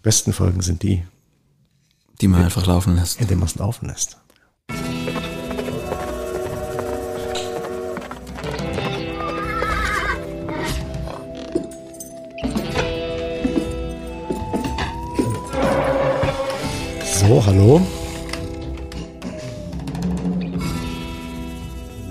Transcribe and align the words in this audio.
Die 0.00 0.04
besten 0.04 0.32
Folgen 0.32 0.62
sind 0.62 0.82
die, 0.82 1.02
die 2.22 2.28
man 2.28 2.42
einfach 2.42 2.64
laufen 2.64 2.96
lässt. 2.96 3.20
in 3.20 3.28
denen 3.28 3.40
man 3.40 3.50
es 3.50 3.56
laufen 3.56 3.86
lässt. 3.86 4.16
So, 17.04 17.44
hallo. 17.44 17.82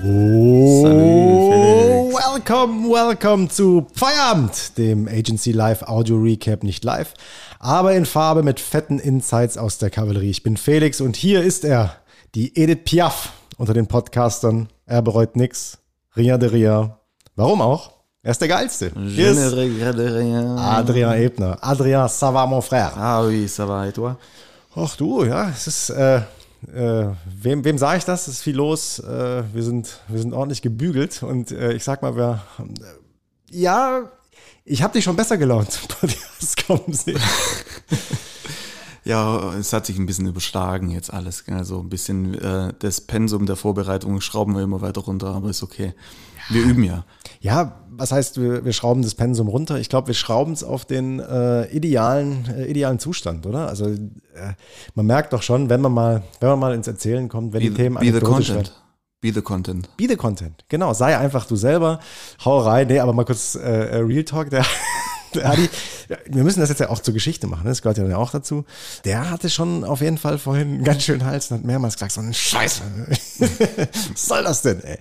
Oh, 0.05 0.83
welcome, 2.13 2.87
welcome 2.87 3.49
zu 3.49 3.87
Feierabend, 3.95 4.77
dem 4.77 5.07
Agency 5.07 5.53
Live 5.53 5.81
Audio 5.81 6.17
Recap, 6.17 6.61
nicht 6.61 6.83
live, 6.83 7.15
aber 7.59 7.93
in 7.93 8.05
Farbe 8.05 8.41
mit 8.41 8.59
fetten 8.59 8.99
Insights 8.99 9.57
aus 9.57 9.77
der 9.77 9.89
Kavallerie. 9.89 10.29
Ich 10.29 10.43
bin 10.43 10.57
Felix 10.57 11.01
und 11.01 11.15
hier 11.15 11.43
ist 11.43 11.65
er, 11.65 11.97
die 12.33 12.55
Edith 12.57 12.85
Piaf 12.85 13.33
unter 13.57 13.73
den 13.73 13.87
Podcastern. 13.87 14.69
Er 14.85 15.01
bereut 15.01 15.35
nix. 15.35 15.77
Ria 16.15 16.37
de 16.37 16.49
Ria. 16.49 16.99
Warum 17.35 17.61
auch? 17.61 17.91
Er 18.23 18.31
ist 18.31 18.41
der 18.41 18.47
Geilste. 18.47 18.91
Hier 18.95 19.31
ist 19.31 19.53
Adrian 19.53 21.13
Ebner. 21.13 21.57
Adrian, 21.61 22.07
ça 22.07 22.33
va, 22.33 22.45
mon 22.45 22.61
frère. 22.61 22.97
Ah 22.97 23.23
oui, 23.25 23.47
ça 23.47 23.65
va, 23.65 23.87
et 23.87 23.93
toi? 23.93 24.17
Ach 24.75 24.95
du, 24.95 25.25
ja, 25.25 25.49
es 25.49 25.67
ist, 25.67 25.89
äh, 25.89 26.17
äh, 26.73 27.11
wem, 27.25 27.63
wem 27.63 27.77
sage 27.77 27.97
ich 27.97 28.05
das? 28.05 28.27
Es 28.27 28.35
ist 28.35 28.41
viel 28.43 28.55
los. 28.55 28.99
Äh, 28.99 29.43
wir, 29.53 29.63
sind, 29.63 29.99
wir 30.07 30.19
sind 30.19 30.33
ordentlich 30.33 30.61
gebügelt 30.61 31.23
und 31.23 31.51
äh, 31.51 31.73
ich 31.73 31.83
sag 31.83 32.01
mal, 32.01 32.15
wir, 32.15 32.41
äh, 32.59 32.63
ja, 33.51 34.11
ich 34.69 34.83
habe 34.83 34.93
dich 34.93 35.03
schon 35.03 35.15
besser 35.15 35.37
gelaunt. 35.37 35.79
Das 36.39 36.55
kommen 36.55 36.93
sehen. 36.93 37.19
Ja, 39.03 39.53
es 39.55 39.73
hat 39.73 39.85
sich 39.85 39.97
ein 39.97 40.05
bisschen 40.05 40.27
überschlagen 40.27 40.89
jetzt 40.89 41.11
alles. 41.11 41.43
Also 41.47 41.79
ein 41.79 41.89
bisschen 41.89 42.35
äh, 42.35 42.73
das 42.79 43.01
Pensum 43.01 43.45
der 43.45 43.55
Vorbereitung 43.55 44.21
schrauben 44.21 44.55
wir 44.55 44.61
immer 44.61 44.81
weiter 44.81 45.01
runter, 45.01 45.33
aber 45.33 45.49
ist 45.49 45.63
okay. 45.63 45.93
Wir 46.49 46.63
üben 46.63 46.83
ja. 46.83 47.05
Ja, 47.41 47.81
was 47.89 48.11
heißt, 48.11 48.39
wir, 48.39 48.63
wir 48.65 48.73
schrauben 48.73 49.01
das 49.01 49.15
Pensum 49.15 49.47
runter? 49.47 49.79
Ich 49.79 49.89
glaube, 49.89 50.07
wir 50.07 50.13
schrauben 50.13 50.53
es 50.53 50.63
auf 50.63 50.85
den 50.85 51.19
äh, 51.19 51.65
idealen, 51.71 52.45
äh, 52.55 52.65
idealen 52.65 52.99
Zustand, 52.99 53.45
oder? 53.45 53.67
Also 53.67 53.87
äh, 53.87 53.97
man 54.95 55.05
merkt 55.05 55.33
doch 55.33 55.41
schon, 55.41 55.69
wenn 55.69 55.81
man 55.81 55.91
mal, 55.91 56.23
wenn 56.39 56.49
man 56.49 56.59
mal 56.59 56.73
ins 56.73 56.87
Erzählen 56.87 57.27
kommt, 57.29 57.53
wenn 57.53 57.61
Be, 57.61 57.69
die 57.69 57.75
Themen 57.75 57.97
be 57.97 58.05
the 58.05 58.09
anekdotisch 58.11 58.47
content. 58.47 58.67
werden. 58.67 58.88
Be 59.21 59.33
the 59.33 59.41
content. 59.41 59.89
Be 59.97 60.07
the 60.07 60.15
Content, 60.15 60.63
genau. 60.69 60.93
Sei 60.93 61.17
einfach 61.17 61.45
du 61.45 61.57
selber. 61.57 61.99
Hau 62.45 62.59
rein. 62.59 62.87
Nee, 62.87 62.99
aber 62.99 63.11
mal 63.11 63.25
kurz 63.25 63.55
äh, 63.55 63.59
äh, 63.59 63.97
Real 63.97 64.23
Talk. 64.23 64.49
Der, 64.49 64.65
der 65.33 65.49
Adi, 65.49 65.69
wir 66.25 66.43
müssen 66.45 66.61
das 66.61 66.69
jetzt 66.69 66.79
ja 66.79 66.89
auch 66.89 66.99
zur 66.99 67.13
Geschichte 67.13 67.45
machen. 67.45 67.63
ne? 67.63 67.69
Das 67.69 67.81
gehört 67.81 67.97
ja 67.97 68.05
dann 68.05 68.13
auch 68.13 68.31
dazu. 68.31 68.63
Der 69.03 69.29
hatte 69.29 69.49
schon 69.49 69.83
auf 69.83 69.99
jeden 69.99 70.17
Fall 70.17 70.37
vorhin 70.37 70.75
einen 70.75 70.83
ganz 70.85 71.03
schönen 71.03 71.25
Hals 71.25 71.51
und 71.51 71.57
hat 71.57 71.65
mehrmals 71.65 71.95
gesagt, 71.95 72.13
so 72.13 72.21
ein 72.21 72.33
Scheiße. 72.33 72.81
Was 74.13 74.27
soll 74.27 74.43
das 74.43 74.61
denn, 74.61 74.81
ey? 74.85 74.97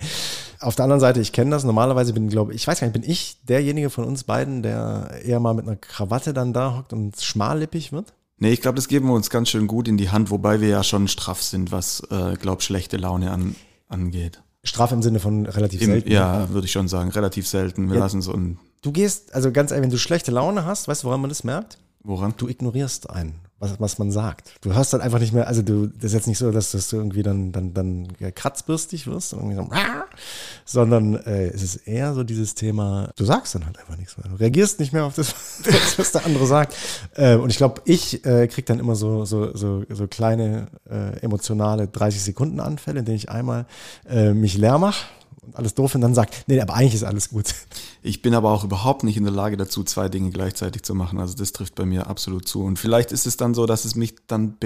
Auf 0.59 0.75
der 0.75 0.83
anderen 0.83 1.01
Seite, 1.01 1.21
ich 1.21 1.33
kenne 1.33 1.53
das. 1.53 1.63
Normalerweise 1.63 2.13
bin, 2.13 2.29
glaube 2.29 2.55
ich, 2.55 2.67
weiß 2.67 2.81
gar 2.81 2.89
nicht, 2.89 3.01
bin 3.01 3.09
ich 3.09 3.37
derjenige 3.45 3.89
von 3.89 4.05
uns 4.05 4.25
beiden, 4.25 4.65
der 4.65 5.21
eher 5.25 5.39
mal 5.39 5.55
mit 5.55 5.69
einer 5.69 5.77
Krawatte 5.77 6.35
dann 6.35 6.53
da 6.53 6.77
hockt 6.77 6.93
und 6.93 7.21
schmallippig 7.21 7.93
wird? 7.93 8.15
Nee, 8.39 8.51
ich 8.51 8.61
glaube, 8.61 8.77
das 8.77 8.89
geben 8.89 9.07
wir 9.07 9.15
uns 9.15 9.31
ganz 9.31 9.49
schön 9.49 9.69
gut 9.69 9.87
in 9.87 9.97
die 9.97 10.11
Hand, 10.11 10.31
wobei 10.31 10.61
wir 10.61 10.69
ja 10.69 10.83
schon 10.83 11.07
straff 11.07 11.41
sind, 11.41 11.71
was, 11.71 12.01
äh, 12.11 12.35
glaub, 12.35 12.63
schlechte 12.63 12.97
Laune 12.97 13.31
an, 13.31 13.55
angeht. 13.89 14.43
Straff 14.65 14.93
im 14.93 15.03
Sinne 15.03 15.21
von 15.21 15.47
relativ 15.47 15.81
Im, 15.83 15.87
selten. 15.91 16.11
ja, 16.11 16.49
würde 16.51 16.67
ich 16.67 16.73
schon 16.73 16.89
sagen, 16.89 17.11
relativ 17.11 17.47
selten. 17.49 17.89
Wir 17.89 17.97
Ja. 17.97 18.01
lassen 18.03 18.23
so 18.23 18.33
ein, 18.33 18.59
Du 18.83 18.93
gehst, 18.93 19.35
also 19.35 19.51
ganz 19.51 19.71
ehrlich, 19.73 19.85
wenn 19.85 19.91
du 19.91 19.99
schlechte 19.99 20.31
Laune 20.31 20.65
hast, 20.65 20.87
weißt 20.89 21.03
du, 21.03 21.07
woran 21.09 21.21
man 21.21 21.31
das 21.31 21.43
merkt? 21.45 21.79
woran? 22.05 22.33
du 22.37 22.49
ignorierst 22.49 23.11
einen, 23.11 23.41
was, 23.61 23.81
was 23.81 23.99
man 23.99 24.11
sagt. 24.11 24.53
Du 24.61 24.73
hörst 24.73 24.93
dann 24.93 25.01
einfach 25.01 25.19
nicht 25.19 25.33
mehr, 25.33 25.49
also 25.49 25.63
du, 25.63 25.87
das 25.89 26.05
ist 26.05 26.13
jetzt 26.15 26.27
nicht 26.29 26.39
so, 26.39 26.53
dass, 26.53 26.71
dass 26.71 26.89
du 26.89 26.97
irgendwie 26.97 27.23
dann, 27.23 27.51
dann, 27.51 27.75
dann 27.75 28.09
kratzbürstig 28.35 29.07
wirst, 29.07 29.33
und 29.35 29.41
irgendwie 29.41 29.57
so, 29.57 29.69
sondern 30.65 31.17
äh, 31.17 31.49
es 31.49 31.63
ist 31.63 31.77
eher 31.89 32.15
so 32.15 32.23
dieses 32.23 32.55
Thema, 32.55 33.11
du 33.17 33.25
sagst 33.25 33.55
dann 33.55 33.67
halt 33.67 33.79
einfach 33.79 33.97
nichts 33.97 34.17
mehr. 34.17 34.29
Du 34.29 34.37
reagierst 34.37 34.79
nicht 34.79 34.93
mehr 34.93 35.05
auf 35.05 35.15
das, 35.15 35.35
was 35.97 36.13
der 36.13 36.25
andere 36.25 36.47
sagt. 36.47 36.75
Äh, 37.15 37.37
und 37.37 37.51
ich 37.51 37.57
glaube, 37.57 37.83
ich 37.85 38.25
äh, 38.25 38.47
krieg 38.47 38.67
dann 38.67 38.79
immer 38.79 38.95
so, 38.95 39.25
so, 39.25 39.57
so, 39.57 39.85
so 39.89 40.07
kleine 40.07 40.69
äh, 40.89 41.19
emotionale 41.21 41.89
30 41.89 42.23
Sekunden 42.23 42.61
Anfälle, 42.61 43.01
in 43.01 43.05
denen 43.05 43.17
ich 43.17 43.31
einmal 43.31 43.67
äh, 44.09 44.35
mich 44.35 44.57
leer 44.57 44.79
mache 44.79 45.05
und 45.49 45.57
alles 45.57 45.75
doof 45.75 45.95
und 45.95 46.03
dann 46.03 46.15
sag, 46.15 46.29
nee, 46.47 46.61
aber 46.61 46.75
eigentlich 46.75 46.95
ist 46.95 47.05
alles 47.05 47.31
gut. 47.31 47.55
Ich 48.03 48.23
bin 48.23 48.35
aber 48.35 48.53
auch 48.53 48.65
überhaupt 48.65 49.03
nicht 49.03 49.17
in 49.17 49.25
der 49.25 49.33
Lage 49.33 49.57
dazu, 49.57 49.83
zwei 49.83 50.09
Dinge 50.09 50.31
gleichzeitig 50.31 50.83
zu 50.83 50.95
machen. 50.95 51.19
Also 51.19 51.35
das 51.35 51.53
trifft 51.53 51.75
bei 51.75 51.85
mir 51.85 52.07
absolut 52.07 52.47
zu. 52.47 52.63
Und 52.63 52.79
vielleicht 52.79 53.13
ist 53.13 53.27
es 53.27 53.37
dann 53.37 53.55
so, 53.55 53.67
dass 53.67 53.85
es 53.85 53.95
mich 53.95 54.15
dann 54.27 54.57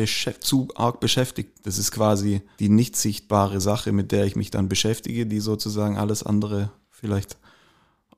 zu 0.41 0.69
arg 0.75 1.01
beschäftigt. 1.01 1.51
Das 1.63 1.79
ist 1.79 1.93
quasi 1.93 2.43
die 2.59 2.69
nicht 2.69 2.97
sichtbare 2.97 3.61
Sache, 3.61 3.93
mit 3.93 4.13
der 4.13 4.27
ich 4.27 4.37
mich 4.37 4.51
dann 4.51 4.69
beschäftige, 4.69 5.27
die 5.27 5.41
sozusagen 5.41 5.97
alles 5.97 6.23
andere 6.23 6.71
vielleicht 6.91 7.37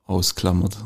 ausklammert. 0.05 0.77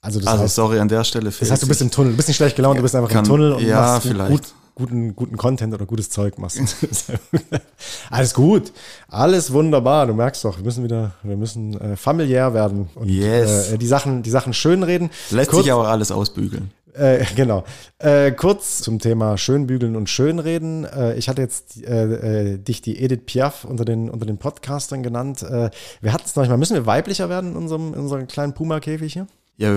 Also 0.00 0.20
also 0.20 0.42
heißt, 0.42 0.54
sorry 0.54 0.78
an 0.78 0.88
der 0.88 1.04
Stelle. 1.04 1.30
Das 1.30 1.50
heißt, 1.50 1.62
du 1.62 1.68
bist 1.68 1.82
im 1.82 1.90
Tunnel, 1.90 2.12
du 2.12 2.16
bist 2.16 2.28
nicht 2.28 2.38
schlecht 2.38 2.56
gelaunt, 2.56 2.78
du 2.78 2.82
bist 2.82 2.94
einfach 2.94 3.10
Kann- 3.10 3.24
im 3.24 3.30
Tunnel 3.30 3.52
und 3.52 3.62
ja, 3.62 3.80
machst 3.80 4.06
vielleicht. 4.08 4.30
Gut, 4.30 4.54
guten, 4.80 5.14
guten 5.14 5.36
Content 5.36 5.72
oder 5.72 5.86
gutes 5.86 6.10
Zeug 6.10 6.38
machst. 6.38 6.58
Alles 8.10 8.34
gut, 8.34 8.72
alles 9.08 9.52
wunderbar. 9.52 10.06
Du 10.06 10.14
merkst 10.14 10.44
doch, 10.44 10.56
wir 10.58 10.64
müssen 10.64 10.84
wieder, 10.84 11.12
wir 11.22 11.36
müssen 11.36 11.80
äh, 11.80 11.96
familiär 11.96 12.52
werden 12.54 12.88
und 12.94 13.08
Yes. 13.08 13.72
äh, 13.72 13.78
die 13.78 13.86
Sachen, 13.86 14.22
die 14.22 14.30
Sachen 14.30 14.52
schönreden. 14.52 15.10
Lässt 15.30 15.50
Kurz- 15.50 15.64
sich 15.64 15.72
auch 15.72 15.86
alles 15.86 16.10
ausbügeln. 16.10 16.70
äh, 16.94 17.24
genau. 17.36 17.64
Äh, 17.98 18.32
kurz 18.32 18.82
zum 18.82 18.98
Thema 18.98 19.38
Schönbügeln 19.38 19.96
und 19.96 20.10
Schönreden. 20.10 20.84
Äh, 20.84 21.14
ich 21.16 21.28
hatte 21.28 21.40
jetzt 21.42 21.82
äh, 21.84 22.54
äh, 22.54 22.58
dich 22.58 22.82
die 22.82 22.98
Edith 23.02 23.22
Piaf 23.26 23.64
unter 23.64 23.84
den, 23.84 24.10
unter 24.10 24.26
den 24.26 24.38
Podcastern 24.38 25.02
genannt. 25.02 25.42
Äh, 25.42 25.70
wir 26.00 26.12
hatten 26.12 26.24
es 26.26 26.34
noch 26.36 26.42
nicht 26.42 26.50
mal. 26.50 26.56
Müssen 26.58 26.74
wir 26.74 26.86
weiblicher 26.86 27.28
werden 27.28 27.52
in 27.52 27.56
unserem, 27.56 27.94
in 27.94 28.00
unserem 28.00 28.26
kleinen 28.26 28.54
Puma-Käfig 28.54 29.12
hier? 29.12 29.26
Ja, 29.56 29.74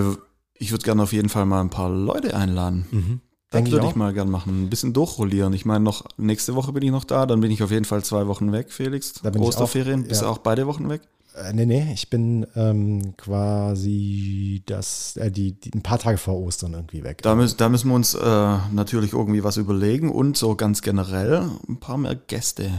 ich 0.54 0.70
würde 0.72 0.84
gerne 0.84 1.02
auf 1.02 1.12
jeden 1.12 1.28
Fall 1.28 1.46
mal 1.46 1.60
ein 1.60 1.70
paar 1.70 1.88
Leute 1.90 2.36
einladen. 2.36 2.86
Mhm. 2.90 3.20
Denke 3.54 3.68
ich 3.68 3.72
würde 3.74 3.86
auch. 3.86 3.90
ich 3.90 3.96
mal 3.96 4.12
gern 4.12 4.30
machen. 4.30 4.64
Ein 4.64 4.70
bisschen 4.70 4.92
durchrollieren. 4.92 5.52
Ich 5.52 5.64
meine, 5.64 5.82
noch 5.84 6.04
nächste 6.16 6.54
Woche 6.54 6.72
bin 6.72 6.82
ich 6.82 6.90
noch 6.90 7.04
da, 7.04 7.26
dann 7.26 7.40
bin 7.40 7.50
ich 7.50 7.62
auf 7.62 7.70
jeden 7.70 7.84
Fall 7.84 8.04
zwei 8.04 8.26
Wochen 8.26 8.52
weg, 8.52 8.70
Felix. 8.72 9.14
Da 9.22 9.30
bin 9.30 9.42
ich 9.42 9.48
Osterferien. 9.48 10.04
auch, 10.04 10.08
Bist 10.08 10.20
ja. 10.22 10.26
du 10.28 10.32
auch 10.32 10.38
beide 10.38 10.66
Wochen 10.66 10.88
weg? 10.88 11.00
Äh, 11.36 11.52
nee, 11.52 11.66
nee, 11.66 11.90
ich 11.92 12.10
bin 12.10 12.46
ähm, 12.54 13.16
quasi 13.16 14.62
das, 14.66 15.16
äh, 15.16 15.30
die, 15.30 15.52
die, 15.52 15.72
ein 15.74 15.82
paar 15.82 15.98
Tage 15.98 16.18
vor 16.18 16.34
Ostern 16.40 16.74
irgendwie 16.74 17.02
weg. 17.02 17.22
Da, 17.22 17.34
müssen, 17.34 17.56
da 17.56 17.68
müssen 17.68 17.88
wir 17.88 17.94
uns 17.94 18.14
äh, 18.14 18.56
natürlich 18.72 19.12
irgendwie 19.12 19.42
was 19.42 19.56
überlegen 19.56 20.10
und 20.10 20.36
so 20.36 20.54
ganz 20.54 20.82
generell 20.82 21.48
ein 21.68 21.78
paar 21.80 21.98
mehr 21.98 22.14
Gäste. 22.14 22.70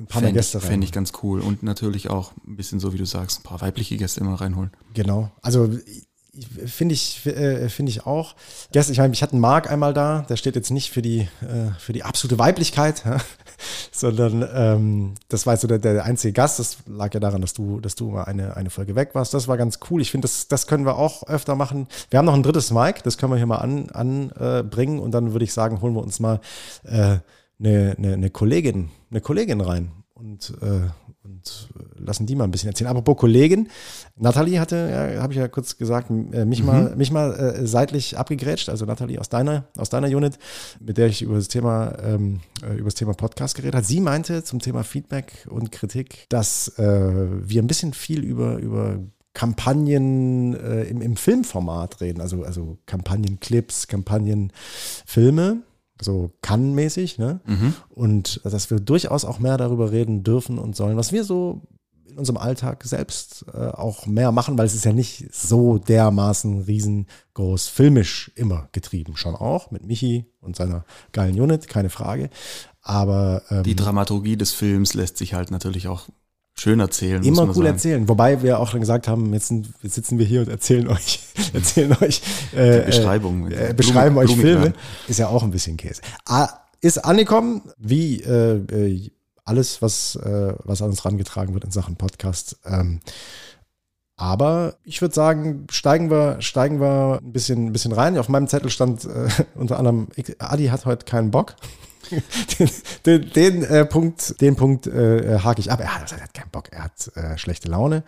ein 0.00 0.06
paar 0.06 0.22
mehr 0.22 0.32
Gäste 0.32 0.58
rein. 0.60 0.68
Fände 0.70 0.84
ich 0.86 0.92
ganz 0.92 1.12
cool. 1.22 1.40
Und 1.40 1.62
natürlich 1.62 2.10
auch 2.10 2.32
ein 2.46 2.56
bisschen 2.56 2.80
so, 2.80 2.92
wie 2.92 2.98
du 2.98 3.06
sagst, 3.06 3.40
ein 3.40 3.42
paar 3.44 3.60
weibliche 3.60 3.96
Gäste 3.96 4.20
immer 4.20 4.34
reinholen. 4.40 4.70
Genau. 4.94 5.30
Also 5.42 5.70
ich- 5.86 6.08
finde 6.66 6.94
ich, 6.94 7.26
äh, 7.26 7.66
ich 7.66 8.06
auch. 8.06 8.34
Gestern, 8.72 8.92
ich 8.92 8.98
meine, 8.98 9.12
ich 9.12 9.22
hatte 9.22 9.32
einen 9.32 9.40
Marc 9.40 9.70
einmal 9.70 9.94
da, 9.94 10.22
der 10.28 10.36
steht 10.36 10.56
jetzt 10.56 10.70
nicht 10.70 10.90
für 10.90 11.02
die, 11.02 11.20
äh, 11.42 11.72
für 11.78 11.92
die 11.92 12.02
absolute 12.02 12.38
Weiblichkeit, 12.38 13.02
sondern 13.92 14.48
ähm, 14.54 15.14
das 15.28 15.46
war 15.46 15.54
jetzt 15.54 15.62
so 15.62 15.68
der, 15.68 15.78
der 15.78 16.04
einzige 16.04 16.32
Gast. 16.32 16.58
Das 16.58 16.78
lag 16.86 17.12
ja 17.14 17.20
daran, 17.20 17.40
dass 17.40 17.54
du, 17.54 17.80
dass 17.80 17.94
du 17.94 18.10
mal 18.10 18.24
eine, 18.24 18.56
eine 18.56 18.70
Folge 18.70 18.94
weg 18.94 19.10
warst. 19.14 19.34
Das 19.34 19.48
war 19.48 19.56
ganz 19.56 19.80
cool. 19.90 20.00
Ich 20.00 20.10
finde, 20.10 20.26
das, 20.26 20.48
das 20.48 20.66
können 20.66 20.84
wir 20.84 20.96
auch 20.96 21.26
öfter 21.26 21.54
machen. 21.54 21.88
Wir 22.10 22.18
haben 22.18 22.26
noch 22.26 22.34
ein 22.34 22.42
drittes 22.42 22.70
Mic, 22.70 23.00
das 23.04 23.18
können 23.18 23.32
wir 23.32 23.36
hier 23.36 23.46
mal 23.46 23.58
anbringen 23.58 24.30
an, 24.32 24.98
äh, 24.98 25.00
und 25.00 25.12
dann 25.12 25.32
würde 25.32 25.44
ich 25.44 25.52
sagen, 25.52 25.80
holen 25.80 25.94
wir 25.94 26.02
uns 26.02 26.20
mal 26.20 26.40
äh, 26.84 27.18
eine, 27.58 27.94
eine, 27.98 28.12
eine 28.14 28.30
Kollegin, 28.30 28.90
eine 29.10 29.20
Kollegin 29.20 29.60
rein 29.60 29.99
und, 30.20 30.52
äh, 30.60 30.88
und 31.24 31.68
lassen 31.96 32.26
die 32.26 32.36
mal 32.36 32.44
ein 32.44 32.50
bisschen 32.50 32.68
erzählen. 32.68 32.90
Apropos 32.90 33.16
Kollegin, 33.16 33.68
Nathalie 34.16 34.60
hatte, 34.60 35.12
ja, 35.16 35.22
habe 35.22 35.32
ich 35.32 35.38
ja 35.38 35.48
kurz 35.48 35.78
gesagt, 35.78 36.10
äh, 36.10 36.44
mich 36.44 36.62
mal, 36.62 36.94
mich 36.96 37.10
mal 37.10 37.32
äh, 37.32 37.66
seitlich 37.66 38.18
abgegrätscht, 38.18 38.68
also 38.68 38.84
Nathalie 38.84 39.18
aus 39.18 39.28
deiner, 39.28 39.64
aus 39.76 39.90
deiner 39.90 40.08
Unit, 40.08 40.38
mit 40.80 40.98
der 40.98 41.06
ich 41.06 41.22
über 41.22 41.36
das 41.36 41.48
Thema, 41.48 41.96
ähm, 42.02 42.40
äh, 42.62 42.74
über 42.74 42.86
das 42.86 42.94
Thema 42.94 43.14
Podcast 43.14 43.54
geredet 43.56 43.74
habe. 43.74 43.86
Sie 43.86 44.00
meinte 44.00 44.44
zum 44.44 44.60
Thema 44.60 44.84
Feedback 44.84 45.46
und 45.48 45.72
Kritik, 45.72 46.26
dass 46.28 46.68
äh, 46.78 46.82
wir 46.82 47.62
ein 47.62 47.66
bisschen 47.66 47.92
viel 47.92 48.22
über, 48.22 48.56
über 48.56 48.98
Kampagnen 49.32 50.54
äh, 50.54 50.84
im, 50.84 51.00
im 51.00 51.16
Filmformat 51.16 52.00
reden, 52.00 52.20
also, 52.20 52.42
also 52.42 52.78
Kampagnenclips, 52.86 53.86
Kampagnenfilme, 53.86 55.62
so 56.00 56.32
kann-mäßig, 56.42 57.18
ne? 57.18 57.40
Und 57.88 58.40
dass 58.44 58.70
wir 58.70 58.80
durchaus 58.80 59.24
auch 59.24 59.38
mehr 59.38 59.56
darüber 59.56 59.92
reden 59.92 60.22
dürfen 60.22 60.58
und 60.58 60.76
sollen, 60.76 60.96
was 60.96 61.12
wir 61.12 61.24
so 61.24 61.62
in 62.10 62.18
unserem 62.18 62.38
Alltag 62.38 62.82
selbst 62.84 63.44
äh, 63.54 63.68
auch 63.68 64.06
mehr 64.06 64.32
machen, 64.32 64.58
weil 64.58 64.66
es 64.66 64.74
ist 64.74 64.84
ja 64.84 64.92
nicht 64.92 65.32
so 65.32 65.78
dermaßen 65.78 66.62
riesengroß 66.62 67.68
filmisch 67.68 68.32
immer 68.34 68.68
getrieben. 68.72 69.16
Schon 69.16 69.36
auch 69.36 69.70
mit 69.70 69.86
Michi 69.86 70.26
und 70.40 70.56
seiner 70.56 70.84
geilen 71.12 71.40
Unit, 71.40 71.68
keine 71.68 71.90
Frage. 71.90 72.30
Aber 72.82 73.42
ähm, 73.50 73.62
Die 73.62 73.76
Dramaturgie 73.76 74.36
des 74.36 74.52
Films 74.52 74.94
lässt 74.94 75.18
sich 75.18 75.34
halt 75.34 75.50
natürlich 75.50 75.86
auch 75.88 76.08
schön 76.60 76.80
erzählen. 76.80 77.22
Immer 77.22 77.44
cool 77.44 77.54
sagen. 77.54 77.66
erzählen. 77.66 78.08
Wobei 78.08 78.42
wir 78.42 78.60
auch 78.60 78.70
dann 78.70 78.80
gesagt 78.80 79.08
haben, 79.08 79.32
jetzt, 79.32 79.48
sind, 79.48 79.70
jetzt 79.82 79.94
sitzen 79.94 80.18
wir 80.18 80.26
hier 80.26 80.40
und 80.40 80.48
erzählen 80.48 80.88
euch, 80.88 81.20
erzählen 81.52 81.96
euch 82.00 82.22
äh, 82.54 82.82
Beschreibung, 82.82 83.50
äh, 83.50 83.72
beschreiben 83.74 84.14
Blumen, 84.14 84.30
euch 84.30 84.36
Filme. 84.36 84.72
Ist 85.08 85.18
ja 85.18 85.28
auch 85.28 85.42
ein 85.42 85.50
bisschen 85.50 85.76
Käse. 85.76 86.02
Ah, 86.26 86.48
ist 86.80 86.98
angekommen, 86.98 87.62
wie 87.78 88.20
äh, 88.22 88.56
äh, 88.56 89.10
alles, 89.44 89.82
was, 89.82 90.16
äh, 90.16 90.54
was 90.64 90.82
an 90.82 90.90
uns 90.90 91.04
rangetragen 91.04 91.54
wird 91.54 91.64
in 91.64 91.70
Sachen 91.70 91.96
Podcast. 91.96 92.58
Ähm, 92.64 93.00
aber 94.16 94.76
ich 94.84 95.00
würde 95.00 95.14
sagen, 95.14 95.66
steigen 95.70 96.10
wir, 96.10 96.42
steigen 96.42 96.78
wir 96.78 97.20
ein 97.22 97.32
bisschen, 97.32 97.66
ein 97.66 97.72
bisschen 97.72 97.92
rein. 97.92 98.18
Auf 98.18 98.28
meinem 98.28 98.48
Zettel 98.48 98.70
stand 98.70 99.06
äh, 99.06 99.28
unter 99.54 99.78
anderem, 99.78 100.08
Adi 100.38 100.66
hat 100.66 100.84
heute 100.84 101.06
keinen 101.06 101.30
Bock 101.30 101.56
den, 103.06 103.30
den, 103.30 103.64
äh, 103.64 103.84
Punkt, 103.86 104.40
den 104.40 104.56
Punkt 104.56 104.86
äh, 104.86 105.38
hake 105.38 105.60
ich 105.60 105.70
ab. 105.70 105.80
Er 105.80 105.94
hat, 105.94 106.12
er 106.12 106.22
hat 106.22 106.34
keinen 106.34 106.50
Bock, 106.50 106.68
er 106.72 106.84
hat 106.84 107.16
äh, 107.16 107.38
schlechte 107.38 107.68
Laune. 107.68 108.02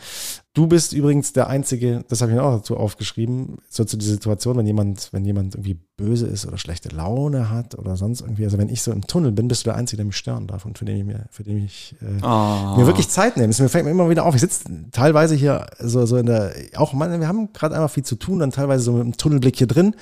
Du 0.55 0.67
bist 0.67 0.93
übrigens 0.93 1.33
der 1.33 1.49
Einzige, 1.49 2.05
das 2.09 2.21
habe 2.21 2.31
ich 2.31 2.37
mir 2.37 2.45
auch 2.45 2.57
dazu 2.57 2.77
aufgeschrieben, 2.77 3.57
so 3.71 3.85
zu 3.85 3.97
dieser 3.97 4.13
Situation, 4.13 4.59
wenn 4.59 4.67
jemand, 4.67 5.09
wenn 5.13 5.25
jemand 5.25 5.55
irgendwie 5.55 5.79
böse 5.97 6.27
ist 6.27 6.47
oder 6.47 6.59
schlechte 6.59 6.91
Laune 6.91 7.49
hat 7.49 7.79
oder 7.79 7.97
sonst 7.97 8.21
irgendwie. 8.21 8.45
Also 8.45 8.59
wenn 8.59 8.69
ich 8.69 8.83
so 8.83 8.93
im 8.93 9.07
Tunnel 9.07 9.33
bin, 9.33 9.49
bist 9.49 9.65
du 9.65 9.71
der 9.71 9.77
Einzige, 9.77 9.99
der 9.99 10.07
mich 10.07 10.17
stören 10.17 10.47
darf 10.47 10.67
und 10.67 10.77
für 10.77 10.85
den 10.85 10.99
ich 10.99 11.05
mir, 11.05 11.25
für 11.31 11.43
den 11.43 11.65
ich 11.65 11.97
äh, 12.03 12.23
oh. 12.23 12.77
mir 12.77 12.87
wirklich 12.87 13.09
Zeit 13.09 13.39
nehme. 13.39 13.49
Es 13.49 13.61
mir 13.61 13.71
fällt 13.71 13.87
mir 13.87 13.93
immer 13.93 14.11
wieder 14.11 14.27
auf. 14.27 14.35
Ich 14.35 14.43
sitze 14.43 14.65
teilweise 14.91 15.35
hier 15.35 15.69
so, 15.79 16.05
so 16.05 16.19
in 16.19 16.27
der, 16.27 16.53
auch 16.77 16.93
man, 16.93 17.19
wir 17.19 17.29
haben 17.29 17.51
gerade 17.55 17.75
einfach 17.75 17.91
viel 17.91 18.05
zu 18.05 18.17
tun, 18.17 18.41
dann 18.41 18.51
teilweise 18.51 18.85
so 18.85 18.93
mit 18.93 19.05
dem 19.05 19.17
Tunnelblick 19.17 19.57
hier 19.57 19.67
drin 19.67 19.95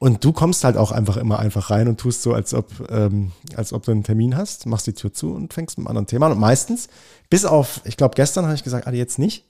und 0.00 0.24
du 0.24 0.32
kommst 0.32 0.62
halt 0.62 0.76
auch 0.76 0.92
einfach 0.92 1.16
immer 1.16 1.40
einfach 1.40 1.70
rein 1.70 1.88
und 1.88 1.98
tust 1.98 2.22
so, 2.22 2.32
als 2.32 2.54
ob, 2.54 2.88
ähm, 2.88 3.32
als 3.56 3.72
ob 3.72 3.84
du 3.84 3.90
einen 3.90 4.04
Termin 4.04 4.36
hast, 4.36 4.66
machst 4.66 4.86
die 4.86 4.92
Tür 4.92 5.12
zu 5.12 5.32
und 5.32 5.52
fängst 5.52 5.76
mit 5.76 5.82
einem 5.82 5.88
anderen 5.88 6.06
Thema 6.06 6.26
an. 6.26 6.32
Und 6.32 6.38
meistens, 6.38 6.88
bis 7.30 7.44
auf, 7.44 7.80
ich 7.84 7.96
glaube, 7.96 8.14
gestern 8.14 8.44
habe 8.44 8.54
ich 8.54 8.62
gesagt, 8.62 8.86
Adi, 8.86 8.96
jetzt 8.96 9.18
nicht, 9.18 9.44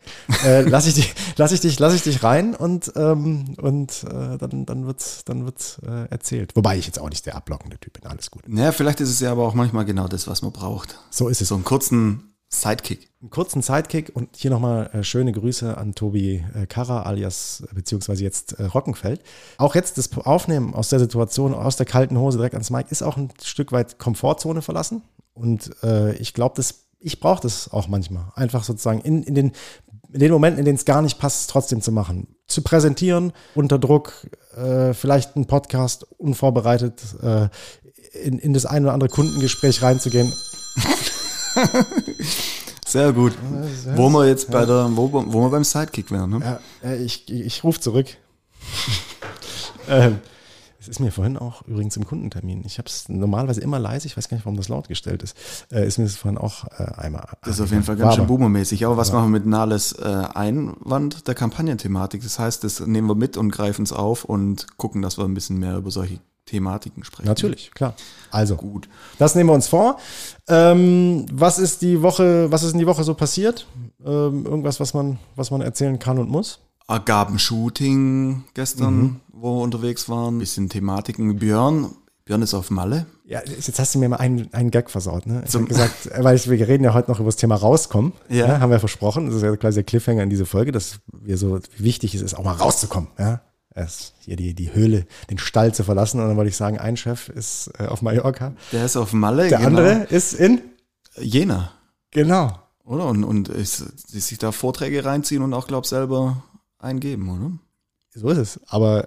äh, 0.46 0.62
lass 0.68 0.86
ich 0.86 0.94
dich, 0.94 1.14
lass 1.36 1.52
ich 1.52 1.60
dich, 1.60 1.78
lass 1.78 1.92
ich 1.92 2.02
dich 2.02 2.22
rein 2.22 2.54
und, 2.54 2.90
ähm, 2.96 3.56
und 3.60 4.04
äh, 4.04 4.38
dann, 4.38 4.64
dann 4.64 4.86
wird, 4.86 5.28
dann 5.28 5.44
wird 5.44 5.80
äh, 5.86 6.08
erzählt. 6.10 6.56
Wobei 6.56 6.78
ich 6.78 6.86
jetzt 6.86 6.98
auch 6.98 7.10
nicht 7.10 7.26
der 7.26 7.36
ablockende 7.36 7.78
Typ 7.78 8.00
bin, 8.00 8.10
alles 8.10 8.30
gut. 8.30 8.44
Ja, 8.48 8.72
vielleicht 8.72 9.00
ist 9.00 9.10
es 9.10 9.20
ja 9.20 9.32
aber 9.32 9.46
auch 9.46 9.54
manchmal 9.54 9.84
genau 9.84 10.08
das, 10.08 10.28
was 10.28 10.40
man 10.40 10.52
braucht. 10.52 10.98
So 11.10 11.28
ist 11.28 11.42
es. 11.42 11.48
So 11.48 11.56
einen 11.56 11.64
kurzen 11.64 12.27
Sidekick. 12.50 13.10
Einen 13.20 13.30
kurzen 13.30 13.62
Sidekick 13.62 14.14
und 14.14 14.36
hier 14.36 14.50
nochmal 14.50 14.90
äh, 14.92 15.02
schöne 15.02 15.32
Grüße 15.32 15.76
an 15.76 15.94
Tobi 15.94 16.44
äh, 16.54 16.66
Karra 16.66 17.02
alias 17.02 17.64
beziehungsweise 17.74 18.22
jetzt 18.22 18.52
äh, 18.52 18.64
Rockenfeld. 18.64 19.22
Auch 19.58 19.74
jetzt 19.74 19.98
das 19.98 20.10
Aufnehmen 20.16 20.72
aus 20.74 20.88
der 20.88 20.98
Situation, 20.98 21.52
aus 21.52 21.76
der 21.76 21.86
kalten 21.86 22.18
Hose 22.18 22.38
direkt 22.38 22.54
ans 22.54 22.70
Mike, 22.70 22.88
ist 22.90 23.02
auch 23.02 23.16
ein 23.16 23.30
Stück 23.42 23.72
weit 23.72 23.98
Komfortzone 23.98 24.62
verlassen. 24.62 25.02
Und 25.34 25.70
äh, 25.82 26.14
ich 26.14 26.32
glaube, 26.32 26.62
ich 27.00 27.20
brauche 27.20 27.42
das 27.42 27.70
auch 27.72 27.86
manchmal. 27.88 28.32
Einfach 28.34 28.64
sozusagen 28.64 29.02
in, 29.02 29.22
in, 29.22 29.34
den, 29.34 29.52
in 30.12 30.20
den 30.20 30.32
Momenten, 30.32 30.58
in 30.58 30.64
denen 30.64 30.76
es 30.76 30.84
gar 30.84 31.02
nicht 31.02 31.18
passt, 31.18 31.50
trotzdem 31.50 31.82
zu 31.82 31.92
machen. 31.92 32.34
Zu 32.46 32.62
präsentieren, 32.62 33.32
unter 33.54 33.78
Druck, 33.78 34.26
äh, 34.56 34.94
vielleicht 34.94 35.36
einen 35.36 35.46
Podcast 35.46 36.06
unvorbereitet, 36.16 37.02
äh, 37.22 37.48
in, 38.24 38.38
in 38.38 38.54
das 38.54 38.64
ein 38.64 38.84
oder 38.84 38.94
andere 38.94 39.10
Kundengespräch 39.10 39.82
reinzugehen. 39.82 40.32
Sehr 42.86 43.12
gut. 43.12 43.34
Wo 43.96 44.08
wir 44.10 44.26
jetzt 44.26 44.50
bei 44.50 44.64
der, 44.64 44.88
wo, 44.92 45.12
wo 45.12 45.42
wir 45.42 45.50
beim 45.50 45.64
Sidekick 45.64 46.10
wären. 46.10 46.30
Ne? 46.30 46.60
Ja, 46.82 46.94
ich, 46.94 47.28
ich 47.30 47.62
rufe 47.62 47.80
zurück. 47.80 48.06
ähm, 49.88 50.20
es 50.80 50.88
ist 50.88 51.00
mir 51.00 51.12
vorhin 51.12 51.36
auch 51.36 51.66
übrigens 51.66 51.96
im 51.96 52.06
Kundentermin. 52.06 52.62
Ich 52.64 52.78
habe 52.78 52.88
es 52.88 53.08
normalerweise 53.08 53.60
immer 53.60 53.78
leise, 53.78 54.06
ich 54.06 54.16
weiß 54.16 54.28
gar 54.28 54.36
nicht, 54.36 54.46
warum 54.46 54.56
das 54.56 54.68
laut 54.68 54.88
gestellt 54.88 55.22
ist. 55.22 55.36
Äh, 55.70 55.86
ist 55.86 55.98
mir 55.98 56.04
das 56.04 56.16
vorhin 56.16 56.38
auch 56.38 56.64
äh, 56.78 56.84
einmal. 56.96 57.26
Das 57.42 57.56
ist 57.56 57.60
auf 57.60 57.70
jeden 57.70 57.82
Fall 57.82 57.96
ganz 57.96 58.14
schön 58.14 58.26
boomermäßig. 58.26 58.86
Aber 58.86 58.96
was 58.96 59.12
machen 59.12 59.26
wir 59.26 59.40
mit 59.40 59.46
Nahles 59.46 59.92
äh, 59.92 60.04
Einwand 60.04 61.26
der 61.26 61.34
Kampagnenthematik? 61.34 62.22
Das 62.22 62.38
heißt, 62.38 62.64
das 62.64 62.80
nehmen 62.80 63.08
wir 63.08 63.16
mit 63.16 63.36
und 63.36 63.50
greifen 63.50 63.82
es 63.82 63.92
auf 63.92 64.24
und 64.24 64.78
gucken, 64.78 65.02
dass 65.02 65.18
wir 65.18 65.24
ein 65.24 65.34
bisschen 65.34 65.58
mehr 65.58 65.76
über 65.76 65.90
solche 65.90 66.20
Thematiken 66.48 67.04
sprechen. 67.04 67.28
Natürlich, 67.28 67.70
klar. 67.72 67.94
Also, 68.30 68.56
gut. 68.56 68.88
Das 69.18 69.34
nehmen 69.34 69.50
wir 69.50 69.54
uns 69.54 69.68
vor. 69.68 69.98
Ähm, 70.48 71.26
was 71.30 71.58
ist 71.58 71.82
die 71.82 72.02
Woche, 72.02 72.50
was 72.50 72.62
ist 72.62 72.72
in 72.72 72.78
die 72.78 72.86
Woche 72.86 73.04
so 73.04 73.14
passiert? 73.14 73.66
Ähm, 74.04 74.46
irgendwas, 74.46 74.80
was 74.80 74.94
man, 74.94 75.18
was 75.36 75.50
man 75.50 75.60
erzählen 75.60 75.98
kann 75.98 76.18
und 76.18 76.30
muss? 76.30 76.60
Gab 77.04 77.28
ein 77.28 77.38
Shooting 77.38 78.44
gestern, 78.54 78.96
mhm. 78.96 79.20
wo 79.30 79.58
wir 79.58 79.62
unterwegs 79.62 80.08
waren. 80.08 80.36
Ein 80.36 80.38
bisschen 80.38 80.70
Thematiken. 80.70 81.36
Björn, 81.38 81.90
Björn 82.24 82.40
ist 82.40 82.54
auf 82.54 82.70
Malle. 82.70 83.04
Ja, 83.26 83.40
jetzt 83.44 83.78
hast 83.78 83.94
du 83.94 83.98
mir 83.98 84.08
mal 84.08 84.16
einen, 84.16 84.52
einen 84.54 84.70
Gag 84.70 84.88
versaut. 84.90 85.26
Ne? 85.26 85.44
Ich 85.46 85.54
habe 85.54 85.66
gesagt, 85.66 86.10
weil 86.18 86.34
ich, 86.34 86.48
wir 86.48 86.66
reden 86.66 86.84
ja 86.84 86.94
heute 86.94 87.10
noch 87.10 87.20
über 87.20 87.28
das 87.28 87.36
Thema 87.36 87.56
rauskommen. 87.56 88.14
Ja. 88.30 88.46
ja. 88.46 88.60
Haben 88.60 88.70
wir 88.70 88.80
versprochen. 88.80 89.26
Das 89.26 89.34
ist 89.34 89.42
ja 89.42 89.54
quasi 89.56 89.76
der 89.76 89.84
Cliffhanger 89.84 90.22
in 90.22 90.30
diese 90.30 90.46
Folge, 90.46 90.72
dass 90.72 91.00
wir 91.12 91.36
so 91.36 91.60
wichtig 91.76 92.14
es 92.14 92.22
ist, 92.22 92.32
auch 92.32 92.44
mal 92.44 92.52
rauszukommen. 92.52 93.10
Ja? 93.18 93.42
Erst 93.78 94.14
hier 94.20 94.36
die, 94.36 94.54
die 94.54 94.74
Höhle, 94.74 95.06
den 95.30 95.38
Stall 95.38 95.72
zu 95.72 95.84
verlassen. 95.84 96.20
Und 96.20 96.28
dann 96.28 96.36
wollte 96.36 96.50
ich 96.50 96.56
sagen, 96.56 96.78
ein 96.78 96.96
Chef 96.96 97.28
ist 97.28 97.70
äh, 97.78 97.86
auf 97.86 98.02
Mallorca. 98.02 98.54
Der 98.72 98.84
ist 98.84 98.96
auf 98.96 99.12
Malle. 99.12 99.48
Der 99.48 99.58
genau. 99.58 99.68
andere 99.68 100.04
ist 100.10 100.34
in 100.34 100.60
Jena. 101.16 101.72
Genau. 102.10 102.58
Oder? 102.84 103.06
Und, 103.06 103.24
und 103.24 103.48
ist, 103.48 104.08
sich 104.08 104.38
da 104.38 104.52
Vorträge 104.52 105.04
reinziehen 105.04 105.42
und 105.42 105.52
auch, 105.54 105.66
glaub 105.66 105.86
selber 105.86 106.42
eingeben, 106.78 107.28
oder? 107.28 107.52
So 108.14 108.30
ist 108.30 108.38
es. 108.38 108.60
Aber 108.66 109.06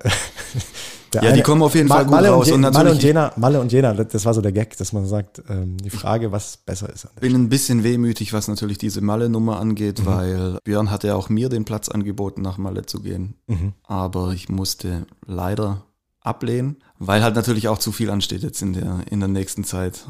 ja, 1.16 1.22
eine, 1.22 1.34
die 1.34 1.42
kommen 1.42 1.62
auf 1.62 1.76
jeden 1.76 1.88
Fall 1.88 2.04
gut 2.06 2.12
Malle 2.12 2.30
raus. 2.30 2.52
Und, 2.52 2.64
und 2.64 2.74
Malle 2.74 2.92
und 2.92 3.04
Jena, 3.04 3.34
Malle 3.36 3.60
und 3.60 3.72
Jena, 3.72 3.94
das 3.94 4.26
war 4.26 4.34
so 4.34 4.42
der 4.42 4.52
Gag, 4.52 4.78
dass 4.78 4.94
man 4.94 5.06
sagt, 5.06 5.42
ähm, 5.50 5.78
die 5.78 5.90
Frage, 5.90 6.32
was 6.32 6.58
besser 6.58 6.90
ist. 6.90 7.08
Ich 7.16 7.22
bin 7.22 7.36
ein 7.36 7.50
bisschen 7.50 7.84
wehmütig, 7.84 8.34
was 8.34 8.48
natürlich 8.48 8.78
diese 8.78 9.02
Malle-Nummer 9.02 9.60
angeht, 9.60 10.00
mhm. 10.00 10.06
weil 10.06 10.58
Björn 10.64 10.92
hatte 10.92 11.08
ja 11.08 11.16
auch 11.16 11.30
mir 11.30 11.50
den 11.50 11.66
Platz 11.66 11.90
angeboten, 11.90 12.42
nach 12.42 12.58
Malle 12.58 12.86
zu 12.86 13.02
gehen. 13.02 13.36
Mhm. 13.48 13.74
Aber 13.84 14.32
ich 14.34 14.50
musste 14.50 15.06
leider 15.26 15.84
ablehnen, 16.22 16.78
weil 17.00 17.24
halt 17.24 17.36
natürlich 17.36 17.68
auch 17.68 17.80
zu 17.80 17.92
viel 17.92 18.10
ansteht 18.10 18.44
jetzt 18.44 18.62
in 18.62 18.74
der, 18.74 19.00
in 19.10 19.20
der 19.20 19.30
nächsten 19.30 19.64
Zeit. 19.64 20.08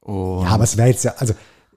Und 0.00 0.42
ja, 0.44 0.50
aber 0.50 0.64
es 0.64 0.76
wäre 0.76 0.88
jetzt 0.88 1.04
ja, 1.04 1.14
also 1.16 1.34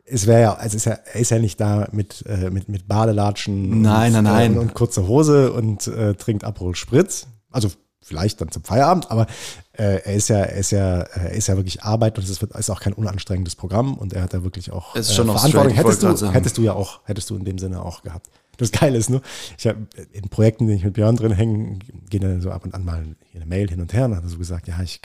es 0.08 0.28
wäre 0.28 0.42
ja, 0.42 0.54
also 0.54 0.78
ist 0.78 0.86
ja, 0.86 0.94
er 1.14 1.20
ist 1.20 1.32
ja 1.32 1.40
nicht 1.40 1.60
da 1.60 1.88
mit, 1.92 2.26
äh, 2.28 2.50
mit, 2.50 2.70
mit 2.70 2.88
Badelatschen 2.88 3.82
nein, 3.82 4.16
und, 4.16 4.24
nein, 4.24 4.24
nein. 4.24 4.56
Äh, 4.56 4.60
und 4.60 4.74
kurzer 4.74 5.08
Hose 5.08 5.52
und 5.54 5.88
äh, 5.88 6.16
trinkt 6.16 6.44
Aperol 6.44 6.76
Spritz. 6.76 7.28
Also 7.52 7.70
vielleicht 8.08 8.42
dann 8.42 8.52
zum 8.52 8.64
Feierabend, 8.64 9.12
aber 9.12 9.28
äh, 9.74 10.02
er 10.04 10.14
ist 10.14 10.30
ja, 10.30 10.38
er 10.38 10.58
ist 10.58 10.72
ja, 10.72 11.02
er 11.02 11.32
ist 11.32 11.48
ja 11.48 11.56
wirklich 11.56 11.84
Arbeit 11.84 12.18
und 12.18 12.24
es 12.24 12.30
ist, 12.30 12.42
ist 12.42 12.70
auch 12.70 12.80
kein 12.80 12.94
unanstrengendes 12.94 13.56
Programm 13.56 13.96
und 13.96 14.14
er 14.14 14.24
hat 14.24 14.34
da 14.34 14.44
wirklich 14.44 14.72
auch 14.72 14.96
äh, 14.96 15.04
Verantwortung. 15.04 15.74
Hättest 15.74 16.04
du, 16.04 16.32
hättest 16.32 16.58
du 16.58 16.62
ja 16.64 16.74
auch, 16.74 17.02
hättest 17.04 17.30
du 17.30 17.36
in 17.36 17.46
dem 17.46 17.60
Sinne 17.60 17.84
auch 17.84 18.02
gehabt. 18.02 18.30
Das 18.58 18.72
Geile 18.72 18.98
ist 18.98 19.10
nur, 19.10 19.22
ich 19.58 19.68
habe 19.68 19.88
in 20.12 20.30
Projekten, 20.30 20.64
in 20.64 20.68
denen 20.68 20.80
ich 20.80 20.86
mit 20.86 20.94
Björn 20.94 21.16
drin 21.16 21.32
hänge, 21.32 21.80
gehen 22.10 22.22
dann 22.22 22.42
so 22.42 22.52
ab 22.52 22.66
und 22.66 22.74
an 22.74 22.84
mal 22.84 23.06
eine 23.36 23.46
Mail 23.46 23.70
hin 23.70 23.82
und 23.82 23.94
her 23.94 24.06
und 24.06 24.16
hat 24.16 24.24
er 24.24 24.30
so 24.30 24.38
gesagt, 24.38 24.68
ja, 24.68 24.82
ich 24.82 25.00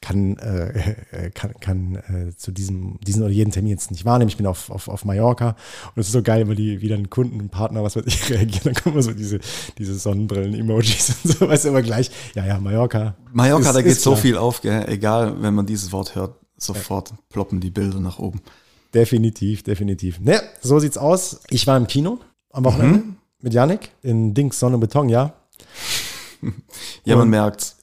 kann, 0.00 0.36
äh, 0.38 0.94
äh, 1.10 1.30
kann, 1.30 1.52
kann 1.60 1.96
äh, 1.96 2.36
zu 2.36 2.50
diesem, 2.50 2.98
diesen 3.06 3.22
oder 3.22 3.32
jeden 3.32 3.52
Termin 3.52 3.70
jetzt 3.70 3.90
nicht 3.90 4.04
wahrnehmen. 4.04 4.28
Ich 4.28 4.36
bin 4.36 4.46
auf, 4.46 4.70
auf, 4.70 4.88
auf 4.88 5.04
Mallorca 5.04 5.50
und 5.94 6.00
es 6.00 6.06
ist 6.06 6.12
so 6.12 6.22
geil, 6.22 6.48
weil 6.48 6.56
die 6.56 6.80
wieder 6.80 6.96
ein 6.96 7.10
Kunden, 7.10 7.40
ein 7.40 7.50
Partner, 7.50 7.82
was 7.82 7.96
weiß 7.96 8.04
ich, 8.06 8.30
reagieren, 8.30 8.64
dann 8.64 8.74
kommen 8.74 9.02
so 9.02 9.12
diese, 9.12 9.38
diese 9.76 9.94
Sonnenbrillen-Emojis 9.98 11.16
und 11.24 11.32
so, 11.32 11.48
weißt 11.48 11.66
du, 11.66 11.68
immer 11.68 11.82
gleich, 11.82 12.10
ja, 12.34 12.46
ja, 12.46 12.58
Mallorca. 12.58 13.16
Mallorca, 13.32 13.68
ist, 13.68 13.76
da 13.76 13.82
geht 13.82 14.00
so 14.00 14.16
viel 14.16 14.36
auf, 14.36 14.62
gell? 14.62 14.86
egal, 14.88 15.40
wenn 15.42 15.54
man 15.54 15.66
dieses 15.66 15.92
Wort 15.92 16.14
hört, 16.14 16.36
sofort 16.56 17.10
ja. 17.10 17.18
ploppen 17.28 17.60
die 17.60 17.70
Bilder 17.70 18.00
nach 18.00 18.18
oben. 18.18 18.40
Definitiv, 18.94 19.62
definitiv. 19.62 20.18
Ne, 20.20 20.40
so 20.62 20.78
sieht's 20.78 20.96
aus. 20.96 21.40
Ich 21.50 21.66
war 21.66 21.76
im 21.76 21.86
Kino 21.86 22.20
am 22.50 22.64
Wochenende 22.64 22.98
mhm. 22.98 23.16
mit 23.40 23.54
Yannick 23.54 23.92
in 24.02 24.34
Dings 24.34 24.58
Sonne 24.58 24.76
und 24.76 24.80
Beton, 24.80 25.08
ja. 25.08 25.34
ja, 27.04 27.16
man 27.16 27.28
merkt. 27.28 27.76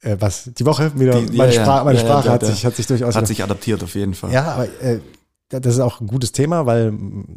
Äh, 0.00 0.16
was? 0.18 0.50
Die 0.56 0.64
Woche 0.64 0.98
wieder? 0.98 1.20
Die, 1.20 1.36
meine, 1.36 1.54
ja, 1.54 1.62
Spra 1.62 1.84
meine 1.84 1.98
ja, 1.98 2.04
Sprache 2.04 2.26
ja, 2.28 2.32
hat, 2.32 2.44
sich, 2.44 2.64
hat 2.64 2.76
sich 2.76 2.86
durchaus. 2.86 3.14
Hat 3.14 3.26
sich 3.26 3.42
adaptiert 3.42 3.82
auf 3.82 3.94
jeden 3.94 4.14
Fall. 4.14 4.32
Ja, 4.32 4.52
aber 4.52 4.68
äh, 4.80 5.00
das 5.48 5.74
ist 5.74 5.80
auch 5.80 6.00
ein 6.00 6.06
gutes 6.06 6.32
Thema, 6.32 6.66
weil 6.66 6.92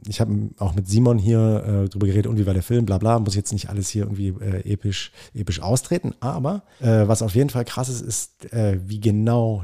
ich 0.08 0.20
habe 0.20 0.50
auch 0.60 0.76
mit 0.76 0.88
Simon 0.88 1.18
hier 1.18 1.86
äh, 1.86 1.90
drüber 1.90 2.08
geredet, 2.08 2.28
und 2.28 2.38
wie 2.38 2.46
war 2.46 2.54
der 2.54 2.64
Film, 2.64 2.86
bla 2.86 2.98
bla, 2.98 3.20
muss 3.20 3.36
jetzt 3.36 3.54
nicht 3.54 3.70
alles 3.70 3.90
hier 3.90 4.04
irgendwie 4.04 4.30
äh, 4.42 4.70
episch, 4.70 5.12
episch 5.34 5.62
austreten, 5.62 6.14
aber 6.20 6.64
äh, 6.82 7.08
was 7.08 7.22
auf 7.22 7.36
jeden 7.36 7.50
Fall 7.50 7.64
krass 7.64 7.88
ist, 7.88 8.02
ist, 8.02 8.54
äh, 8.54 8.80
wie 8.86 9.00
genau 9.00 9.64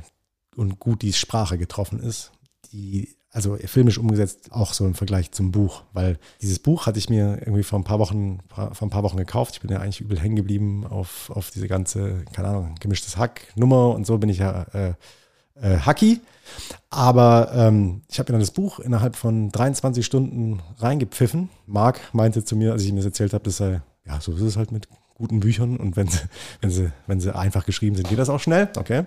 und 0.56 0.80
gut 0.80 1.02
die 1.02 1.14
Sprache 1.14 1.58
getroffen 1.58 2.00
ist. 2.00 2.32
Die 2.72 3.10
also 3.38 3.56
filmisch 3.56 4.00
umgesetzt, 4.00 4.52
auch 4.52 4.74
so 4.74 4.84
im 4.84 4.96
Vergleich 4.96 5.32
zum 5.32 5.52
Buch, 5.52 5.84
weil 5.94 6.18
dieses 6.42 6.58
Buch 6.58 6.88
hatte 6.88 6.98
ich 6.98 7.08
mir 7.08 7.38
irgendwie 7.42 7.62
vor 7.62 7.78
ein 7.78 7.84
paar 7.84 8.00
Wochen, 8.00 8.40
vor 8.50 8.82
ein 8.82 8.90
paar 8.90 9.04
Wochen 9.04 9.18
gekauft. 9.18 9.54
Ich 9.54 9.62
bin 9.62 9.70
ja 9.70 9.78
eigentlich 9.78 10.02
übel 10.02 10.20
hängen 10.20 10.36
geblieben 10.36 10.88
auf, 10.88 11.30
auf 11.30 11.52
diese 11.52 11.68
ganze, 11.68 12.26
keine 12.34 12.48
Ahnung, 12.48 12.76
gemischtes 12.80 13.16
Hack-Nummer 13.16 13.94
und 13.94 14.08
so 14.08 14.18
bin 14.18 14.30
ich 14.30 14.40
ja 14.40 14.64
äh, 14.74 14.94
äh, 15.62 15.78
Hacky. 15.78 16.20
Aber 16.90 17.52
ähm, 17.54 18.02
ich 18.10 18.18
habe 18.18 18.32
mir 18.32 18.40
dann 18.40 18.42
das 18.42 18.50
Buch 18.50 18.80
innerhalb 18.80 19.16
von 19.16 19.52
23 19.52 20.04
Stunden 20.04 20.60
reingepfiffen. 20.80 21.50
Marc 21.68 22.00
meinte 22.14 22.44
zu 22.44 22.56
mir, 22.56 22.72
als 22.72 22.82
ich 22.82 22.90
ihm 22.90 22.96
das 22.96 23.06
erzählt 23.06 23.34
habe, 23.34 23.44
das 23.44 23.58
sei, 23.58 23.82
ja, 24.08 24.20
so 24.20 24.34
ist 24.34 24.42
es 24.42 24.58
halt 24.58 24.72
mit 24.72 24.88
guten 25.18 25.40
Büchern 25.40 25.78
und 25.78 25.96
wenn 25.96 26.08
sie, 26.08 26.20
wenn 26.62 26.70
sie, 26.70 26.92
wenn 27.08 27.20
sie 27.20 27.36
einfach 27.36 27.66
geschrieben 27.66 27.96
sind, 27.96 28.08
geht 28.08 28.20
das 28.20 28.30
auch 28.30 28.40
schnell. 28.40 28.70
Okay. 28.78 29.06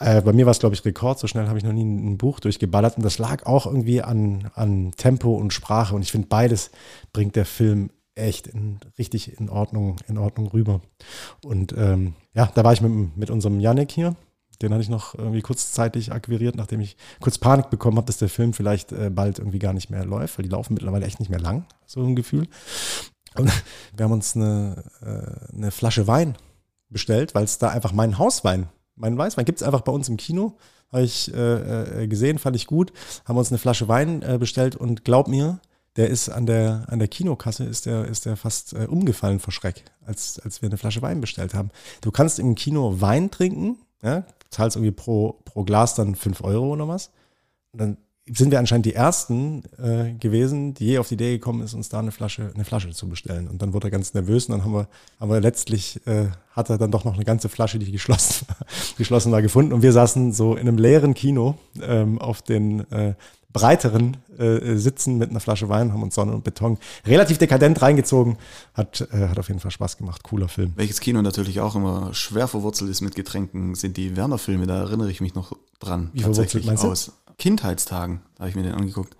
Äh, 0.00 0.20
bei 0.22 0.32
mir 0.32 0.46
war 0.46 0.50
es, 0.50 0.58
glaube 0.58 0.74
ich, 0.74 0.84
Rekord. 0.84 1.20
So 1.20 1.28
schnell 1.28 1.46
habe 1.46 1.58
ich 1.58 1.64
noch 1.64 1.72
nie 1.72 1.84
ein, 1.84 2.18
Buch 2.18 2.40
durchgeballert. 2.40 2.96
Und 2.96 3.04
das 3.04 3.18
lag 3.18 3.46
auch 3.46 3.66
irgendwie 3.66 4.02
an, 4.02 4.50
an 4.54 4.92
Tempo 4.96 5.34
und 5.34 5.52
Sprache. 5.52 5.94
Und 5.94 6.02
ich 6.02 6.10
finde, 6.10 6.26
beides 6.28 6.72
bringt 7.12 7.36
der 7.36 7.46
Film 7.46 7.90
echt 8.16 8.48
in, 8.48 8.80
richtig 8.98 9.38
in 9.38 9.48
Ordnung, 9.48 9.96
in 10.08 10.18
Ordnung 10.18 10.48
rüber. 10.48 10.80
Und 11.44 11.72
ähm, 11.76 12.14
ja, 12.34 12.50
da 12.52 12.64
war 12.64 12.72
ich 12.72 12.80
mit, 12.80 13.16
mit 13.16 13.30
unserem 13.30 13.60
Yannick 13.60 13.92
hier. 13.92 14.16
Den 14.60 14.72
hatte 14.72 14.82
ich 14.82 14.88
noch 14.88 15.14
irgendwie 15.14 15.42
kurzzeitig 15.42 16.12
akquiriert, 16.12 16.56
nachdem 16.56 16.80
ich 16.80 16.96
kurz 17.20 17.38
Panik 17.38 17.70
bekommen 17.70 17.96
habe, 17.96 18.06
dass 18.06 18.18
der 18.18 18.28
Film 18.28 18.52
vielleicht 18.52 18.92
äh, 18.92 19.10
bald 19.10 19.38
irgendwie 19.38 19.58
gar 19.58 19.72
nicht 19.72 19.90
mehr 19.90 20.04
läuft, 20.04 20.38
weil 20.38 20.44
die 20.44 20.50
laufen 20.50 20.74
mittlerweile 20.74 21.06
echt 21.06 21.18
nicht 21.18 21.28
mehr 21.28 21.40
lang, 21.40 21.66
so 21.86 22.02
ein 22.04 22.14
Gefühl. 22.16 22.46
Und 23.36 23.50
wir 23.96 24.04
haben 24.04 24.12
uns 24.12 24.36
eine, 24.36 24.84
äh, 25.02 25.54
eine 25.54 25.70
Flasche 25.70 26.06
Wein 26.06 26.36
bestellt, 26.88 27.34
weil 27.34 27.44
es 27.44 27.58
da 27.58 27.68
einfach 27.68 27.92
meinen 27.92 28.18
Hauswein, 28.18 28.68
meinen 28.96 29.18
Weißwein 29.18 29.44
gibt 29.44 29.60
es 29.60 29.66
einfach 29.66 29.82
bei 29.82 29.92
uns 29.92 30.08
im 30.08 30.16
Kino. 30.16 30.56
Habe 30.92 31.02
ich 31.02 31.32
äh, 31.34 32.02
äh, 32.02 32.06
gesehen, 32.06 32.38
fand 32.38 32.54
ich 32.54 32.66
gut. 32.66 32.92
Haben 33.24 33.36
uns 33.36 33.50
eine 33.50 33.58
Flasche 33.58 33.88
Wein 33.88 34.22
äh, 34.22 34.38
bestellt 34.38 34.76
und 34.76 35.04
glaub 35.04 35.26
mir, 35.26 35.58
der 35.96 36.08
ist 36.08 36.28
an 36.28 36.46
der, 36.46 36.84
an 36.88 36.98
der 36.98 37.08
Kinokasse, 37.08 37.64
ist 37.64 37.86
der, 37.86 38.04
ist 38.06 38.26
der 38.26 38.36
fast 38.36 38.72
äh, 38.72 38.86
umgefallen 38.86 39.40
vor 39.40 39.52
Schreck, 39.52 39.84
als, 40.04 40.38
als 40.40 40.62
wir 40.62 40.68
eine 40.68 40.76
Flasche 40.76 41.02
Wein 41.02 41.20
bestellt 41.20 41.54
haben. 41.54 41.70
Du 42.00 42.10
kannst 42.10 42.38
im 42.38 42.54
Kino 42.54 43.00
Wein 43.00 43.30
trinken, 43.30 43.78
ja, 44.02 44.24
zahlst 44.50 44.76
irgendwie 44.76 44.92
pro, 44.92 45.40
pro 45.44 45.64
Glas 45.64 45.94
dann 45.94 46.14
fünf 46.14 46.42
Euro 46.42 46.72
oder 46.72 46.88
was. 46.88 47.10
Und 47.72 47.80
dann 47.80 47.96
sind 48.26 48.50
wir 48.50 48.58
anscheinend 48.58 48.86
die 48.86 48.94
ersten 48.94 49.64
äh, 49.78 50.14
gewesen, 50.14 50.72
die 50.72 50.86
je 50.86 50.98
auf 50.98 51.08
die 51.08 51.14
Idee 51.14 51.32
gekommen 51.32 51.62
ist, 51.62 51.74
uns 51.74 51.90
da 51.90 51.98
eine 51.98 52.10
Flasche, 52.10 52.50
eine 52.54 52.64
Flasche 52.64 52.90
zu 52.90 53.06
bestellen. 53.08 53.48
Und 53.48 53.60
dann 53.60 53.74
wurde 53.74 53.88
er 53.88 53.90
ganz 53.90 54.14
nervös 54.14 54.46
und 54.46 54.52
dann 54.52 54.64
haben 54.64 54.72
wir, 54.72 54.88
haben 55.20 55.30
wir 55.30 55.40
letztlich, 55.40 56.00
äh, 56.06 56.28
hat 56.52 56.70
er 56.70 56.78
dann 56.78 56.90
doch 56.90 57.04
noch 57.04 57.14
eine 57.14 57.24
ganze 57.24 57.50
Flasche, 57.50 57.78
die 57.78 57.92
geschlossen, 57.92 58.46
geschlossen 58.98 59.30
war, 59.30 59.42
gefunden. 59.42 59.74
Und 59.74 59.82
wir 59.82 59.92
saßen 59.92 60.32
so 60.32 60.54
in 60.54 60.60
einem 60.60 60.78
leeren 60.78 61.12
Kino 61.12 61.58
ähm, 61.82 62.18
auf 62.18 62.40
den 62.40 62.90
äh, 62.90 63.14
breiteren 63.52 64.16
äh, 64.38 64.76
Sitzen 64.76 65.18
mit 65.18 65.30
einer 65.30 65.40
Flasche 65.40 65.68
Wein, 65.68 65.92
haben 65.92 66.02
uns 66.02 66.14
Sonne 66.14 66.32
und 66.32 66.44
Beton 66.44 66.78
relativ 67.06 67.36
dekadent 67.36 67.80
reingezogen. 67.82 68.38
Hat, 68.72 69.06
äh, 69.12 69.28
hat 69.28 69.38
auf 69.38 69.48
jeden 69.48 69.60
Fall 69.60 69.70
Spaß 69.70 69.98
gemacht. 69.98 70.22
Cooler 70.22 70.48
Film. 70.48 70.72
Welches 70.76 71.00
Kino 71.00 71.20
natürlich 71.20 71.60
auch 71.60 71.76
immer 71.76 72.14
schwer 72.14 72.48
verwurzelt 72.48 72.90
ist 72.90 73.02
mit 73.02 73.14
Getränken, 73.14 73.74
sind 73.74 73.98
die 73.98 74.16
Werner-Filme. 74.16 74.66
Da 74.66 74.80
erinnere 74.80 75.10
ich 75.10 75.20
mich 75.20 75.34
noch 75.34 75.52
dran. 75.78 76.10
Wie 76.14 76.22
verwurzelt 76.22 76.64
meinst 76.64 76.84
du? 76.84 76.90
Aus 76.90 77.12
Kindheitstagen 77.38 78.20
habe 78.38 78.48
ich 78.48 78.54
mir 78.56 78.62
den 78.62 78.74
angeguckt. 78.74 79.16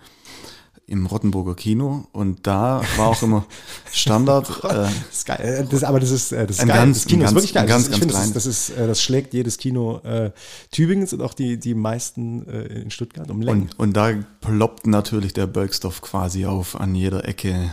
Im 0.86 1.06
Rottenburger 1.06 1.54
Kino 1.54 2.08
und 2.12 2.46
da 2.46 2.82
war 2.98 3.08
auch 3.08 3.22
immer 3.22 3.46
Standard. 3.90 4.50
äh, 4.64 4.68
das 4.68 4.92
ist 5.12 5.26
geil. 5.26 5.66
Das, 5.70 5.82
aber 5.82 5.98
das 5.98 6.10
ist, 6.10 6.30
äh, 6.32 6.46
das 6.46 6.56
ist 6.56 6.60
Ein 6.62 6.68
geil. 6.68 6.76
ganz- 6.76 6.98
das 6.98 7.06
Kino 7.06 7.22
ein 7.22 7.28
ist 7.28 7.34
wirklich 7.34 7.54
geil. 7.54 7.66
ganz- 7.66 7.84
ganz, 7.84 7.94
ich 7.94 7.98
finde, 8.00 8.12
ganz 8.14 8.32
das, 8.34 8.44
ist, 8.44 8.68
das, 8.68 8.76
ist, 8.76 8.82
äh, 8.82 8.86
das 8.86 9.02
schlägt 9.02 9.32
jedes 9.32 9.56
Kino 9.56 10.00
äh, 10.04 10.30
Tübingens 10.72 11.14
und 11.14 11.22
auch 11.22 11.32
die, 11.32 11.58
die 11.58 11.72
meisten 11.74 12.46
äh, 12.46 12.64
in 12.82 12.90
Stuttgart 12.90 13.30
um 13.30 13.40
Längen. 13.40 13.62
Und, 13.62 13.78
und 13.78 13.92
da 13.96 14.10
ploppt 14.42 14.86
natürlich 14.86 15.32
der 15.32 15.46
Bergstoff 15.46 16.02
quasi 16.02 16.44
auf 16.44 16.78
an 16.78 16.94
jeder 16.94 17.26
Ecke. 17.26 17.70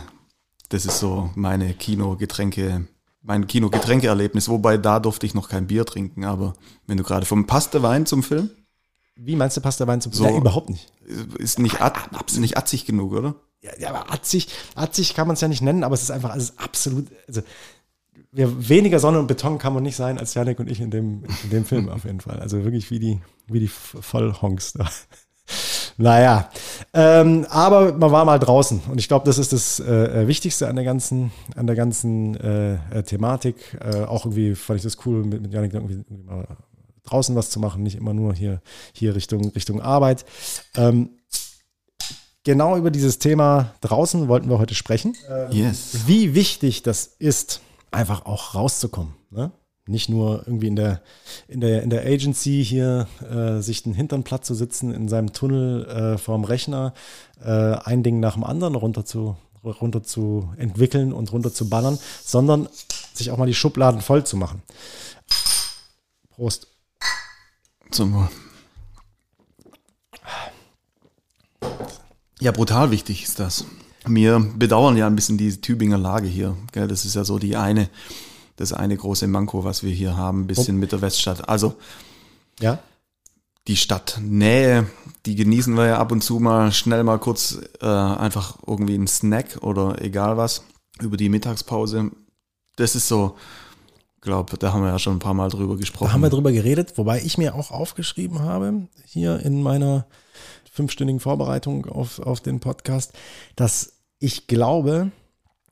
Das 0.70 0.86
ist 0.86 0.98
so 0.98 1.28
meine 1.34 1.74
Kinogetränke, 1.74 2.86
mein 3.20 3.46
Kinogetränkeerlebnis. 3.46 4.48
Wobei 4.48 4.78
da 4.78 5.00
durfte 5.00 5.26
ich 5.26 5.34
noch 5.34 5.50
kein 5.50 5.66
Bier 5.66 5.84
trinken, 5.84 6.24
aber 6.24 6.54
wenn 6.86 6.96
du 6.96 7.04
gerade 7.04 7.26
vom 7.26 7.46
passt 7.46 7.74
der 7.74 7.82
Wein 7.82 8.06
zum 8.06 8.22
Film, 8.22 8.48
Wie 9.16 9.36
meinst 9.36 9.56
du, 9.56 9.60
passt 9.60 9.80
der 9.80 9.86
Wein 9.86 10.00
zum 10.00 10.12
So. 10.12 10.24
Ja, 10.24 10.36
überhaupt 10.36 10.70
nicht. 10.70 10.92
ist 11.38 11.58
nicht, 11.58 11.80
at, 11.80 11.94
nicht 12.38 12.56
atzig 12.56 12.86
genug, 12.86 13.12
oder? 13.12 13.34
Ja, 13.60 13.70
ja 13.78 13.90
aber 13.90 14.12
atzig, 14.12 14.48
atzig 14.74 15.14
kann 15.14 15.26
man 15.26 15.34
es 15.34 15.40
ja 15.40 15.48
nicht 15.48 15.62
nennen, 15.62 15.84
aber 15.84 15.94
es 15.94 16.02
ist 16.02 16.10
einfach 16.10 16.30
alles 16.30 16.58
absolut, 16.58 17.08
also 17.28 17.42
wir, 18.32 18.68
weniger 18.68 18.98
Sonne 18.98 19.18
und 19.18 19.26
Beton 19.26 19.58
kann 19.58 19.74
man 19.74 19.82
nicht 19.82 19.96
sein 19.96 20.18
als 20.18 20.34
Janik 20.34 20.58
und 20.58 20.70
ich 20.70 20.80
in 20.80 20.90
dem, 20.90 21.24
in 21.44 21.50
dem 21.50 21.64
Film 21.64 21.88
auf 21.88 22.04
jeden 22.04 22.20
Fall. 22.20 22.40
Also 22.40 22.64
wirklich 22.64 22.90
wie 22.90 22.98
die, 22.98 23.20
wie 23.46 23.60
die 23.60 23.68
Vollhonks 23.68 24.72
da. 24.72 24.88
Naja, 25.98 26.48
ähm, 26.94 27.46
aber 27.50 27.92
man 27.92 28.10
war 28.10 28.24
mal 28.24 28.38
draußen 28.38 28.80
und 28.90 28.98
ich 28.98 29.08
glaube, 29.08 29.26
das 29.26 29.36
ist 29.36 29.52
das 29.52 29.78
äh, 29.78 30.26
Wichtigste 30.26 30.66
an 30.66 30.76
der 30.76 30.86
ganzen, 30.86 31.32
an 31.54 31.66
der 31.66 31.76
ganzen 31.76 32.34
äh, 32.36 32.74
äh, 32.74 33.02
Thematik. 33.02 33.56
Äh, 33.78 34.04
auch 34.04 34.24
irgendwie 34.24 34.54
fand 34.54 34.78
ich 34.78 34.84
das 34.84 34.96
cool, 35.04 35.22
mit, 35.22 35.42
mit 35.42 35.52
Janik 35.52 35.74
irgendwie, 35.74 35.96
irgendwie 35.96 36.24
mal 36.24 36.46
draußen 37.12 37.36
was 37.36 37.50
zu 37.50 37.60
machen, 37.60 37.82
nicht 37.82 37.96
immer 37.96 38.14
nur 38.14 38.34
hier, 38.34 38.60
hier 38.92 39.14
Richtung, 39.14 39.50
Richtung 39.50 39.80
Arbeit. 39.80 40.24
Ähm, 40.74 41.10
genau 42.44 42.76
über 42.76 42.90
dieses 42.90 43.18
Thema 43.18 43.74
draußen 43.80 44.28
wollten 44.28 44.48
wir 44.48 44.58
heute 44.58 44.74
sprechen. 44.74 45.14
Yes. 45.50 46.06
Wie 46.06 46.34
wichtig 46.34 46.82
das 46.82 47.06
ist, 47.06 47.60
einfach 47.90 48.26
auch 48.26 48.54
rauszukommen. 48.54 49.14
Ne? 49.30 49.52
Nicht 49.86 50.08
nur 50.08 50.44
irgendwie 50.46 50.68
in 50.68 50.76
der, 50.76 51.02
in 51.48 51.60
der, 51.60 51.82
in 51.82 51.90
der 51.90 52.06
Agency 52.06 52.64
hier 52.64 53.08
äh, 53.28 53.60
sich 53.60 53.82
den 53.82 53.94
Hintern 53.94 54.22
platt 54.22 54.44
zu 54.44 54.54
sitzen, 54.54 54.94
in 54.94 55.08
seinem 55.08 55.32
Tunnel 55.32 55.84
äh, 55.86 56.18
vorm 56.18 56.44
Rechner, 56.44 56.94
äh, 57.42 57.48
ein 57.50 58.02
Ding 58.02 58.20
nach 58.20 58.34
dem 58.34 58.44
anderen 58.44 58.76
runter 58.76 59.04
zu, 59.04 59.36
runter 59.64 60.02
zu 60.02 60.52
entwickeln 60.56 61.12
und 61.12 61.32
runter 61.32 61.52
zu 61.52 61.68
ballern, 61.68 61.98
sondern 62.24 62.68
sich 63.12 63.30
auch 63.30 63.38
mal 63.38 63.46
die 63.46 63.54
Schubladen 63.54 64.00
voll 64.00 64.24
zu 64.24 64.36
machen. 64.36 64.62
Prost. 66.30 66.71
Zum 67.92 68.14
Wohl. 68.14 68.28
Ja, 72.40 72.50
brutal 72.50 72.90
wichtig 72.90 73.22
ist 73.22 73.38
das. 73.38 73.64
Wir 74.06 74.40
bedauern 74.40 74.96
ja 74.96 75.06
ein 75.06 75.14
bisschen 75.14 75.38
die 75.38 75.60
Tübinger 75.60 75.98
Lage 75.98 76.26
hier. 76.26 76.56
Gell? 76.72 76.88
Das 76.88 77.04
ist 77.04 77.14
ja 77.14 77.24
so 77.24 77.38
die 77.38 77.56
eine, 77.56 77.88
das 78.56 78.72
eine 78.72 78.96
große 78.96 79.28
Manko, 79.28 79.62
was 79.62 79.82
wir 79.82 79.92
hier 79.92 80.16
haben, 80.16 80.40
ein 80.40 80.46
bisschen 80.46 80.78
mit 80.78 80.90
der 80.90 81.02
Weststadt. 81.02 81.48
Also 81.48 81.76
Ja? 82.60 82.78
die 83.68 83.76
Stadtnähe, 83.76 84.86
die 85.24 85.36
genießen 85.36 85.76
wir 85.76 85.86
ja 85.86 85.98
ab 85.98 86.10
und 86.10 86.24
zu 86.24 86.40
mal 86.40 86.72
schnell 86.72 87.04
mal 87.04 87.18
kurz 87.20 87.58
äh, 87.80 87.86
einfach 87.86 88.56
irgendwie 88.66 88.94
einen 88.94 89.06
Snack 89.06 89.58
oder 89.60 90.02
egal 90.02 90.36
was 90.36 90.64
über 91.00 91.16
die 91.16 91.28
Mittagspause. 91.28 92.10
Das 92.74 92.96
ist 92.96 93.06
so, 93.06 93.36
glaube, 94.22 94.56
da 94.56 94.72
haben 94.72 94.82
wir 94.82 94.88
ja 94.88 94.98
schon 94.98 95.16
ein 95.16 95.18
paar 95.18 95.34
Mal 95.34 95.50
drüber 95.50 95.76
gesprochen. 95.76 96.06
Da 96.06 96.12
haben 96.12 96.22
wir 96.22 96.30
drüber 96.30 96.52
geredet, 96.52 96.96
wobei 96.96 97.20
ich 97.20 97.36
mir 97.36 97.54
auch 97.54 97.70
aufgeschrieben 97.70 98.40
habe, 98.40 98.88
hier 99.04 99.40
in 99.40 99.62
meiner 99.62 100.06
fünfstündigen 100.72 101.20
Vorbereitung 101.20 101.86
auf, 101.86 102.18
auf 102.20 102.40
den 102.40 102.60
Podcast, 102.60 103.12
dass 103.56 103.92
ich 104.18 104.46
glaube, 104.46 105.10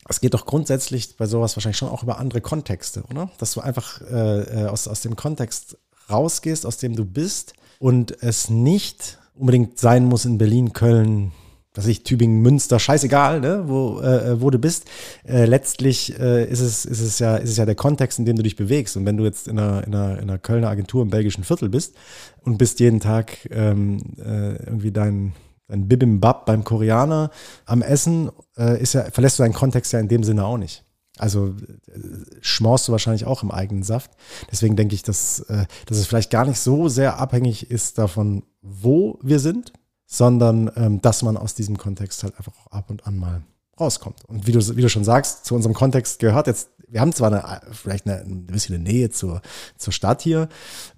es 0.08 0.20
geht 0.20 0.34
doch 0.34 0.44
grundsätzlich 0.44 1.16
bei 1.16 1.26
sowas 1.26 1.56
wahrscheinlich 1.56 1.78
schon 1.78 1.88
auch 1.88 2.02
über 2.02 2.18
andere 2.18 2.40
Kontexte, 2.40 3.04
oder? 3.08 3.30
Dass 3.38 3.52
du 3.52 3.60
einfach 3.60 4.00
äh, 4.02 4.64
äh, 4.64 4.66
aus, 4.66 4.88
aus 4.88 5.00
dem 5.00 5.16
Kontext 5.16 5.78
rausgehst, 6.10 6.66
aus 6.66 6.78
dem 6.78 6.96
du 6.96 7.04
bist 7.04 7.54
und 7.78 8.22
es 8.22 8.50
nicht 8.50 9.18
unbedingt 9.34 9.78
sein 9.78 10.04
muss 10.04 10.24
in 10.24 10.36
Berlin, 10.36 10.72
Köln, 10.72 11.32
was 11.74 11.86
ich, 11.86 12.02
Tübingen, 12.02 12.40
Münster, 12.40 12.80
scheißegal, 12.80 13.40
ne, 13.40 13.64
wo, 13.66 14.00
äh, 14.00 14.40
wo 14.40 14.50
du 14.50 14.58
bist. 14.58 14.86
Äh, 15.24 15.44
letztlich 15.44 16.18
äh, 16.18 16.44
ist, 16.44 16.60
es, 16.60 16.84
ist, 16.84 17.00
es 17.00 17.18
ja, 17.20 17.36
ist 17.36 17.50
es 17.50 17.56
ja 17.56 17.64
der 17.64 17.76
Kontext, 17.76 18.18
in 18.18 18.24
dem 18.24 18.36
du 18.36 18.42
dich 18.42 18.56
bewegst. 18.56 18.96
Und 18.96 19.06
wenn 19.06 19.16
du 19.16 19.24
jetzt 19.24 19.46
in 19.46 19.58
einer, 19.58 19.86
in 19.86 19.94
einer, 19.94 20.18
in 20.18 20.28
einer 20.28 20.38
Kölner 20.38 20.68
Agentur 20.68 21.02
im 21.02 21.10
belgischen 21.10 21.44
Viertel 21.44 21.68
bist 21.68 21.94
und 22.42 22.58
bist 22.58 22.80
jeden 22.80 22.98
Tag 22.98 23.48
ähm, 23.50 23.98
äh, 24.18 24.56
irgendwie 24.64 24.90
dein, 24.90 25.32
dein 25.68 25.86
Bibimbap 25.86 26.44
beim 26.44 26.64
Koreaner 26.64 27.30
am 27.66 27.82
Essen, 27.82 28.30
äh, 28.56 28.80
ist 28.82 28.94
ja, 28.94 29.04
verlässt 29.04 29.38
du 29.38 29.44
deinen 29.44 29.54
Kontext 29.54 29.92
ja 29.92 30.00
in 30.00 30.08
dem 30.08 30.24
Sinne 30.24 30.44
auch 30.44 30.58
nicht. 30.58 30.84
Also 31.18 31.54
äh, 31.86 32.00
schmorst 32.40 32.88
du 32.88 32.92
wahrscheinlich 32.92 33.26
auch 33.26 33.44
im 33.44 33.52
eigenen 33.52 33.84
Saft. 33.84 34.10
Deswegen 34.50 34.74
denke 34.74 34.96
ich, 34.96 35.04
dass, 35.04 35.40
äh, 35.40 35.66
dass 35.86 35.98
es 35.98 36.06
vielleicht 36.08 36.30
gar 36.30 36.46
nicht 36.46 36.58
so 36.58 36.88
sehr 36.88 37.20
abhängig 37.20 37.70
ist 37.70 37.98
davon, 37.98 38.42
wo 38.60 39.20
wir 39.22 39.38
sind, 39.38 39.72
sondern 40.12 40.70
ähm, 40.74 41.00
dass 41.00 41.22
man 41.22 41.36
aus 41.36 41.54
diesem 41.54 41.78
Kontext 41.78 42.24
halt 42.24 42.36
einfach 42.36 42.52
auch 42.58 42.72
ab 42.72 42.90
und 42.90 43.06
an 43.06 43.16
mal 43.16 43.42
rauskommt. 43.78 44.24
Und 44.26 44.46
wie 44.46 44.52
du, 44.52 44.76
wie 44.76 44.82
du 44.82 44.88
schon 44.88 45.04
sagst, 45.04 45.44
zu 45.46 45.54
unserem 45.54 45.72
Kontext 45.72 46.18
gehört 46.18 46.48
jetzt, 46.48 46.70
wir 46.88 47.00
haben 47.00 47.12
zwar 47.12 47.32
eine, 47.32 47.60
vielleicht 47.72 48.06
eine, 48.06 48.20
ein 48.22 48.46
bisschen 48.46 48.74
eine 48.74 48.82
Nähe 48.82 49.10
zur, 49.10 49.40
zur 49.76 49.92
Stadt 49.92 50.20
hier, 50.20 50.48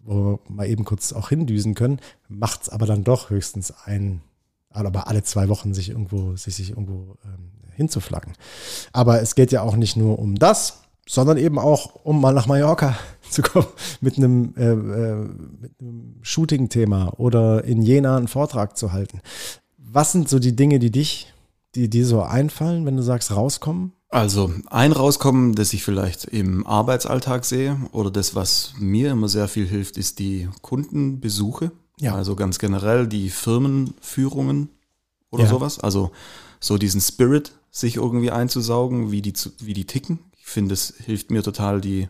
wo 0.02 0.14
wir 0.14 0.38
mal 0.48 0.66
eben 0.66 0.86
kurz 0.86 1.12
auch 1.12 1.28
hindüsen 1.28 1.74
können, 1.74 2.00
macht 2.28 2.62
es 2.62 2.68
aber 2.70 2.86
dann 2.86 3.04
doch 3.04 3.28
höchstens 3.28 3.74
ein, 3.84 4.22
aber 4.70 5.06
alle 5.06 5.22
zwei 5.22 5.50
Wochen 5.50 5.74
sich 5.74 5.90
irgendwo, 5.90 6.34
sich, 6.36 6.56
sich 6.56 6.70
irgendwo 6.70 7.18
ähm, 7.26 7.50
hinzuflaggen. 7.76 8.32
Aber 8.94 9.20
es 9.20 9.34
geht 9.34 9.52
ja 9.52 9.60
auch 9.60 9.76
nicht 9.76 9.98
nur 9.98 10.18
um 10.18 10.36
das, 10.36 10.80
sondern 11.06 11.36
eben 11.36 11.58
auch, 11.58 11.96
um 12.02 12.18
mal 12.18 12.32
nach 12.32 12.46
Mallorca 12.46 12.96
zu 13.32 13.42
kommen 13.42 13.66
mit 14.00 14.16
einem, 14.16 14.54
äh, 14.56 14.70
äh, 14.72 15.16
mit 15.60 15.72
einem 15.80 16.14
Shooting-Thema 16.22 17.18
oder 17.18 17.64
in 17.64 17.82
Jena 17.82 18.16
einen 18.16 18.28
Vortrag 18.28 18.76
zu 18.76 18.92
halten. 18.92 19.20
Was 19.78 20.12
sind 20.12 20.28
so 20.28 20.38
die 20.38 20.54
Dinge, 20.56 20.78
die 20.78 20.90
dich, 20.90 21.32
die 21.74 21.88
dir 21.90 22.06
so 22.06 22.22
einfallen, 22.22 22.86
wenn 22.86 22.96
du 22.96 23.02
sagst, 23.02 23.34
rauskommen? 23.34 23.92
Also 24.08 24.52
ein 24.68 24.92
Rauskommen, 24.92 25.54
das 25.54 25.72
ich 25.72 25.82
vielleicht 25.84 26.24
im 26.26 26.66
Arbeitsalltag 26.66 27.46
sehe 27.46 27.78
oder 27.92 28.10
das, 28.10 28.34
was 28.34 28.74
mir 28.78 29.10
immer 29.10 29.28
sehr 29.28 29.48
viel 29.48 29.66
hilft, 29.66 29.96
ist 29.96 30.18
die 30.18 30.48
Kundenbesuche. 30.60 31.72
Ja. 31.98 32.14
Also 32.14 32.36
ganz 32.36 32.58
generell 32.58 33.06
die 33.06 33.30
Firmenführungen 33.30 34.68
oder 35.30 35.44
Ja. 35.44 35.48
sowas. 35.50 35.78
Also 35.80 36.10
so 36.60 36.76
diesen 36.78 37.00
Spirit 37.00 37.52
sich 37.70 37.96
irgendwie 37.96 38.30
einzusaugen, 38.30 39.10
wie 39.12 39.22
die, 39.22 39.32
wie 39.60 39.72
die 39.72 39.86
ticken 39.86 40.18
Ich 40.38 40.46
finde, 40.46 40.74
es 40.74 40.92
hilft 41.04 41.30
mir 41.30 41.42
total, 41.42 41.80
die 41.80 42.08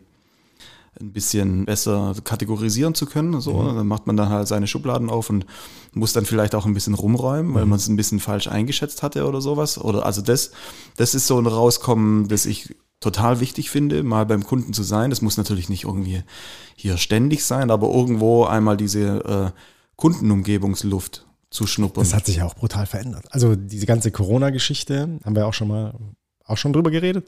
ein 0.99 1.11
bisschen 1.11 1.65
besser 1.65 2.13
kategorisieren 2.23 2.95
zu 2.95 3.05
können. 3.05 3.39
So, 3.41 3.53
mhm. 3.53 3.75
dann 3.75 3.87
macht 3.87 4.07
man 4.07 4.17
dann 4.17 4.29
halt 4.29 4.47
seine 4.47 4.67
Schubladen 4.67 5.09
auf 5.09 5.29
und 5.29 5.45
muss 5.93 6.13
dann 6.13 6.25
vielleicht 6.25 6.55
auch 6.55 6.65
ein 6.65 6.73
bisschen 6.73 6.93
rumräumen, 6.93 7.53
weil 7.53 7.63
mhm. 7.63 7.71
man 7.71 7.79
es 7.79 7.87
ein 7.87 7.95
bisschen 7.95 8.19
falsch 8.19 8.47
eingeschätzt 8.47 9.03
hatte 9.03 9.27
oder 9.27 9.41
sowas. 9.41 9.77
Oder 9.77 10.05
also 10.05 10.21
das, 10.21 10.51
das 10.97 11.15
ist 11.15 11.27
so 11.27 11.39
ein 11.39 11.47
Rauskommen, 11.47 12.27
das 12.27 12.45
ich 12.45 12.75
total 12.99 13.39
wichtig 13.39 13.69
finde, 13.69 14.01
mal 14.03 14.25
beim 14.25 14.43
Kunden 14.43 14.73
zu 14.73 14.83
sein. 14.83 15.09
Das 15.09 15.21
muss 15.21 15.37
natürlich 15.37 15.69
nicht 15.69 15.83
irgendwie 15.83 16.23
hier 16.75 16.97
ständig 16.97 17.43
sein, 17.43 17.69
aber 17.69 17.93
irgendwo 17.93 18.45
einmal 18.45 18.77
diese 18.77 19.53
äh, 19.53 19.59
Kundenumgebungsluft 19.97 21.25
zu 21.49 21.67
schnuppern. 21.67 22.03
Das 22.03 22.13
hat 22.13 22.25
sich 22.25 22.37
ja 22.37 22.45
auch 22.45 22.55
brutal 22.55 22.85
verändert. 22.85 23.25
Also 23.29 23.55
diese 23.55 23.85
ganze 23.85 24.11
Corona-Geschichte 24.11 25.19
haben 25.23 25.35
wir 25.35 25.45
auch 25.45 25.53
schon 25.53 25.67
mal 25.67 25.93
auch 26.45 26.57
schon 26.57 26.73
drüber 26.73 26.91
geredet, 26.91 27.27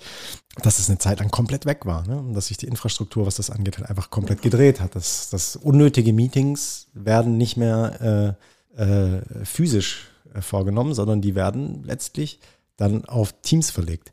dass 0.62 0.79
es 0.79 0.89
eine 0.89 0.98
Zeit 0.98 1.19
lang 1.19 1.31
komplett 1.31 1.65
weg 1.65 1.86
war 1.86 2.05
ne? 2.07 2.17
und 2.17 2.34
dass 2.34 2.48
sich 2.48 2.57
die 2.57 2.67
Infrastruktur, 2.67 3.25
was 3.25 3.36
das 3.36 3.50
angeht, 3.50 3.77
halt 3.77 3.89
einfach 3.89 4.10
komplett 4.10 4.41
gedreht 4.41 4.79
hat. 4.81 4.95
Dass, 4.95 5.29
dass 5.29 5.55
unnötige 5.55 6.13
Meetings 6.13 6.88
werden 6.93 7.38
nicht 7.38 7.55
mehr 7.57 8.38
äh, 8.77 8.81
äh, 8.81 9.22
physisch 9.45 10.10
äh, 10.34 10.41
vorgenommen, 10.41 10.93
sondern 10.93 11.22
die 11.22 11.36
werden 11.36 11.84
letztlich 11.84 12.39
dann 12.77 13.05
auf 13.05 13.34
Teams 13.41 13.72
verlegt. 13.72 14.12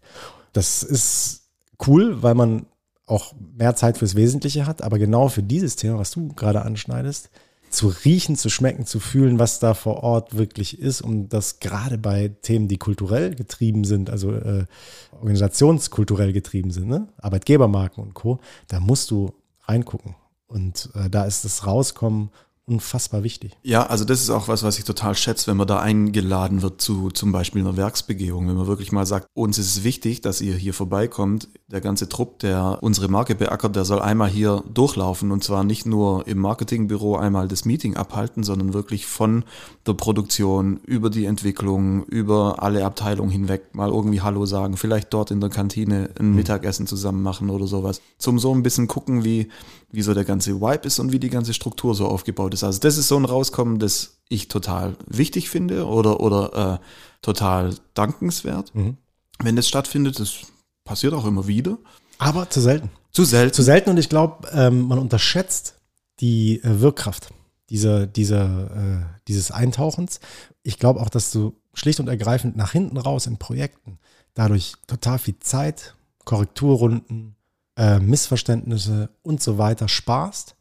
Das 0.52 0.82
ist 0.82 1.42
cool, 1.86 2.22
weil 2.22 2.34
man 2.34 2.66
auch 3.06 3.34
mehr 3.56 3.74
Zeit 3.74 3.98
fürs 3.98 4.14
Wesentliche 4.14 4.66
hat, 4.66 4.82
aber 4.82 4.98
genau 4.98 5.28
für 5.28 5.42
dieses 5.42 5.76
Thema, 5.76 5.98
was 5.98 6.12
du 6.12 6.28
gerade 6.28 6.62
anschneidest, 6.62 7.30
zu 7.72 7.88
riechen, 7.88 8.36
zu 8.36 8.50
schmecken, 8.50 8.86
zu 8.86 9.00
fühlen, 9.00 9.38
was 9.38 9.58
da 9.58 9.74
vor 9.74 10.02
Ort 10.02 10.36
wirklich 10.36 10.78
ist, 10.78 11.00
um 11.00 11.28
das 11.28 11.58
gerade 11.58 11.98
bei 11.98 12.28
Themen, 12.42 12.68
die 12.68 12.78
kulturell 12.78 13.34
getrieben 13.34 13.84
sind, 13.84 14.10
also 14.10 14.32
äh, 14.32 14.66
organisationskulturell 15.12 16.32
getrieben 16.32 16.70
sind, 16.70 16.88
ne? 16.88 17.08
Arbeitgebermarken 17.18 18.02
und 18.02 18.14
Co., 18.14 18.40
da 18.68 18.80
musst 18.80 19.10
du 19.10 19.32
reingucken. 19.62 20.14
Und 20.46 20.90
äh, 20.94 21.08
da 21.08 21.24
ist 21.24 21.44
das 21.44 21.66
Rauskommen 21.66 22.30
unfassbar 22.66 23.24
wichtig. 23.24 23.52
Ja, 23.62 23.86
also 23.86 24.04
das 24.04 24.20
ist 24.20 24.30
auch 24.30 24.46
was, 24.46 24.62
was 24.62 24.78
ich 24.78 24.84
total 24.84 25.16
schätze, 25.16 25.48
wenn 25.48 25.56
man 25.56 25.66
da 25.66 25.80
eingeladen 25.80 26.62
wird 26.62 26.80
zu 26.80 27.10
zum 27.10 27.32
Beispiel 27.32 27.60
einer 27.60 27.76
Werksbegehung, 27.76 28.48
wenn 28.48 28.54
man 28.54 28.68
wirklich 28.68 28.92
mal 28.92 29.04
sagt, 29.04 29.26
uns 29.34 29.58
ist 29.58 29.76
es 29.76 29.84
wichtig, 29.84 30.20
dass 30.20 30.40
ihr 30.40 30.54
hier 30.54 30.72
vorbeikommt. 30.72 31.48
Der 31.66 31.80
ganze 31.80 32.08
Trupp, 32.08 32.38
der 32.38 32.78
unsere 32.80 33.08
Marke 33.08 33.34
beackert, 33.34 33.74
der 33.74 33.84
soll 33.84 34.00
einmal 34.00 34.28
hier 34.28 34.62
durchlaufen 34.72 35.32
und 35.32 35.42
zwar 35.42 35.64
nicht 35.64 35.86
nur 35.86 36.26
im 36.28 36.38
Marketingbüro 36.38 37.16
einmal 37.16 37.48
das 37.48 37.64
Meeting 37.64 37.96
abhalten, 37.96 38.44
sondern 38.44 38.74
wirklich 38.74 39.06
von 39.06 39.44
der 39.86 39.94
Produktion 39.94 40.78
über 40.86 41.10
die 41.10 41.24
Entwicklung, 41.24 42.04
über 42.04 42.62
alle 42.62 42.84
Abteilungen 42.84 43.30
hinweg 43.30 43.74
mal 43.74 43.90
irgendwie 43.90 44.20
Hallo 44.20 44.46
sagen, 44.46 44.76
vielleicht 44.76 45.12
dort 45.12 45.32
in 45.32 45.40
der 45.40 45.50
Kantine 45.50 46.10
ein 46.18 46.30
mhm. 46.30 46.36
Mittagessen 46.36 46.86
zusammen 46.86 47.22
machen 47.22 47.50
oder 47.50 47.66
sowas. 47.66 48.00
Zum 48.18 48.38
so 48.38 48.54
ein 48.54 48.62
bisschen 48.62 48.86
gucken, 48.86 49.24
wie 49.24 49.48
wie 49.92 50.02
so 50.02 50.14
der 50.14 50.24
ganze 50.24 50.60
Vibe 50.60 50.86
ist 50.86 50.98
und 50.98 51.12
wie 51.12 51.18
die 51.18 51.28
ganze 51.28 51.52
Struktur 51.52 51.94
so 51.94 52.06
aufgebaut 52.06 52.51
ist. 52.52 52.64
Also 52.64 52.80
das 52.80 52.98
ist 52.98 53.08
so 53.08 53.16
ein 53.16 53.24
Rauskommen, 53.24 53.78
das 53.78 54.18
ich 54.28 54.48
total 54.48 54.96
wichtig 55.06 55.50
finde 55.50 55.86
oder, 55.86 56.20
oder 56.20 56.80
äh, 56.80 56.86
total 57.22 57.74
dankenswert. 57.94 58.74
Mhm. 58.74 58.96
Wenn 59.42 59.56
das 59.56 59.68
stattfindet, 59.68 60.18
das 60.20 60.38
passiert 60.84 61.14
auch 61.14 61.26
immer 61.26 61.46
wieder. 61.46 61.78
Aber 62.18 62.48
zu 62.48 62.60
selten. 62.60 62.90
Zu 63.10 63.24
selten. 63.24 63.54
Zu 63.54 63.62
selten 63.62 63.90
und 63.90 63.98
ich 63.98 64.08
glaube, 64.08 64.48
ähm, 64.52 64.82
man 64.82 64.98
unterschätzt 64.98 65.74
die 66.20 66.62
äh, 66.62 66.80
Wirkkraft 66.80 67.30
dieser, 67.68 68.06
dieser, 68.06 68.70
äh, 68.70 69.04
dieses 69.28 69.50
Eintauchens. 69.50 70.20
Ich 70.62 70.78
glaube 70.78 71.00
auch, 71.00 71.08
dass 71.08 71.30
du 71.30 71.54
schlicht 71.74 72.00
und 72.00 72.08
ergreifend 72.08 72.56
nach 72.56 72.72
hinten 72.72 72.98
raus 72.98 73.26
in 73.26 73.38
Projekten 73.38 73.98
dadurch 74.34 74.74
total 74.86 75.18
viel 75.18 75.38
Zeit, 75.40 75.94
Korrekturrunden, 76.24 77.36
äh, 77.76 77.98
Missverständnisse 77.98 79.10
und 79.22 79.42
so 79.42 79.58
weiter 79.58 79.88
sparst, 79.88 80.56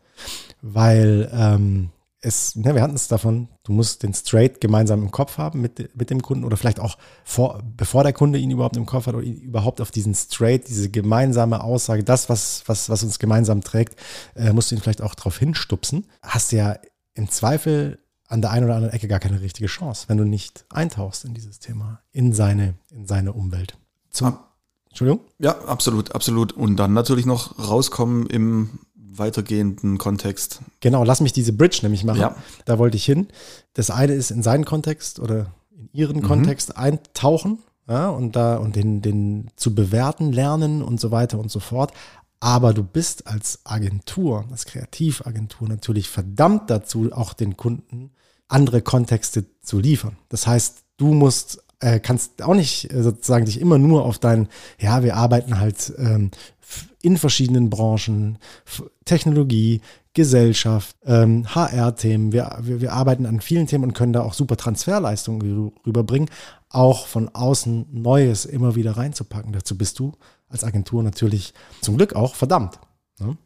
weil 0.61 1.29
ähm, 1.33 1.89
es, 2.21 2.55
ne, 2.55 2.75
wir 2.75 2.83
hatten 2.83 2.95
es 2.95 3.07
davon, 3.07 3.47
du 3.63 3.73
musst 3.73 4.03
den 4.03 4.13
Straight 4.13 4.61
gemeinsam 4.61 5.01
im 5.01 5.11
Kopf 5.11 5.37
haben 5.37 5.59
mit, 5.59 5.95
mit 5.97 6.09
dem 6.11 6.21
Kunden 6.21 6.45
oder 6.45 6.55
vielleicht 6.55 6.79
auch 6.79 6.97
vor, 7.23 7.63
bevor 7.75 8.03
der 8.03 8.13
Kunde 8.13 8.37
ihn 8.37 8.51
überhaupt 8.51 8.77
im 8.77 8.85
Kopf 8.85 9.07
hat 9.07 9.15
oder 9.15 9.25
überhaupt 9.25 9.81
auf 9.81 9.89
diesen 9.89 10.13
Straight, 10.13 10.67
diese 10.67 10.89
gemeinsame 10.89 11.63
Aussage, 11.63 12.03
das, 12.03 12.29
was, 12.29 12.63
was, 12.67 12.89
was 12.89 13.03
uns 13.03 13.17
gemeinsam 13.17 13.61
trägt, 13.61 13.95
äh, 14.35 14.53
musst 14.53 14.69
du 14.69 14.75
ihn 14.75 14.81
vielleicht 14.81 15.01
auch 15.01 15.15
darauf 15.15 15.37
hinstupsen. 15.39 16.05
Hast 16.21 16.51
ja 16.51 16.77
im 17.15 17.27
Zweifel 17.29 17.97
an 18.27 18.41
der 18.41 18.51
einen 18.51 18.65
oder 18.65 18.75
anderen 18.75 18.93
Ecke 18.93 19.07
gar 19.07 19.19
keine 19.19 19.41
richtige 19.41 19.67
Chance, 19.67 20.05
wenn 20.07 20.17
du 20.17 20.23
nicht 20.23 20.65
eintauchst 20.69 21.25
in 21.25 21.33
dieses 21.33 21.59
Thema, 21.59 22.01
in 22.11 22.33
seine, 22.33 22.75
in 22.91 23.05
seine 23.07 23.33
Umwelt. 23.33 23.77
Zum, 24.11 24.37
Entschuldigung? 24.89 25.25
Ja, 25.39 25.57
absolut, 25.65 26.13
absolut. 26.13 26.53
Und 26.53 26.75
dann 26.75 26.93
natürlich 26.93 27.25
noch 27.25 27.57
rauskommen 27.57 28.27
im 28.27 28.79
weitergehenden 29.17 29.97
Kontext. 29.97 30.61
Genau, 30.79 31.03
lass 31.03 31.21
mich 31.21 31.33
diese 31.33 31.53
Bridge 31.53 31.79
nämlich 31.83 32.03
machen. 32.03 32.21
Ja. 32.21 32.35
Da 32.65 32.79
wollte 32.79 32.97
ich 32.97 33.05
hin. 33.05 33.27
Das 33.73 33.89
eine 33.89 34.13
ist 34.13 34.31
in 34.31 34.43
seinen 34.43 34.65
Kontext 34.65 35.19
oder 35.19 35.47
in 35.75 35.89
ihren 35.93 36.17
mhm. 36.17 36.23
Kontext 36.23 36.77
eintauchen 36.77 37.59
ja, 37.87 38.09
und 38.09 38.35
da 38.35 38.57
und 38.57 38.75
den, 38.75 39.01
den 39.01 39.49
zu 39.55 39.75
bewerten 39.75 40.31
lernen 40.31 40.81
und 40.81 40.99
so 40.99 41.11
weiter 41.11 41.39
und 41.39 41.51
so 41.51 41.59
fort. 41.59 41.93
Aber 42.39 42.73
du 42.73 42.83
bist 42.83 43.27
als 43.27 43.59
Agentur, 43.65 44.45
als 44.49 44.65
Kreativagentur 44.65 45.67
natürlich 45.67 46.09
verdammt 46.09 46.69
dazu, 46.69 47.11
auch 47.11 47.33
den 47.33 47.55
Kunden 47.55 48.11
andere 48.47 48.81
Kontexte 48.81 49.45
zu 49.61 49.79
liefern. 49.79 50.17
Das 50.29 50.47
heißt, 50.47 50.83
du 50.97 51.13
musst 51.13 51.63
äh, 51.81 51.99
kannst 51.99 52.41
auch 52.41 52.55
nicht 52.55 52.91
äh, 52.93 53.03
sozusagen 53.03 53.45
dich 53.45 53.59
immer 53.59 53.77
nur 53.77 54.05
auf 54.05 54.19
dein, 54.19 54.47
ja, 54.79 55.03
wir 55.03 55.15
arbeiten 55.15 55.59
halt 55.59 55.93
ähm, 55.97 56.31
in 57.01 57.17
verschiedenen 57.17 57.69
Branchen, 57.69 58.37
Technologie, 59.05 59.81
Gesellschaft, 60.13 60.95
ähm, 61.05 61.45
HR-Themen. 61.53 62.31
Wir, 62.31 62.57
wir, 62.61 62.81
wir 62.81 62.93
arbeiten 62.93 63.25
an 63.25 63.41
vielen 63.41 63.67
Themen 63.67 63.85
und 63.85 63.93
können 63.93 64.13
da 64.13 64.21
auch 64.21 64.33
super 64.33 64.57
Transferleistungen 64.57 65.71
rüberbringen, 65.85 66.29
auch 66.69 67.07
von 67.07 67.29
außen 67.29 67.87
Neues 67.91 68.45
immer 68.45 68.75
wieder 68.75 68.97
reinzupacken. 68.97 69.51
Dazu 69.51 69.77
bist 69.77 69.99
du 69.99 70.13
als 70.47 70.63
Agentur 70.63 71.01
natürlich 71.01 71.53
zum 71.81 71.97
Glück 71.97 72.13
auch 72.13 72.35
verdammt. 72.35 72.79
Ne? 73.19 73.37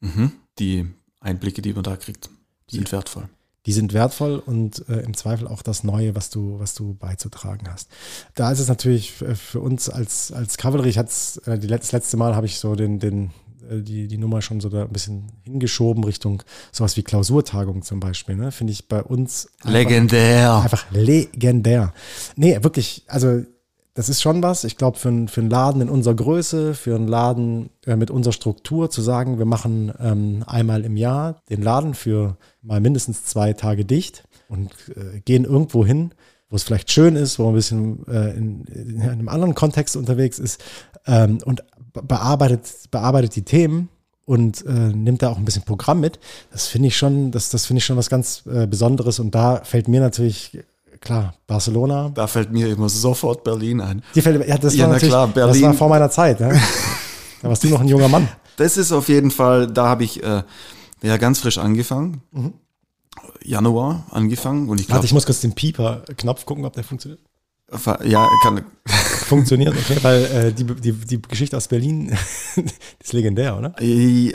Mhm. 0.00 0.32
Die 0.58 0.86
Einblicke, 1.20 1.62
die 1.62 1.72
man 1.72 1.82
da 1.82 1.96
kriegt, 1.96 2.30
sind 2.68 2.92
wertvoll 2.92 3.28
die 3.66 3.72
sind 3.72 3.92
wertvoll 3.92 4.38
und 4.44 4.88
äh, 4.88 5.00
im 5.00 5.14
Zweifel 5.14 5.46
auch 5.46 5.62
das 5.62 5.84
Neue, 5.84 6.14
was 6.14 6.30
du, 6.30 6.58
was 6.58 6.74
du 6.74 6.94
beizutragen 6.94 7.68
hast. 7.70 7.90
Da 8.34 8.50
ist 8.50 8.58
es 8.58 8.68
natürlich 8.68 9.12
für 9.12 9.60
uns 9.60 9.90
als, 9.90 10.32
als 10.32 10.56
Cavalry, 10.56 10.88
ich 10.88 10.98
hatte 10.98 11.12
äh, 11.46 11.58
das 11.58 11.92
letzte 11.92 12.16
Mal 12.16 12.34
habe 12.34 12.46
ich 12.46 12.58
so 12.58 12.74
den, 12.74 12.98
den, 12.98 13.30
äh, 13.70 13.82
die, 13.82 14.08
die 14.08 14.18
Nummer 14.18 14.40
schon 14.40 14.60
so 14.60 14.68
da 14.68 14.82
ein 14.82 14.92
bisschen 14.92 15.32
hingeschoben 15.42 16.04
Richtung 16.04 16.42
sowas 16.72 16.96
wie 16.96 17.02
Klausurtagung 17.02 17.82
zum 17.82 18.00
Beispiel. 18.00 18.36
Ne? 18.36 18.50
Finde 18.50 18.72
ich 18.72 18.88
bei 18.88 19.02
uns 19.02 19.50
legendär. 19.62 20.54
Einfach 20.56 20.90
legendär. 20.90 21.92
Nee, 22.36 22.62
wirklich, 22.62 23.04
also 23.08 23.42
das 23.94 24.08
ist 24.08 24.22
schon 24.22 24.42
was. 24.42 24.64
Ich 24.64 24.76
glaube, 24.76 24.98
für, 24.98 25.26
für 25.28 25.40
einen 25.40 25.50
Laden 25.50 25.82
in 25.82 25.88
unserer 25.88 26.14
Größe, 26.14 26.74
für 26.74 26.94
einen 26.94 27.08
Laden 27.08 27.70
äh, 27.86 27.96
mit 27.96 28.10
unserer 28.10 28.32
Struktur 28.32 28.90
zu 28.90 29.02
sagen, 29.02 29.38
wir 29.38 29.46
machen 29.46 29.92
ähm, 29.98 30.44
einmal 30.46 30.84
im 30.84 30.96
Jahr 30.96 31.42
den 31.50 31.62
Laden 31.62 31.94
für 31.94 32.36
mal 32.62 32.80
mindestens 32.80 33.24
zwei 33.24 33.52
Tage 33.52 33.84
dicht 33.84 34.24
und 34.48 34.70
äh, 34.94 35.20
gehen 35.20 35.44
irgendwo 35.44 35.84
hin, 35.84 36.12
wo 36.48 36.56
es 36.56 36.62
vielleicht 36.62 36.90
schön 36.90 37.16
ist, 37.16 37.38
wo 37.38 37.44
man 37.44 37.52
ein 37.52 37.56
bisschen 37.56 38.06
äh, 38.06 38.30
in, 38.36 38.64
in, 38.64 39.02
einem 39.02 39.28
anderen 39.28 39.54
Kontext 39.54 39.96
unterwegs 39.96 40.38
ist 40.38 40.62
ähm, 41.06 41.38
und 41.44 41.64
bearbeitet, 41.92 42.90
bearbeitet 42.90 43.34
die 43.34 43.44
Themen 43.44 43.88
und 44.24 44.64
äh, 44.66 44.70
nimmt 44.70 45.22
da 45.22 45.30
auch 45.30 45.38
ein 45.38 45.44
bisschen 45.44 45.64
Programm 45.64 46.00
mit. 46.00 46.20
Das 46.52 46.68
finde 46.68 46.88
ich 46.88 46.96
schon, 46.96 47.32
das, 47.32 47.50
das 47.50 47.66
finde 47.66 47.78
ich 47.78 47.84
schon 47.84 47.96
was 47.96 48.10
ganz 48.10 48.44
äh, 48.46 48.66
Besonderes 48.68 49.18
und 49.18 49.34
da 49.34 49.64
fällt 49.64 49.88
mir 49.88 50.00
natürlich 50.00 50.58
klar, 51.00 51.34
Barcelona. 51.46 52.10
Da 52.14 52.26
fällt 52.26 52.52
mir 52.52 52.68
immer 52.68 52.88
sofort 52.88 53.44
Berlin 53.44 53.80
ein. 53.80 54.02
Die 54.14 54.22
fällt, 54.22 54.46
ja, 54.46 54.58
das, 54.58 54.74
ja, 54.74 54.88
war 54.88 54.98
klar, 54.98 55.28
Berlin. 55.28 55.54
das 55.54 55.62
war 55.62 55.74
vor 55.74 55.88
meiner 55.88 56.10
Zeit. 56.10 56.40
Ja. 56.40 56.50
da 57.42 57.48
warst 57.48 57.64
du 57.64 57.68
noch 57.68 57.80
ein 57.80 57.88
junger 57.88 58.08
Mann. 58.08 58.28
Das 58.56 58.76
ist 58.76 58.92
auf 58.92 59.08
jeden 59.08 59.30
Fall, 59.30 59.66
da 59.66 59.88
habe 59.88 60.04
ich 60.04 60.22
äh, 60.22 60.42
ja 61.02 61.16
ganz 61.16 61.40
frisch 61.40 61.58
angefangen. 61.58 62.22
Mhm. 62.32 62.52
Januar 63.42 64.04
angefangen 64.10 64.68
und 64.68 64.80
ich 64.80 64.86
glaube. 64.86 64.96
Warte, 64.96 65.06
ich 65.06 65.12
muss 65.12 65.26
kurz 65.26 65.40
den 65.40 65.54
Pieper-Knopf 65.54 66.44
gucken, 66.44 66.64
ob 66.64 66.74
der 66.74 66.84
funktioniert. 66.84 67.20
Ja, 68.04 68.28
kann. 68.42 68.64
Funktioniert, 69.30 69.74
okay, 69.76 69.98
weil 70.02 70.24
äh, 70.24 70.52
die, 70.52 70.64
die, 70.64 70.92
die 70.92 71.22
Geschichte 71.22 71.56
aus 71.56 71.68
Berlin 71.68 72.10
ist 73.00 73.12
legendär, 73.12 73.56
oder? 73.56 73.74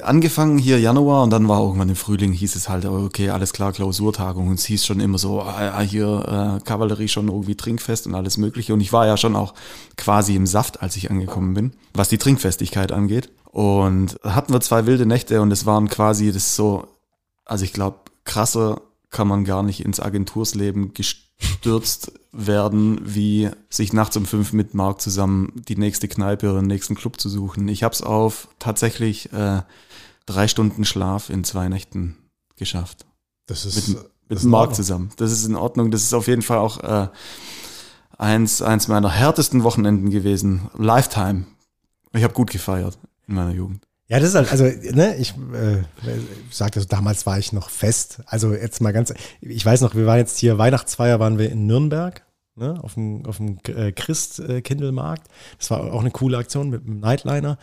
Angefangen 0.03 0.57
hier 0.57 0.79
Januar 0.79 1.23
und 1.23 1.31
dann 1.31 1.49
war 1.49 1.61
irgendwann 1.61 1.89
im 1.89 1.97
Frühling, 1.97 2.31
hieß 2.31 2.55
es 2.55 2.69
halt, 2.69 2.85
okay, 2.85 3.29
alles 3.29 3.51
klar, 3.51 3.73
Klausurtagung. 3.73 4.47
Und 4.47 4.59
es 4.59 4.65
hieß 4.65 4.85
schon 4.85 5.01
immer 5.01 5.17
so, 5.17 5.41
ah, 5.41 5.81
hier 5.81 6.59
äh, 6.61 6.63
Kavallerie 6.63 7.09
schon 7.09 7.27
irgendwie 7.27 7.55
Trinkfest 7.55 8.07
und 8.07 8.15
alles 8.15 8.37
Mögliche. 8.37 8.73
Und 8.73 8.79
ich 8.79 8.93
war 8.93 9.05
ja 9.05 9.17
schon 9.17 9.35
auch 9.35 9.53
quasi 9.97 10.35
im 10.35 10.47
Saft, 10.47 10.81
als 10.81 10.95
ich 10.95 11.11
angekommen 11.11 11.53
bin, 11.53 11.73
was 11.93 12.07
die 12.07 12.17
Trinkfestigkeit 12.17 12.93
angeht. 12.93 13.31
Und 13.51 14.17
hatten 14.23 14.53
wir 14.53 14.61
zwei 14.61 14.85
wilde 14.85 15.05
Nächte 15.05 15.41
und 15.41 15.51
es 15.51 15.65
waren 15.65 15.89
quasi 15.89 16.31
das 16.31 16.55
so, 16.55 16.87
also 17.43 17.65
ich 17.65 17.73
glaube, 17.73 17.97
krasser 18.23 18.81
kann 19.09 19.27
man 19.27 19.45
gar 19.45 19.63
nicht 19.63 19.83
ins 19.83 19.99
Agentursleben 19.99 20.93
bestürzt 21.37 22.11
werden, 22.31 22.99
wie 23.03 23.49
sich 23.69 23.93
nachts 23.93 24.17
um 24.17 24.25
fünf 24.25 24.53
mit 24.53 24.73
Marc 24.73 25.01
zusammen 25.01 25.51
die 25.67 25.77
nächste 25.77 26.07
Kneipe 26.07 26.49
oder 26.49 26.59
den 26.59 26.67
nächsten 26.67 26.95
Club 26.95 27.19
zu 27.19 27.29
suchen. 27.29 27.67
Ich 27.67 27.83
habe 27.83 27.93
es 27.93 28.01
auf 28.01 28.49
tatsächlich 28.59 29.31
äh, 29.33 29.61
drei 30.25 30.47
Stunden 30.47 30.85
Schlaf 30.85 31.29
in 31.29 31.43
zwei 31.43 31.69
Nächten 31.69 32.17
geschafft. 32.55 33.05
Das 33.47 33.65
ist 33.65 33.89
Mit, 33.89 34.09
mit 34.29 34.43
Marc 34.43 34.75
zusammen. 34.75 35.11
Das 35.17 35.31
ist 35.31 35.45
in 35.45 35.55
Ordnung. 35.55 35.91
Das 35.91 36.01
ist 36.01 36.13
auf 36.13 36.27
jeden 36.27 36.41
Fall 36.41 36.57
auch 36.57 36.79
äh, 36.79 37.09
eins, 38.17 38.61
eins 38.61 38.87
meiner 38.87 39.09
härtesten 39.09 39.63
Wochenenden 39.63 40.09
gewesen. 40.09 40.69
Lifetime. 40.77 41.45
Ich 42.13 42.23
habe 42.23 42.33
gut 42.33 42.49
gefeiert 42.49 42.97
in 43.27 43.35
meiner 43.35 43.51
Jugend. 43.51 43.84
Ja, 44.07 44.19
das 44.19 44.29
ist 44.29 44.35
halt, 44.35 44.51
also, 44.51 44.65
ne, 44.65 45.15
ich 45.17 45.31
äh, 45.31 45.81
sagte, 46.51 46.79
also, 46.79 46.87
damals 46.87 47.25
war 47.25 47.39
ich 47.39 47.53
noch 47.53 47.69
fest. 47.69 48.21
Also 48.27 48.53
jetzt 48.53 48.79
mal 48.79 48.93
ganz, 48.93 49.13
ich 49.41 49.65
weiß 49.65 49.81
noch, 49.81 49.95
wir 49.95 50.05
waren 50.05 50.19
jetzt 50.19 50.37
hier, 50.37 50.59
Weihnachtsfeier 50.59 51.19
waren 51.19 51.39
wir 51.39 51.51
in 51.51 51.65
Nürnberg, 51.65 52.23
ne, 52.55 52.79
auf 52.83 52.93
dem, 52.93 53.25
auf 53.25 53.37
dem 53.37 53.57
äh, 53.67 53.91
Christkindlmarkt. 53.91 55.27
Das 55.57 55.71
war 55.71 55.91
auch 55.91 56.01
eine 56.01 56.11
coole 56.11 56.37
Aktion 56.37 56.69
mit 56.69 56.85
einem 56.85 56.99
Nightliner. 56.99 57.57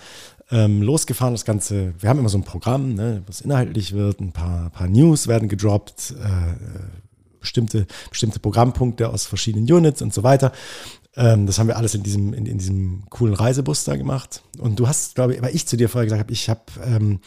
Ähm, 0.50 0.82
losgefahren, 0.82 1.32
das 1.32 1.44
Ganze, 1.44 1.94
wir 2.00 2.10
haben 2.10 2.18
immer 2.18 2.28
so 2.28 2.38
ein 2.38 2.44
Programm, 2.44 2.94
ne, 2.94 3.22
was 3.26 3.40
inhaltlich 3.40 3.92
wird, 3.92 4.20
ein 4.20 4.32
paar, 4.32 4.70
paar 4.70 4.88
News 4.88 5.28
werden 5.28 5.48
gedroppt, 5.48 6.14
äh, 6.20 7.40
bestimmte, 7.40 7.86
bestimmte 8.10 8.40
Programmpunkte 8.40 9.08
aus 9.08 9.26
verschiedenen 9.26 9.70
Units 9.70 10.02
und 10.02 10.12
so 10.12 10.24
weiter. 10.24 10.52
Ähm, 11.16 11.46
das 11.46 11.58
haben 11.58 11.68
wir 11.68 11.76
alles 11.76 11.94
in 11.94 12.02
diesem, 12.02 12.32
in, 12.32 12.46
in 12.46 12.58
diesem 12.58 13.04
coolen 13.10 13.34
Reisebus 13.34 13.84
da 13.84 13.96
gemacht. 13.96 14.42
Und 14.58 14.78
du 14.78 14.88
hast, 14.88 15.14
glaube 15.14 15.34
ich, 15.34 15.42
weil 15.42 15.54
ich 15.54 15.66
zu 15.66 15.76
dir 15.76 15.88
vorher 15.88 16.06
gesagt 16.06 16.20
habe, 16.20 16.32
ich 16.32 16.48
habe 16.48 16.60
ähm, 16.84 17.20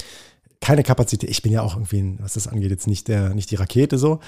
keine 0.66 0.82
Kapazität. 0.82 1.30
Ich 1.30 1.44
bin 1.44 1.52
ja 1.52 1.62
auch 1.62 1.76
irgendwie, 1.76 2.18
was 2.20 2.34
das 2.34 2.48
angeht, 2.48 2.72
jetzt 2.72 2.88
nicht 2.88 3.08
der, 3.08 3.36
nicht 3.36 3.52
die 3.52 3.56
Rakete 3.56 4.00
so. 4.00 4.20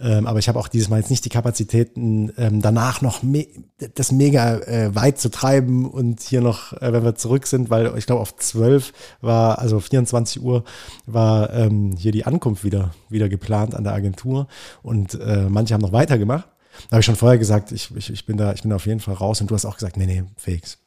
Ähm, 0.00 0.26
aber 0.26 0.40
ich 0.40 0.48
habe 0.48 0.58
auch 0.58 0.66
dieses 0.66 0.88
Mal 0.88 0.98
jetzt 0.98 1.10
nicht 1.10 1.24
die 1.24 1.28
Kapazitäten, 1.28 2.32
ähm, 2.36 2.60
danach 2.60 3.00
noch 3.00 3.22
me 3.22 3.46
das 3.94 4.10
mega 4.10 4.58
äh, 4.58 4.92
weit 4.96 5.20
zu 5.20 5.30
treiben 5.30 5.88
und 5.88 6.20
hier 6.20 6.40
noch, 6.40 6.72
äh, 6.72 6.92
wenn 6.92 7.04
wir 7.04 7.14
zurück 7.14 7.46
sind, 7.46 7.70
weil 7.70 7.96
ich 7.96 8.06
glaube 8.06 8.22
auf 8.22 8.34
12 8.34 8.92
war, 9.20 9.60
also 9.60 9.78
24 9.78 10.42
Uhr 10.42 10.64
war 11.06 11.52
ähm, 11.52 11.94
hier 11.96 12.10
die 12.10 12.24
Ankunft 12.24 12.64
wieder, 12.64 12.90
wieder 13.08 13.28
geplant 13.28 13.76
an 13.76 13.84
der 13.84 13.92
Agentur 13.92 14.48
und 14.82 15.14
äh, 15.20 15.46
manche 15.48 15.74
haben 15.74 15.82
noch 15.82 15.92
weitergemacht. 15.92 16.48
Da 16.88 16.92
habe 16.92 17.00
ich 17.00 17.06
schon 17.06 17.16
vorher 17.16 17.38
gesagt, 17.38 17.72
ich, 17.72 17.94
ich, 17.94 18.10
ich 18.10 18.26
bin 18.26 18.36
da, 18.36 18.52
ich 18.52 18.62
bin 18.62 18.70
da 18.70 18.76
auf 18.76 18.86
jeden 18.86 19.00
Fall 19.00 19.14
raus 19.14 19.40
und 19.40 19.50
du 19.50 19.54
hast 19.54 19.64
auch 19.64 19.76
gesagt, 19.76 19.96
nee, 19.96 20.06
nee, 20.06 20.24
Fakes. 20.36 20.78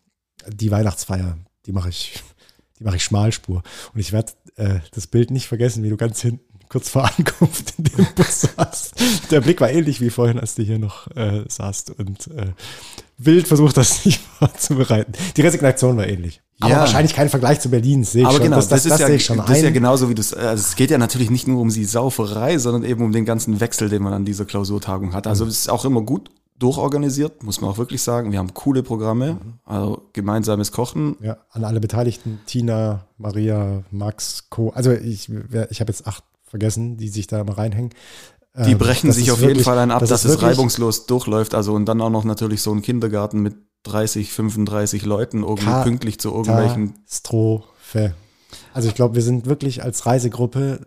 Die 0.47 0.71
Weihnachtsfeier, 0.71 1.37
die 1.65 1.71
mache 1.71 1.89
ich, 1.89 2.21
die 2.79 2.83
mache 2.83 2.97
ich 2.97 3.03
Schmalspur. 3.03 3.63
Und 3.93 3.99
ich 3.99 4.11
werde 4.11 4.33
äh, 4.55 4.79
das 4.91 5.07
Bild 5.07 5.31
nicht 5.31 5.47
vergessen, 5.47 5.83
wie 5.83 5.89
du 5.89 5.97
ganz 5.97 6.21
hinten 6.21 6.47
kurz 6.69 6.89
vor 6.89 7.05
Ankunft 7.17 7.73
in 7.77 7.85
dem 7.85 8.07
Bus 8.15 8.41
saßt. 8.41 8.95
Der 9.31 9.41
Blick 9.41 9.61
war 9.61 9.69
ähnlich 9.69 10.01
wie 10.01 10.09
vorhin, 10.09 10.39
als 10.39 10.55
du 10.55 10.63
hier 10.63 10.79
noch 10.79 11.07
äh, 11.15 11.43
saßt 11.47 11.91
und 11.91 12.27
äh, 12.27 12.53
wild 13.17 13.47
versucht 13.47 13.77
hast, 13.77 14.05
dich 14.05 14.19
vorzubereiten. 14.19 15.13
Die 15.35 15.41
Resignation 15.41 15.97
war 15.97 16.07
ähnlich. 16.07 16.41
Aber 16.59 16.71
Ja. 16.71 16.79
wahrscheinlich 16.79 17.13
kein 17.13 17.29
Vergleich 17.29 17.59
zu 17.59 17.69
Berlin, 17.69 18.01
das 18.01 18.13
sehe 18.13 18.21
ich 18.21 18.27
Aber 18.27 18.37
schon. 18.37 18.43
genau, 18.45 18.55
das, 18.55 18.67
das, 18.67 18.83
das, 18.83 18.93
ist, 18.93 18.99
ja, 18.99 19.07
sehe 19.07 19.15
ich 19.17 19.25
schon 19.25 19.37
das 19.37 19.49
ist 19.51 19.61
ja 19.61 19.67
ein. 19.67 19.73
genauso 19.73 20.09
wie 20.09 20.15
das, 20.15 20.33
also 20.33 20.59
es 20.61 20.75
geht 20.75 20.89
ja 20.89 20.97
natürlich 20.97 21.29
nicht 21.29 21.47
nur 21.47 21.61
um 21.61 21.69
die 21.69 21.85
Sauferei, 21.85 22.57
sondern 22.57 22.83
eben 22.83 23.03
um 23.03 23.11
den 23.11 23.25
ganzen 23.25 23.59
Wechsel, 23.59 23.89
den 23.89 24.01
man 24.01 24.13
an 24.13 24.25
dieser 24.25 24.45
Klausurtagung 24.45 25.13
hat. 25.13 25.25
Mhm. 25.25 25.29
Also 25.29 25.45
es 25.45 25.59
ist 25.59 25.69
auch 25.69 25.85
immer 25.85 26.01
gut 26.01 26.31
durchorganisiert, 26.57 27.43
muss 27.43 27.61
man 27.61 27.69
auch 27.69 27.77
wirklich 27.77 28.01
sagen. 28.01 28.31
Wir 28.31 28.39
haben 28.39 28.53
coole 28.55 28.81
Programme, 28.81 29.33
Mhm. 29.33 29.53
also 29.65 30.01
gemeinsames 30.13 30.71
Kochen. 30.71 31.15
Ja, 31.21 31.37
an 31.51 31.63
alle 31.63 31.79
Beteiligten, 31.79 32.39
Tina, 32.47 33.05
Maria, 33.19 33.83
Max, 33.91 34.49
Co. 34.49 34.71
Also 34.71 34.91
ich, 34.91 35.29
ich 35.69 35.79
habe 35.79 35.91
jetzt 35.91 36.07
acht 36.07 36.23
vergessen, 36.49 36.97
die 36.97 37.09
sich 37.09 37.27
da 37.27 37.43
mal 37.43 37.53
reinhängen. 37.53 37.91
Die 38.65 38.71
Ähm, 38.71 38.77
brechen 38.77 39.11
sich 39.11 39.29
auf 39.31 39.37
jeden 39.39 39.49
wirklich- 39.51 39.65
Fall 39.65 39.77
ein 39.77 39.91
ab, 39.91 39.99
das 39.99 40.09
dass 40.09 40.25
es 40.25 40.41
reibungslos 40.41 41.05
durchläuft. 41.05 41.53
Also 41.53 41.73
und 41.73 41.85
dann 41.85 42.01
auch 42.01 42.09
noch 42.09 42.23
natürlich 42.23 42.61
so 42.61 42.71
ein 42.73 42.81
Kindergarten 42.81 43.39
mit 43.41 43.55
30, 43.83 44.31
35 44.33 45.05
Leuten 45.05 45.43
irgendwie 45.43 45.65
Ka- 45.65 45.83
pünktlich 45.83 46.19
zu 46.19 46.29
irgendwelchen. 46.31 46.95
Katastrophe. 46.95 48.15
Also 48.73 48.87
ich 48.89 48.95
glaube, 48.95 49.15
wir 49.15 49.21
sind 49.21 49.45
wirklich 49.45 49.83
als 49.83 50.05
Reisegruppe 50.05 50.81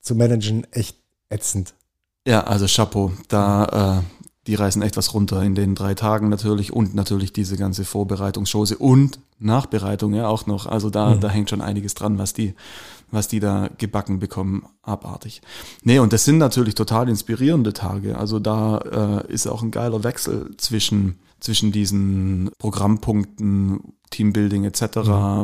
zu 0.00 0.14
managen 0.14 0.66
echt 0.72 0.96
ätzend. 1.30 1.74
Ja, 2.26 2.44
also 2.44 2.66
Chapeau. 2.68 3.12
Da, 3.28 4.00
äh, 4.00 4.04
die 4.46 4.54
reißen 4.54 4.80
echt 4.82 4.96
was 4.96 5.12
runter 5.12 5.42
in 5.42 5.54
den 5.54 5.74
drei 5.74 5.94
Tagen 5.94 6.28
natürlich 6.28 6.72
und 6.72 6.94
natürlich 6.94 7.32
diese 7.32 7.56
ganze 7.56 7.84
Vorbereitungschose 7.84 8.78
und 8.78 9.18
Nachbereitung 9.38 10.14
ja 10.14 10.28
auch 10.28 10.46
noch. 10.46 10.66
Also 10.66 10.90
da, 10.90 11.14
Mhm. 11.16 11.20
da 11.20 11.28
hängt 11.28 11.50
schon 11.50 11.60
einiges 11.60 11.94
dran, 11.94 12.18
was 12.18 12.32
die, 12.34 12.54
was 13.10 13.28
die 13.28 13.40
da 13.40 13.68
gebacken 13.78 14.18
bekommen. 14.18 14.64
Abartig. 14.82 15.42
Nee, 15.82 15.98
und 15.98 16.12
das 16.12 16.24
sind 16.24 16.38
natürlich 16.38 16.74
total 16.74 17.08
inspirierende 17.08 17.72
Tage. 17.72 18.18
Also 18.18 18.38
da 18.38 19.22
äh, 19.26 19.32
ist 19.32 19.46
auch 19.46 19.62
ein 19.62 19.70
geiler 19.70 20.02
Wechsel 20.04 20.50
zwischen, 20.56 21.18
zwischen 21.40 21.72
diesen 21.72 22.50
Programmpunkten, 22.58 23.94
Teambuilding 24.10 24.64
etc. 24.64 24.82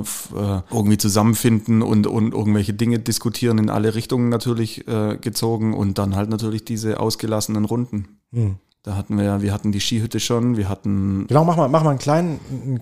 f- 0.03 0.33
Äh, 0.37 0.61
irgendwie 0.73 0.99
zusammenfinden 0.99 1.83
und, 1.83 2.07
und 2.07 2.35
irgendwelche 2.35 2.75
Dinge 2.75 2.99
diskutieren 2.99 3.59
in 3.59 3.71
alle 3.71 3.95
Richtungen 3.95 4.29
natürlich 4.29 4.87
äh, 4.89 5.17
gezogen 5.21 5.73
und 5.75 5.99
dann 5.99 6.17
halt 6.17 6.31
natürlich 6.31 6.65
diese 6.65 6.99
ausgelassenen 7.01 7.65
Runden. 7.65 8.19
Hm. 8.33 8.57
Da 8.83 8.95
hatten 8.97 9.17
wir 9.17 9.25
ja, 9.25 9.43
wir 9.43 9.53
hatten 9.53 9.73
die 9.73 9.81
Skihütte 9.81 10.21
schon, 10.21 10.57
wir 10.57 10.69
hatten, 10.69 11.27
Genau, 11.29 11.45
mach 11.45 11.57
mal, 11.57 11.69
mach 11.69 11.83
mal 11.85 11.91
einen 11.91 11.99
kleinen. 11.99 12.41
einen- 12.51 12.81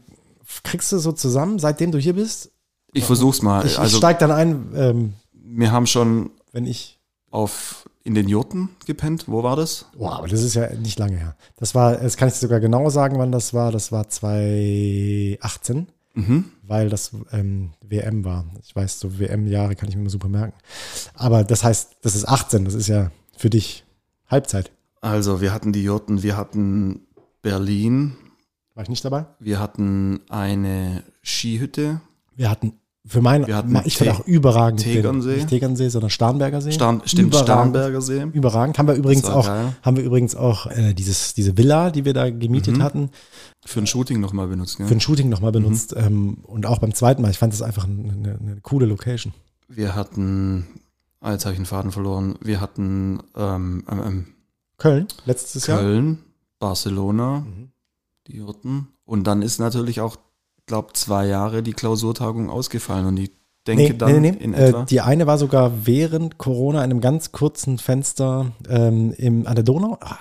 Kriegst 0.63 0.93
du 0.93 0.99
so 0.99 1.13
zusammen, 1.13 1.59
seitdem 1.59 1.91
du 1.91 1.99
hier 1.99 2.13
bist? 2.15 2.51
Ich 2.95 3.05
versuch's 3.05 3.43
mal. 3.43 3.65
Ich, 3.67 3.73
ich 3.73 3.79
also 3.79 3.99
steig 3.99 4.19
dann 4.21 4.31
ein, 4.31 4.67
ähm, 4.75 5.13
wir 5.33 5.71
haben 5.73 5.87
schon 5.87 6.31
wenn 6.53 6.67
ich. 6.67 6.99
auf 7.31 7.89
in 8.07 8.15
den 8.15 8.29
Jurten 8.29 8.69
gepennt. 8.87 9.29
Wo 9.29 9.43
war 9.43 9.57
das? 9.57 9.87
Boah, 9.97 10.19
aber 10.19 10.29
das 10.29 10.43
ist 10.43 10.53
ja 10.55 10.69
nicht 10.75 10.99
lange 10.99 11.17
her. 11.17 11.37
Das 11.57 11.75
war, 11.75 11.97
das 11.97 12.19
kann 12.19 12.29
ich 12.29 12.35
dir 12.35 12.41
sogar 12.41 12.61
genau 12.61 12.91
sagen, 12.91 13.19
wann 13.19 13.33
das 13.33 13.55
war. 13.55 13.73
Das 13.73 13.93
war 13.93 14.09
2018, 14.11 15.87
Mhm. 16.17 16.45
weil 16.63 16.91
das 16.91 17.11
ähm, 17.33 17.71
WM 17.83 18.25
war. 18.25 18.45
Ich 18.63 18.77
weiß, 18.77 19.01
so 19.01 19.19
WM-Jahre 19.19 19.75
kann 19.75 19.89
ich 19.89 19.97
mir 19.97 20.03
immer 20.03 20.11
super 20.11 20.29
merken. 20.29 20.53
Aber 21.15 21.43
das 21.45 21.65
heißt, 21.65 21.97
das 22.03 22.15
ist 22.15 22.29
18, 22.29 22.65
das 22.67 22.75
ist 22.75 22.87
ja 22.89 23.11
für 23.37 23.51
dich 23.51 23.85
Halbzeit. 24.29 24.71
Also 25.01 25.41
wir 25.41 25.53
hatten 25.53 25.73
die 25.73 25.83
Jurten, 25.83 26.23
wir 26.23 26.37
hatten 26.37 27.01
Berlin, 27.43 28.17
War 28.75 28.85
ich 28.85 28.89
nicht 28.91 29.05
dabei? 29.05 29.27
wir 29.41 29.59
hatten 29.59 30.21
eine 30.29 31.03
Skihütte, 31.23 32.01
Wir 32.37 32.49
hatten 32.51 32.75
für 33.07 33.21
meinen, 33.21 33.45
ich 33.85 33.99
fand 33.99 34.11
Te- 34.11 34.17
auch 34.17 34.27
überragend 34.27 34.81
Tegernsee. 34.81 35.37
nicht 35.37 35.49
Tegernsee, 35.49 35.89
sondern 35.91 36.09
Starnberger 36.11 36.63
See. 36.63 36.73
Starn, 36.73 37.03
stimmt, 37.05 37.29
Überragend. 37.29 37.49
Starnberger 37.49 38.01
See. 38.01 38.23
Überragend. 38.33 38.79
Haben 38.79 38.89
wir 38.89 38.95
übrigens 38.95 39.25
auch, 39.27 39.47
geil. 39.47 39.77
haben 39.83 39.97
wir 39.99 40.05
übrigens 40.05 40.35
auch 40.35 40.67
äh, 40.67 40.95
dieses, 40.95 41.35
diese 41.35 41.57
Villa, 41.59 41.91
die 41.91 42.05
wir 42.07 42.15
da 42.15 42.31
gemietet 42.31 42.79
Mhm. 42.79 42.83
hatten, 42.83 43.11
Für 43.67 43.81
ein 43.81 43.87
Shooting 43.87 44.21
nochmal 44.21 44.47
benutzt. 44.49 44.79
Ja. 44.79 44.87
für 44.87 44.95
ein 44.95 45.01
Shooting 45.01 45.29
nochmal 45.29 45.51
Mhm. 45.51 45.65
benutzt. 45.65 45.95
Ähm, 45.97 46.39
und 46.45 46.65
auch 46.67 46.79
beim 46.79 46.95
zweiten 46.95 47.21
Mal. 47.23 47.31
Ich 47.31 47.39
fand 47.39 47.53
das 47.53 47.61
einfach 47.63 47.85
eine, 47.87 48.39
eine, 48.41 48.59
coole 48.63 48.87
Location. 48.87 49.33
Wir 49.69 49.95
hatten, 49.95 50.67
ah, 51.21 51.33
jetzt 51.33 51.45
habe 51.45 51.53
ich 51.53 51.59
den 51.59 51.67
Faden 51.67 51.91
verloren, 51.93 52.37
wir 52.43 52.61
hatten 52.61 53.21
ähm, 53.37 53.85
ähm, 53.91 54.01
ähm, 54.07 54.27
Köln, 54.79 55.07
letztes 55.27 55.67
Jahr. 55.67 55.79
Köln, 55.81 56.19
Barcelona, 56.59 57.41
Mhm. 57.41 57.69
die 58.29 58.37
Jurten. 58.37 58.89
Und 59.05 59.25
dann 59.27 59.43
ist 59.43 59.59
natürlich 59.61 60.01
auch, 60.01 60.17
glaube 60.67 60.93
zwei 60.95 61.27
Jahre 61.27 61.63
die 61.63 61.73
Klausurtagung 61.73 62.51
ausgefallen. 62.51 63.07
Und 63.07 63.17
ich 63.19 63.33
denke 63.67 63.83
Nee, 63.85 63.93
dann 63.99 64.21
nee, 64.21 64.33
nee, 64.33 64.39
in 64.45 64.51
nee. 64.51 64.57
etwa. 64.57 64.83
Äh, 64.83 64.87
die 64.87 65.01
eine 65.01 65.27
war 65.27 65.39
sogar 65.39 65.87
während 65.87 66.39
Corona 66.39 66.79
in 66.85 66.91
einem 66.91 67.01
ganz 67.01 67.33
kurzen 67.33 67.79
Fenster 67.79 68.53
ähm, 68.69 69.13
im, 69.17 69.47
an 69.47 69.55
der 69.55 69.65
Donau. 69.65 69.99
Ah, 70.01 70.17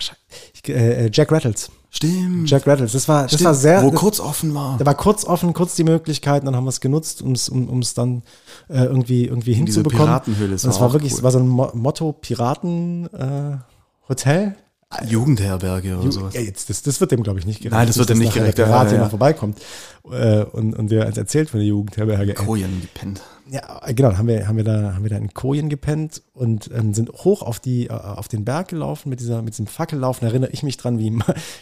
ich, 0.53 0.69
äh, 0.69 1.09
Jack 1.11 1.31
Rattles. 1.31 1.69
stimmt. 1.89 2.49
Jack 2.49 2.65
Rattles. 2.65 2.93
Das 2.93 3.07
war, 3.07 3.23
das 3.23 3.33
stimmt, 3.33 3.45
war 3.45 3.53
sehr. 3.53 3.83
wo 3.83 3.91
das, 3.91 3.99
kurz 3.99 4.19
offen 4.21 4.53
war. 4.55 4.77
da 4.77 4.85
war 4.85 4.95
kurz 4.95 5.25
offen, 5.25 5.53
kurz 5.53 5.75
die 5.75 5.83
Möglichkeit, 5.83 6.41
und 6.41 6.45
dann 6.47 6.55
haben 6.55 6.63
wir 6.63 6.69
es 6.69 6.79
genutzt, 6.79 7.21
um's, 7.21 7.49
um 7.49 7.67
um 7.67 7.79
es 7.79 7.93
dann 7.93 8.23
äh, 8.69 8.83
irgendwie, 8.85 9.25
irgendwie 9.25 9.51
In 9.53 9.65
diese 9.65 9.79
hinzubekommen. 9.81 10.07
Piratenhöhle. 10.07 10.55
Es 10.55 10.65
war 10.65 10.81
auch 10.87 10.93
wirklich, 10.93 11.11
cool. 11.11 11.17
es 11.19 11.23
war 11.23 11.31
so 11.31 11.39
ein 11.39 11.47
Mo 11.47 11.69
Motto 11.73 12.13
Piraten 12.13 13.07
äh, 13.13 13.57
Hotel. 14.07 14.55
Jugendherberge 15.07 15.95
oder 15.97 16.05
Ju- 16.05 16.11
sowas. 16.11 16.33
Ja, 16.33 16.41
jetzt, 16.41 16.69
das, 16.69 16.81
das 16.81 16.99
wird 17.01 17.11
dem, 17.11 17.23
glaube 17.23 17.39
ich, 17.39 17.45
nicht 17.45 17.59
gerecht. 17.59 17.73
Nein, 17.73 17.87
das 17.87 17.97
wird 17.97 18.09
dem 18.09 18.19
nicht 18.19 18.33
gerecht, 18.33 18.57
Der 18.57 18.65
ja, 18.67 18.71
Pirat 18.71 18.87
ja, 18.91 18.97
ja. 18.97 19.03
mal 19.03 19.09
vorbeikommt 19.09 19.59
äh, 20.11 20.43
und, 20.43 20.73
und 20.75 20.91
der 20.91 21.05
erzählt 21.05 21.49
von 21.49 21.59
der 21.59 21.67
Jugendherberge. 21.67 22.33
Kojen 22.33 22.81
gepennt. 22.81 23.21
Ja, 23.49 23.81
genau, 23.91 24.17
haben 24.17 24.27
wir, 24.27 24.47
haben 24.47 24.55
wir 24.55 24.63
da, 24.63 24.93
haben 24.93 25.03
wir 25.03 25.09
da 25.09 25.17
in 25.17 25.33
Kojen 25.33 25.67
gepennt 25.67 26.21
und 26.33 26.69
ähm, 26.73 26.93
sind 26.93 27.11
hoch 27.11 27.41
auf 27.41 27.59
die, 27.59 27.87
äh, 27.87 27.91
auf 27.91 28.29
den 28.29 28.45
Berg 28.45 28.69
gelaufen 28.69 29.09
mit 29.09 29.19
dieser, 29.19 29.41
mit 29.41 29.53
diesem 29.53 29.67
Fackellaufen. 29.67 30.25
Erinnere 30.25 30.51
ich 30.51 30.63
mich 30.63 30.77
dran, 30.77 30.97
wie, 30.97 31.11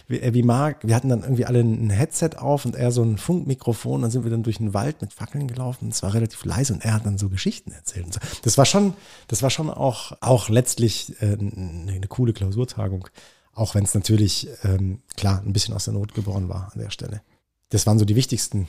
wie, 0.08 0.20
äh, 0.20 0.34
wie 0.34 0.44
Marc, 0.44 0.88
wir 0.88 0.96
hatten 0.96 1.10
dann 1.10 1.24
irgendwie 1.24 1.46
alle 1.46 1.62
ein 1.62 1.90
Headset 1.90 2.32
auf 2.38 2.66
und 2.66 2.76
er 2.76 2.92
so 2.92 3.02
ein 3.02 3.18
Funkmikrofon. 3.18 4.04
Dann 4.04 4.12
sind 4.12 4.24
wir 4.24 4.32
dann 4.32 4.44
durch 4.44 4.58
den 4.58 4.76
Wald 4.76 5.02
mit 5.02 5.12
Fackeln 5.12 5.48
gelaufen. 5.48 5.90
Es 5.90 6.04
war 6.04 6.14
relativ 6.14 6.46
leise 6.46 6.74
und 6.74 6.86
er 6.86 6.94
hat 6.94 7.06
dann 7.06 7.18
so 7.18 7.30
Geschichten 7.30 7.72
erzählt. 7.72 8.06
Und 8.06 8.14
so. 8.14 8.20
Das 8.44 8.58
war 8.60 8.66
schon, 8.66 8.94
das 9.28 9.42
war 9.42 9.50
schon 9.50 9.70
auch, 9.72 10.12
auch 10.22 10.50
letztlich 10.50 11.20
äh, 11.20 11.38
eine, 11.40 11.94
eine 11.94 12.08
coole 12.08 12.34
Klausurtagung. 12.34 13.08
Auch 13.54 13.74
wenn 13.74 13.84
es 13.84 13.96
natürlich, 13.96 14.48
ähm, 14.64 15.00
klar, 15.18 15.42
ein 15.44 15.54
bisschen 15.54 15.74
aus 15.74 15.86
der 15.86 15.96
Not 15.96 16.14
geboren 16.14 16.48
war 16.48 16.72
an 16.74 16.80
der 16.80 16.92
Stelle. 16.92 17.22
Das 17.70 17.88
waren 17.88 17.98
so 17.98 18.06
die 18.06 18.16
wichtigsten 18.16 18.68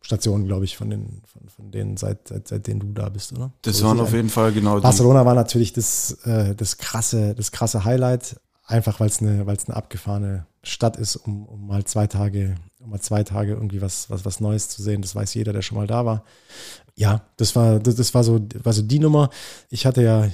Stationen, 0.00 0.46
glaube 0.46 0.64
ich, 0.64 0.76
von 0.76 0.90
den, 0.90 1.22
von, 1.26 1.48
von 1.48 1.70
denen, 1.70 1.96
seit, 1.96 2.28
seit, 2.28 2.48
seitdem 2.48 2.80
du 2.80 2.92
da 2.92 3.08
bist, 3.08 3.32
oder? 3.32 3.52
Das 3.62 3.78
So 3.78 3.86
waren 3.86 3.98
richtig 3.98 4.08
auf 4.08 4.14
jeden 4.14 4.28
Fall 4.30 4.52
genau 4.52 4.76
die. 4.76 4.82
Barcelona 4.82 5.26
war 5.26 5.34
natürlich 5.34 5.72
das, 5.72 6.12
äh, 6.24 6.54
das 6.54 6.78
krasse, 6.78 7.34
das 7.34 7.52
krasse 7.52 7.84
Highlight. 7.84 8.40
einfach 8.64 9.00
weil 9.00 9.08
es 9.08 9.20
eine, 9.20 9.46
weil 9.46 9.56
es 9.56 9.66
eine 9.66 9.76
abgefahrene 9.76 10.46
Stadt 10.62 10.96
ist, 10.96 11.16
um, 11.16 11.46
um 11.46 11.66
mal 11.66 11.84
zwei 11.84 12.06
Tage, 12.06 12.54
um 12.80 12.90
mal 12.90 13.00
zwei 13.00 13.24
Tage 13.24 13.52
irgendwie 13.52 13.80
was, 13.80 14.10
was, 14.10 14.24
was 14.24 14.40
Neues 14.40 14.68
zu 14.68 14.82
sehen. 14.82 15.02
Das 15.02 15.14
weiß 15.14 15.34
jeder, 15.34 15.52
der 15.52 15.62
schon 15.62 15.78
mal 15.78 15.86
da 15.86 16.04
war. 16.04 16.24
Ja, 16.94 17.22
das 17.36 17.56
war, 17.56 17.78
das, 17.78 17.96
das 17.96 18.14
war 18.14 18.24
so, 18.24 18.40
war 18.62 18.72
so 18.72 18.82
die 18.82 18.98
Nummer. 18.98 19.30
Ich 19.70 19.86
hatte 19.86 20.02
ja 20.02 20.28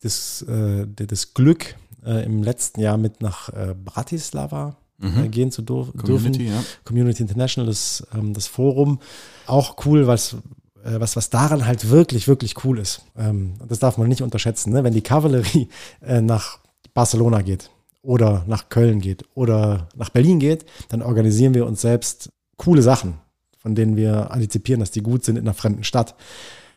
das, 0.00 0.42
äh, 0.42 0.86
das 0.86 1.34
Glück, 1.34 1.76
äh, 2.04 2.24
im 2.24 2.42
letzten 2.42 2.80
Jahr 2.80 2.96
mit 2.96 3.20
nach 3.20 3.48
äh, 3.50 3.74
Bratislava 3.74 4.76
mhm. 4.98 5.30
gehen 5.30 5.50
zu 5.50 5.62
dürfen. 5.62 5.98
Community, 5.98 6.48
ja. 6.48 6.62
Community 6.84 7.22
International, 7.22 7.66
das, 7.66 8.06
ähm, 8.14 8.34
das 8.34 8.46
Forum. 8.46 9.00
Auch 9.46 9.76
cool, 9.86 10.06
was, 10.06 10.36
äh, 10.84 11.00
was, 11.00 11.16
was 11.16 11.30
daran 11.30 11.66
halt 11.66 11.90
wirklich, 11.90 12.28
wirklich 12.28 12.64
cool 12.64 12.78
ist. 12.78 13.02
Ähm, 13.16 13.54
das 13.68 13.78
darf 13.78 13.98
man 13.98 14.08
nicht 14.08 14.22
unterschätzen. 14.22 14.72
Ne? 14.72 14.84
Wenn 14.84 14.94
die 14.94 15.02
Kavallerie 15.02 15.68
äh, 16.00 16.20
nach 16.20 16.58
Barcelona 16.92 17.42
geht 17.42 17.70
oder 18.02 18.44
nach 18.46 18.68
Köln 18.68 19.00
geht 19.00 19.24
oder 19.34 19.88
nach 19.96 20.10
Berlin 20.10 20.38
geht, 20.38 20.64
dann 20.88 21.02
organisieren 21.02 21.54
wir 21.54 21.66
uns 21.66 21.80
selbst 21.80 22.30
coole 22.56 22.82
Sachen, 22.82 23.14
von 23.58 23.74
denen 23.74 23.96
wir 23.96 24.30
antizipieren, 24.30 24.80
dass 24.80 24.90
die 24.90 25.02
gut 25.02 25.24
sind 25.24 25.36
in 25.36 25.44
einer 25.44 25.54
fremden 25.54 25.84
Stadt. 25.84 26.14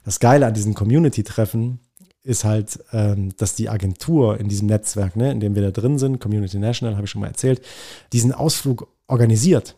Das 0.04 0.20
Geile 0.20 0.46
an 0.46 0.54
diesen 0.54 0.74
Community-Treffen 0.74 1.80
ist 2.28 2.44
halt, 2.44 2.80
ähm, 2.92 3.36
dass 3.38 3.56
die 3.56 3.70
Agentur 3.70 4.40
in 4.40 4.50
diesem 4.50 4.68
Netzwerk, 4.68 5.16
ne, 5.16 5.32
in 5.32 5.40
dem 5.40 5.56
wir 5.56 5.62
da 5.64 5.72
drin 5.72 5.98
sind, 5.98 6.20
Community 6.20 6.60
National, 6.60 6.96
habe 6.96 7.06
ich 7.06 7.12
schon 7.12 7.22
mal 7.22 7.28
erzählt, 7.28 7.62
diesen 8.12 8.34
Ausflug 8.34 8.88
organisiert. 9.08 9.76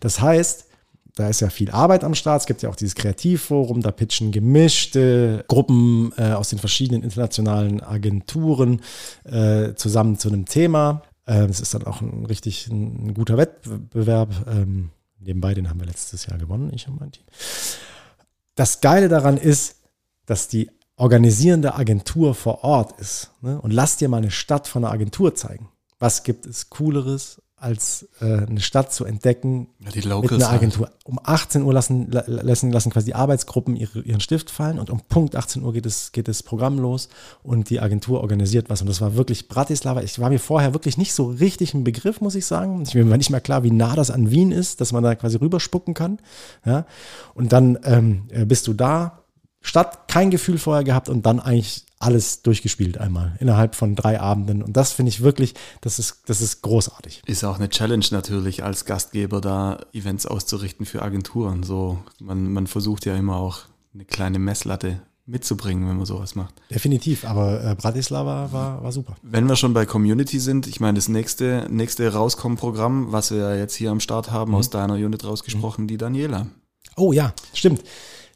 Das 0.00 0.20
heißt, 0.20 0.66
da 1.14 1.28
ist 1.28 1.40
ja 1.40 1.50
viel 1.50 1.70
Arbeit 1.70 2.02
am 2.02 2.14
Start. 2.14 2.40
Es 2.40 2.46
gibt 2.46 2.62
ja 2.62 2.70
auch 2.70 2.76
dieses 2.76 2.94
Kreativforum, 2.94 3.82
da 3.82 3.90
pitchen 3.90 4.32
gemischte 4.32 5.44
Gruppen 5.48 6.12
äh, 6.16 6.32
aus 6.32 6.48
den 6.48 6.58
verschiedenen 6.58 7.02
internationalen 7.02 7.82
Agenturen 7.82 8.80
äh, 9.24 9.74
zusammen 9.74 10.18
zu 10.18 10.28
einem 10.28 10.46
Thema. 10.46 11.02
Äh, 11.26 11.46
das 11.46 11.60
ist 11.60 11.74
dann 11.74 11.84
auch 11.84 12.00
ein 12.00 12.24
richtig 12.26 12.68
ein, 12.68 13.08
ein 13.08 13.14
guter 13.14 13.36
Wettbewerb. 13.36 14.46
Ähm, 14.48 14.90
nebenbei, 15.18 15.52
den 15.52 15.68
haben 15.68 15.80
wir 15.80 15.86
letztes 15.86 16.24
Jahr 16.26 16.38
gewonnen, 16.38 16.70
ich 16.74 16.88
und 16.88 16.98
mein 16.98 17.12
Team. 17.12 17.24
Das 18.54 18.80
Geile 18.80 19.08
daran 19.08 19.36
ist, 19.36 19.76
dass 20.24 20.48
die 20.48 20.70
organisierende 21.00 21.74
Agentur 21.74 22.34
vor 22.34 22.62
Ort 22.62 23.00
ist. 23.00 23.30
Ne? 23.40 23.60
Und 23.60 23.72
lass 23.72 23.96
dir 23.96 24.08
mal 24.08 24.18
eine 24.18 24.30
Stadt 24.30 24.68
von 24.68 24.84
einer 24.84 24.92
Agentur 24.92 25.34
zeigen. 25.34 25.68
Was 25.98 26.22
gibt 26.22 26.46
es 26.46 26.70
Cooleres 26.70 27.40
als 27.60 28.08
äh, 28.22 28.46
eine 28.46 28.60
Stadt 28.60 28.90
zu 28.90 29.04
entdecken 29.04 29.68
ja, 29.80 29.90
die 29.90 29.98
mit 30.08 30.32
einer 30.32 30.48
Agentur. 30.48 30.86
Halt. 30.86 30.96
Um 31.04 31.20
18 31.22 31.62
Uhr 31.62 31.74
lassen, 31.74 32.10
lassen, 32.10 32.72
lassen 32.72 32.90
quasi 32.90 33.06
die 33.06 33.14
Arbeitsgruppen 33.14 33.76
ihre, 33.76 34.00
ihren 34.00 34.20
Stift 34.20 34.50
fallen 34.50 34.78
und 34.78 34.88
um 34.88 35.02
Punkt 35.02 35.36
18 35.36 35.62
Uhr 35.62 35.74
geht, 35.74 35.84
es, 35.84 36.12
geht 36.12 36.26
das 36.26 36.42
Programm 36.42 36.78
los 36.78 37.10
und 37.42 37.68
die 37.68 37.80
Agentur 37.80 38.22
organisiert 38.22 38.70
was. 38.70 38.80
Und 38.80 38.88
das 38.88 39.02
war 39.02 39.14
wirklich 39.14 39.48
Bratislava. 39.48 40.00
Ich 40.00 40.18
war 40.18 40.30
mir 40.30 40.38
vorher 40.38 40.72
wirklich 40.72 40.96
nicht 40.96 41.12
so 41.12 41.26
richtig 41.26 41.74
ein 41.74 41.84
Begriff, 41.84 42.22
muss 42.22 42.34
ich 42.34 42.46
sagen. 42.46 42.82
Ich 42.82 42.94
mir 42.94 43.08
war 43.10 43.18
nicht 43.18 43.30
mehr 43.30 43.42
klar, 43.42 43.62
wie 43.62 43.70
nah 43.70 43.94
das 43.94 44.10
an 44.10 44.30
Wien 44.30 44.52
ist, 44.52 44.80
dass 44.80 44.92
man 44.92 45.02
da 45.02 45.14
quasi 45.14 45.36
rüberspucken 45.36 45.92
kann. 45.92 46.18
Ja? 46.64 46.86
Und 47.34 47.52
dann 47.52 47.78
ähm, 47.84 48.22
äh, 48.30 48.46
bist 48.46 48.68
du 48.68 48.72
da, 48.72 49.19
Stadt 49.60 50.08
kein 50.08 50.30
Gefühl 50.30 50.58
vorher 50.58 50.84
gehabt 50.84 51.08
und 51.08 51.26
dann 51.26 51.40
eigentlich 51.40 51.84
alles 51.98 52.40
durchgespielt 52.42 52.96
einmal 52.96 53.36
innerhalb 53.40 53.74
von 53.74 53.94
drei 53.94 54.18
Abenden. 54.18 54.62
Und 54.62 54.74
das 54.74 54.92
finde 54.92 55.10
ich 55.10 55.20
wirklich, 55.20 55.54
das 55.82 55.98
ist, 55.98 56.22
das 56.26 56.40
ist 56.40 56.62
großartig. 56.62 57.22
Ist 57.26 57.44
auch 57.44 57.56
eine 57.56 57.68
Challenge 57.68 58.06
natürlich 58.10 58.64
als 58.64 58.86
Gastgeber 58.86 59.42
da 59.42 59.80
Events 59.92 60.24
auszurichten 60.24 60.86
für 60.86 61.02
Agenturen. 61.02 61.62
So, 61.62 61.98
man, 62.18 62.52
man 62.52 62.66
versucht 62.66 63.04
ja 63.04 63.14
immer 63.14 63.36
auch 63.36 63.60
eine 63.92 64.06
kleine 64.06 64.38
Messlatte 64.38 65.02
mitzubringen, 65.26 65.88
wenn 65.88 65.96
man 65.96 66.06
sowas 66.06 66.34
macht. 66.34 66.54
Definitiv, 66.70 67.24
aber 67.24 67.62
äh, 67.62 67.74
Bratislava 67.74 68.50
war, 68.50 68.82
war 68.82 68.92
super. 68.92 69.16
Wenn 69.22 69.46
wir 69.46 69.56
schon 69.56 69.74
bei 69.74 69.86
Community 69.86 70.40
sind, 70.40 70.66
ich 70.66 70.80
meine, 70.80 70.96
das 70.96 71.08
nächste, 71.08 71.66
nächste 71.70 72.12
Rauskommen-Programm, 72.12 73.12
was 73.12 73.30
wir 73.30 73.56
jetzt 73.56 73.74
hier 73.74 73.90
am 73.90 74.00
Start 74.00 74.30
haben, 74.30 74.52
mhm. 74.52 74.56
aus 74.56 74.70
deiner 74.70 74.94
Unit 74.94 75.24
rausgesprochen, 75.24 75.84
mhm. 75.84 75.88
die 75.88 75.98
Daniela. 75.98 76.46
Oh 76.96 77.12
ja, 77.12 77.32
stimmt. 77.52 77.82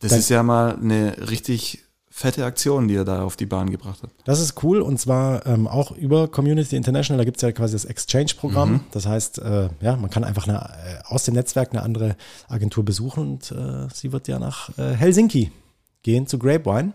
Das 0.05 0.11
Dann, 0.11 0.21
ist 0.21 0.29
ja 0.29 0.43
mal 0.43 0.77
eine 0.77 1.17
richtig 1.31 1.83
fette 2.11 2.45
Aktion, 2.45 2.88
die 2.88 2.95
er 2.95 3.07
da 3.07 3.23
auf 3.23 3.37
die 3.37 3.47
Bahn 3.47 3.71
gebracht 3.71 4.03
hat. 4.03 4.11
Das 4.27 4.38
ist 4.38 4.62
cool 4.62 4.83
und 4.83 5.01
zwar 5.01 5.47
ähm, 5.47 5.67
auch 5.67 5.93
über 5.93 6.29
Community 6.29 6.77
International. 6.77 7.17
Da 7.17 7.25
gibt 7.25 7.38
es 7.38 7.43
ja 7.43 7.53
quasi 7.53 7.73
das 7.73 7.87
Exchange-Programm. 7.87 8.73
Mhm. 8.73 8.81
Das 8.90 9.07
heißt, 9.07 9.38
äh, 9.38 9.71
ja, 9.81 9.97
man 9.97 10.11
kann 10.11 10.23
einfach 10.23 10.47
eine, 10.47 10.59
äh, 10.59 11.03
aus 11.07 11.25
dem 11.25 11.33
Netzwerk 11.33 11.71
eine 11.73 11.83
andere 11.83 12.17
Agentur 12.49 12.85
besuchen 12.85 13.31
und 13.31 13.51
äh, 13.51 13.88
sie 13.95 14.12
wird 14.12 14.29
ja 14.29 14.38
nach 14.38 14.77
äh, 14.77 14.93
Helsinki 14.93 15.53
gehen 16.03 16.27
zu 16.27 16.38
Grapevine. 16.38 16.93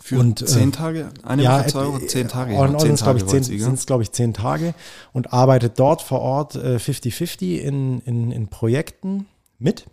Für 0.00 0.18
und, 0.18 0.42
äh, 0.42 0.46
zehn 0.46 0.72
Tage? 0.72 1.10
Eine 1.22 1.44
ja, 1.44 1.60
Woche, 1.60 1.68
zwei 1.68 1.86
Wochen, 1.86 2.08
zehn 2.08 2.26
Tage. 2.26 2.54
Ja, 2.54 2.78
zehn 2.78 2.96
Tage 2.96 3.20
sind 3.28 3.74
es, 3.74 3.86
glaube 3.86 4.02
ich, 4.02 4.10
zehn 4.10 4.34
Tage 4.34 4.74
und 5.12 5.32
arbeitet 5.32 5.78
dort 5.78 6.02
vor 6.02 6.18
Ort 6.18 6.56
50-50 6.56 7.42
äh, 7.42 7.58
in, 7.58 8.00
in, 8.00 8.32
in 8.32 8.48
Projekten 8.48 9.26
mit, 9.60 9.86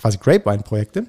quasi 0.00 0.18
Grapevine-Projekte. 0.18 1.08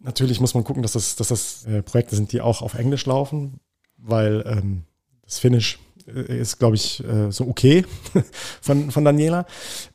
Natürlich 0.00 0.40
muss 0.40 0.54
man 0.54 0.64
gucken, 0.64 0.82
dass 0.82 0.92
das, 0.92 1.16
dass 1.16 1.28
das 1.28 1.66
äh, 1.66 1.82
Projekte 1.82 2.16
sind, 2.16 2.32
die 2.32 2.40
auch 2.40 2.62
auf 2.62 2.74
Englisch 2.74 3.04
laufen, 3.06 3.60
weil 3.98 4.42
ähm, 4.46 4.84
das 5.24 5.38
Finnisch 5.38 5.78
äh, 6.06 6.40
ist, 6.40 6.58
glaube 6.58 6.76
ich, 6.76 7.04
äh, 7.04 7.30
so 7.30 7.46
okay 7.46 7.84
von, 8.62 8.90
von 8.90 9.04
Daniela. 9.04 9.46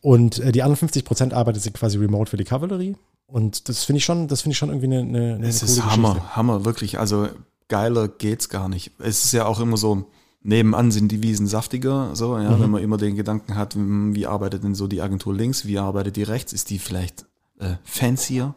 Und 0.02 0.40
äh, 0.40 0.52
die 0.52 0.62
anderen 0.62 0.78
50 0.78 1.06
Prozent 1.06 1.34
arbeitet 1.34 1.64
sie 1.64 1.72
quasi 1.72 1.98
remote 1.98 2.30
für 2.30 2.38
die 2.38 2.44
Kavallerie. 2.44 2.96
Und 3.28 3.68
das 3.70 3.84
finde 3.84 3.98
ich 3.98 4.06
schon, 4.06 4.28
das 4.28 4.42
finde 4.42 4.54
ich 4.54 4.58
schon 4.58 4.70
irgendwie 4.70 4.86
eine, 4.86 5.00
eine, 5.00 5.36
eine 5.36 5.48
Es 5.48 5.64
ist 5.64 5.84
Hammer, 5.84 6.10
Geschichte. 6.10 6.36
Hammer, 6.36 6.66
wirklich. 6.66 7.00
Also 7.00 7.30
geiler 7.68 8.08
geht's 8.08 8.50
gar 8.50 8.70
nicht. 8.70 8.92
Es 9.00 9.26
ist 9.26 9.34
ja 9.34 9.46
auch 9.46 9.60
immer 9.60 9.78
so, 9.78 10.06
nebenan 10.42 10.92
sind 10.92 11.12
die 11.12 11.24
Wiesen 11.24 11.48
saftiger, 11.48 12.12
so, 12.14 12.38
ja, 12.38 12.52
mhm. 12.52 12.62
wenn 12.62 12.70
man 12.70 12.84
immer 12.84 12.98
den 12.98 13.16
Gedanken 13.16 13.56
hat, 13.56 13.76
wie 13.76 14.28
arbeitet 14.28 14.64
denn 14.64 14.76
so 14.76 14.88
die 14.88 15.02
Agentur 15.02 15.34
links, 15.34 15.66
wie 15.66 15.80
arbeitet 15.80 16.18
die 16.18 16.24
rechts, 16.24 16.54
ist 16.54 16.70
die 16.70 16.78
vielleicht 16.78 17.26
äh, 17.60 17.76
fancier? 17.84 18.56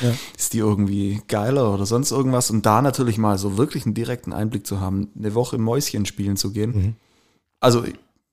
Ja. 0.00 0.10
Ist 0.36 0.52
die 0.52 0.58
irgendwie 0.58 1.20
geiler 1.28 1.72
oder 1.72 1.86
sonst 1.86 2.10
irgendwas? 2.10 2.50
Und 2.50 2.64
da 2.66 2.82
natürlich 2.82 3.18
mal 3.18 3.38
so 3.38 3.58
wirklich 3.58 3.84
einen 3.84 3.94
direkten 3.94 4.32
Einblick 4.32 4.66
zu 4.66 4.80
haben, 4.80 5.10
eine 5.18 5.34
Woche 5.34 5.58
Mäuschen 5.58 6.06
spielen 6.06 6.36
zu 6.36 6.52
gehen. 6.52 6.70
Mhm. 6.70 6.94
Also 7.60 7.84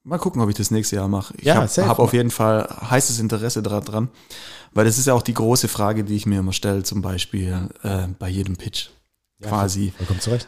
mal 0.04 0.20
gucken, 0.20 0.42
ob 0.42 0.50
ich 0.50 0.56
das 0.56 0.72
nächste 0.72 0.98
Jahr 0.98 1.08
mache. 1.08 1.34
Ich 1.38 1.46
ja, 1.46 1.56
habe 1.56 1.88
hab 1.88 2.00
auf 2.00 2.14
jeden 2.14 2.32
Fall 2.32 2.70
heißes 2.90 3.20
Interesse 3.20 3.62
daran, 3.62 4.10
weil 4.74 4.86
das 4.86 4.98
ist 4.98 5.08
ja 5.08 5.14
auch 5.14 5.22
die 5.22 5.34
große 5.34 5.68
Frage, 5.68 6.04
die 6.04 6.16
ich 6.16 6.26
mir 6.26 6.40
immer 6.40 6.54
stelle, 6.54 6.84
zum 6.84 7.02
Beispiel 7.02 7.70
äh, 7.84 8.08
bei 8.20 8.30
jedem 8.30 8.56
Pitch. 8.56 8.90
Ja, 9.40 9.50
quasi, 9.50 9.92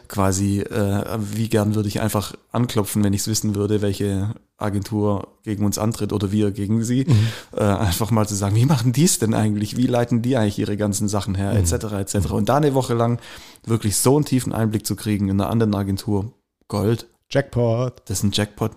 quasi, 0.08 0.60
äh, 0.60 1.18
wie 1.18 1.50
gern 1.50 1.74
würde 1.74 1.88
ich 1.88 2.00
einfach 2.00 2.34
anklopfen, 2.52 3.04
wenn 3.04 3.12
ich 3.12 3.20
es 3.20 3.28
wissen 3.28 3.54
würde, 3.54 3.82
welche 3.82 4.34
Agentur 4.58 5.28
gegen 5.44 5.64
uns 5.64 5.78
antritt 5.78 6.12
oder 6.12 6.32
wir 6.32 6.50
gegen 6.50 6.82
sie. 6.84 7.06
Mhm. 7.08 7.28
Äh, 7.56 7.62
einfach 7.62 8.10
mal 8.10 8.26
zu 8.26 8.34
sagen, 8.34 8.56
wie 8.56 8.66
machen 8.66 8.92
die 8.92 9.04
es 9.04 9.18
denn 9.18 9.32
eigentlich? 9.32 9.76
Wie 9.76 9.86
leiten 9.86 10.20
die 10.20 10.36
eigentlich 10.36 10.58
ihre 10.58 10.76
ganzen 10.76 11.08
Sachen 11.08 11.36
her? 11.36 11.52
Mhm. 11.52 11.58
Etc. 11.58 11.72
etc. 11.72 12.30
Und 12.32 12.48
da 12.48 12.56
eine 12.56 12.74
Woche 12.74 12.94
lang 12.94 13.20
wirklich 13.64 13.96
so 13.96 14.16
einen 14.16 14.24
tiefen 14.24 14.52
Einblick 14.52 14.84
zu 14.84 14.96
kriegen 14.96 15.28
in 15.28 15.40
einer 15.40 15.50
anderen 15.50 15.74
Agentur, 15.74 16.32
Gold. 16.66 17.06
Jackpot. 17.30 18.02
Das 18.06 18.18
ist 18.18 18.24
ein 18.24 18.32
Jackpot. 18.32 18.72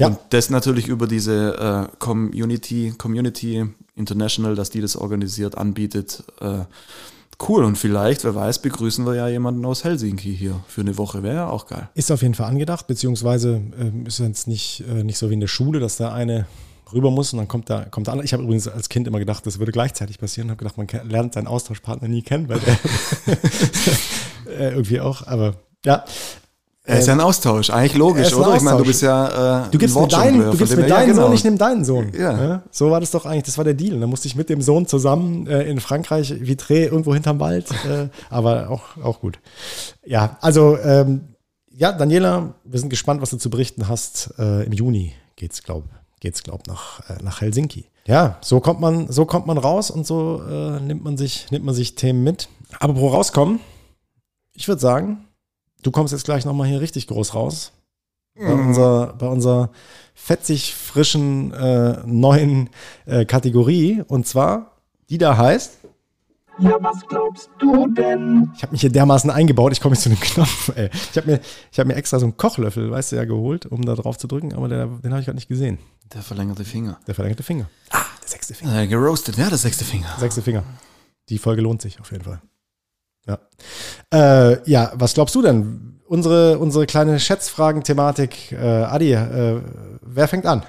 Ja. 0.00 0.08
Und 0.08 0.18
das 0.30 0.50
natürlich 0.50 0.88
über 0.88 1.06
diese 1.06 1.88
äh, 1.92 1.96
Community, 1.98 2.94
Community 2.98 3.66
International, 3.94 4.56
dass 4.56 4.70
die 4.70 4.80
das 4.80 4.96
organisiert, 4.96 5.56
anbietet. 5.56 6.24
Äh, 6.40 6.64
Cool, 7.40 7.64
und 7.64 7.76
vielleicht, 7.76 8.24
wer 8.24 8.34
weiß, 8.34 8.60
begrüßen 8.60 9.04
wir 9.06 9.14
ja 9.14 9.28
jemanden 9.28 9.64
aus 9.64 9.84
Helsinki 9.84 10.36
hier 10.36 10.60
für 10.66 10.80
eine 10.80 10.96
Woche. 10.96 11.22
Wäre 11.22 11.34
ja 11.34 11.48
auch 11.48 11.66
geil. 11.66 11.88
Ist 11.94 12.10
auf 12.10 12.22
jeden 12.22 12.34
Fall 12.34 12.48
angedacht, 12.48 12.86
beziehungsweise 12.86 13.60
äh, 13.78 14.06
ist 14.08 14.20
jetzt 14.20 14.46
nicht, 14.46 14.84
äh, 14.88 15.02
nicht 15.04 15.18
so 15.18 15.30
wie 15.30 15.34
in 15.34 15.40
der 15.40 15.48
Schule, 15.48 15.80
dass 15.80 15.96
da 15.96 16.12
eine 16.12 16.46
rüber 16.92 17.10
muss 17.10 17.32
und 17.32 17.38
dann 17.38 17.48
kommt 17.48 17.70
da 17.70 17.84
kommt 17.86 18.06
der 18.06 18.12
andere. 18.12 18.24
Ich 18.24 18.32
habe 18.32 18.42
übrigens 18.42 18.68
als 18.68 18.88
Kind 18.88 19.08
immer 19.08 19.18
gedacht, 19.18 19.46
das 19.46 19.58
würde 19.58 19.72
gleichzeitig 19.72 20.18
passieren. 20.18 20.48
Ich 20.48 20.50
habe 20.52 20.64
gedacht, 20.64 20.78
man 20.78 21.10
lernt 21.10 21.34
seinen 21.34 21.46
Austauschpartner 21.46 22.08
nie 22.08 22.22
kennen, 22.22 22.48
weil 22.48 22.60
der 22.60 22.78
äh, 24.58 24.70
irgendwie 24.72 25.00
auch. 25.00 25.26
Aber 25.26 25.54
ja, 25.84 26.04
er 26.86 26.98
ist 26.98 27.06
ja 27.06 27.14
ein 27.14 27.20
Austausch, 27.20 27.70
eigentlich 27.70 27.94
logisch, 27.94 28.34
oder? 28.34 28.56
Ich 28.56 28.62
meine, 28.62 28.76
du 28.76 28.84
bist 28.84 29.00
ja. 29.00 29.64
Äh, 29.66 29.70
du 29.70 29.78
gibst 29.78 29.96
mir 29.96 30.06
deinen, 30.06 30.50
du 30.50 30.56
gibst 30.56 30.76
mir 30.76 30.82
deinen 30.82 30.90
ja, 30.90 31.04
genau. 31.06 31.22
Sohn, 31.26 31.32
ich 31.32 31.44
nehme 31.44 31.56
deinen 31.56 31.82
Sohn. 31.82 32.12
Ja. 32.12 32.44
ja. 32.44 32.62
So 32.70 32.90
war 32.90 33.00
das 33.00 33.10
doch 33.10 33.24
eigentlich, 33.24 33.44
das 33.44 33.56
war 33.56 33.64
der 33.64 33.72
Deal. 33.72 33.98
Da 33.98 34.06
musste 34.06 34.28
ich 34.28 34.36
mit 34.36 34.50
dem 34.50 34.60
Sohn 34.60 34.86
zusammen 34.86 35.46
äh, 35.46 35.62
in 35.62 35.80
Frankreich, 35.80 36.30
Vitré, 36.30 36.84
irgendwo 36.84 37.14
hinterm 37.14 37.40
Wald. 37.40 37.70
Äh, 37.70 38.08
aber 38.30 38.68
auch, 38.68 39.02
auch 39.02 39.20
gut. 39.20 39.38
Ja, 40.04 40.36
also, 40.42 40.76
ähm, 40.78 41.22
ja, 41.70 41.90
Daniela, 41.90 42.54
wir 42.64 42.78
sind 42.78 42.90
gespannt, 42.90 43.22
was 43.22 43.30
du 43.30 43.38
zu 43.38 43.48
berichten 43.48 43.88
hast. 43.88 44.34
Äh, 44.38 44.64
Im 44.64 44.72
Juni 44.72 45.14
geht's, 45.36 45.62
glaub, 45.62 45.84
geht's, 46.20 46.42
glaub, 46.42 46.66
nach, 46.66 47.00
äh, 47.08 47.22
nach 47.22 47.40
Helsinki. 47.40 47.86
Ja, 48.06 48.36
so 48.42 48.60
kommt 48.60 48.80
man, 48.80 49.10
so 49.10 49.24
kommt 49.24 49.46
man 49.46 49.56
raus 49.56 49.90
und 49.90 50.06
so 50.06 50.42
äh, 50.46 50.80
nimmt 50.80 51.02
man 51.02 51.16
sich, 51.16 51.50
nimmt 51.50 51.64
man 51.64 51.74
sich 51.74 51.94
Themen 51.94 52.22
mit. 52.22 52.48
Aber 52.78 52.96
wo 52.96 53.08
rauskommen, 53.08 53.60
ich 54.52 54.68
würde 54.68 54.82
sagen, 54.82 55.24
Du 55.84 55.90
kommst 55.90 56.12
jetzt 56.12 56.24
gleich 56.24 56.46
nochmal 56.46 56.66
hier 56.66 56.80
richtig 56.80 57.06
groß 57.06 57.34
raus. 57.34 57.72
Bei, 58.36 58.52
mhm. 58.54 58.68
unserer, 58.68 59.12
bei 59.12 59.26
unserer 59.28 59.70
fetzig 60.14 60.74
frischen 60.74 61.52
äh, 61.52 62.02
neuen 62.06 62.70
äh, 63.04 63.26
Kategorie. 63.26 64.02
Und 64.08 64.26
zwar, 64.26 64.72
die 65.10 65.18
da 65.18 65.36
heißt. 65.36 65.78
Ja, 66.58 66.78
was 66.80 67.06
glaubst 67.06 67.50
du 67.58 67.88
denn? 67.88 68.50
Ich 68.56 68.62
habe 68.62 68.72
mich 68.72 68.80
hier 68.80 68.90
dermaßen 68.90 69.28
eingebaut, 69.28 69.72
ich 69.72 69.80
komme 69.80 69.92
nicht 69.92 70.02
zu 70.02 70.08
dem 70.08 70.18
Knopf. 70.18 70.72
Ey. 70.74 70.88
Ich 71.10 71.16
habe 71.16 71.32
mir, 71.32 71.40
ich 71.70 71.78
hab 71.78 71.86
mir 71.86 71.96
extra 71.96 72.18
so 72.18 72.26
einen 72.26 72.36
Kochlöffel, 72.36 72.90
weißt 72.90 73.12
du 73.12 73.16
ja, 73.16 73.24
geholt, 73.24 73.66
um 73.66 73.84
da 73.84 73.94
drauf 73.94 74.16
zu 74.16 74.26
drücken, 74.26 74.54
aber 74.54 74.68
der, 74.68 74.86
den 74.86 75.10
habe 75.10 75.20
ich 75.20 75.26
gerade 75.26 75.36
nicht 75.36 75.48
gesehen. 75.48 75.78
Der 76.14 76.22
verlängerte 76.22 76.64
Finger. 76.64 76.98
Der 77.06 77.14
verlängerte 77.14 77.42
Finger. 77.42 77.68
Ah, 77.90 78.04
der 78.22 78.28
sechste 78.28 78.54
Finger. 78.54 78.80
Äh, 78.80 78.86
geroastet, 78.86 79.36
ja, 79.36 79.48
der 79.48 79.58
sechste 79.58 79.84
Finger. 79.84 80.08
Sechste 80.18 80.42
Finger. 80.42 80.62
Die 81.28 81.38
Folge 81.38 81.60
lohnt 81.60 81.82
sich 81.82 82.00
auf 82.00 82.10
jeden 82.12 82.24
Fall. 82.24 82.40
Ja. 83.26 83.38
Äh, 84.12 84.70
ja, 84.70 84.92
was 84.94 85.14
glaubst 85.14 85.34
du 85.34 85.42
denn? 85.42 86.00
Unsere, 86.06 86.58
unsere 86.58 86.86
kleine 86.86 87.18
Schätzfragen-Thematik. 87.18 88.52
Äh, 88.52 88.56
Adi, 88.56 89.12
äh, 89.12 89.60
wer 90.02 90.28
fängt 90.28 90.46
an? 90.46 90.64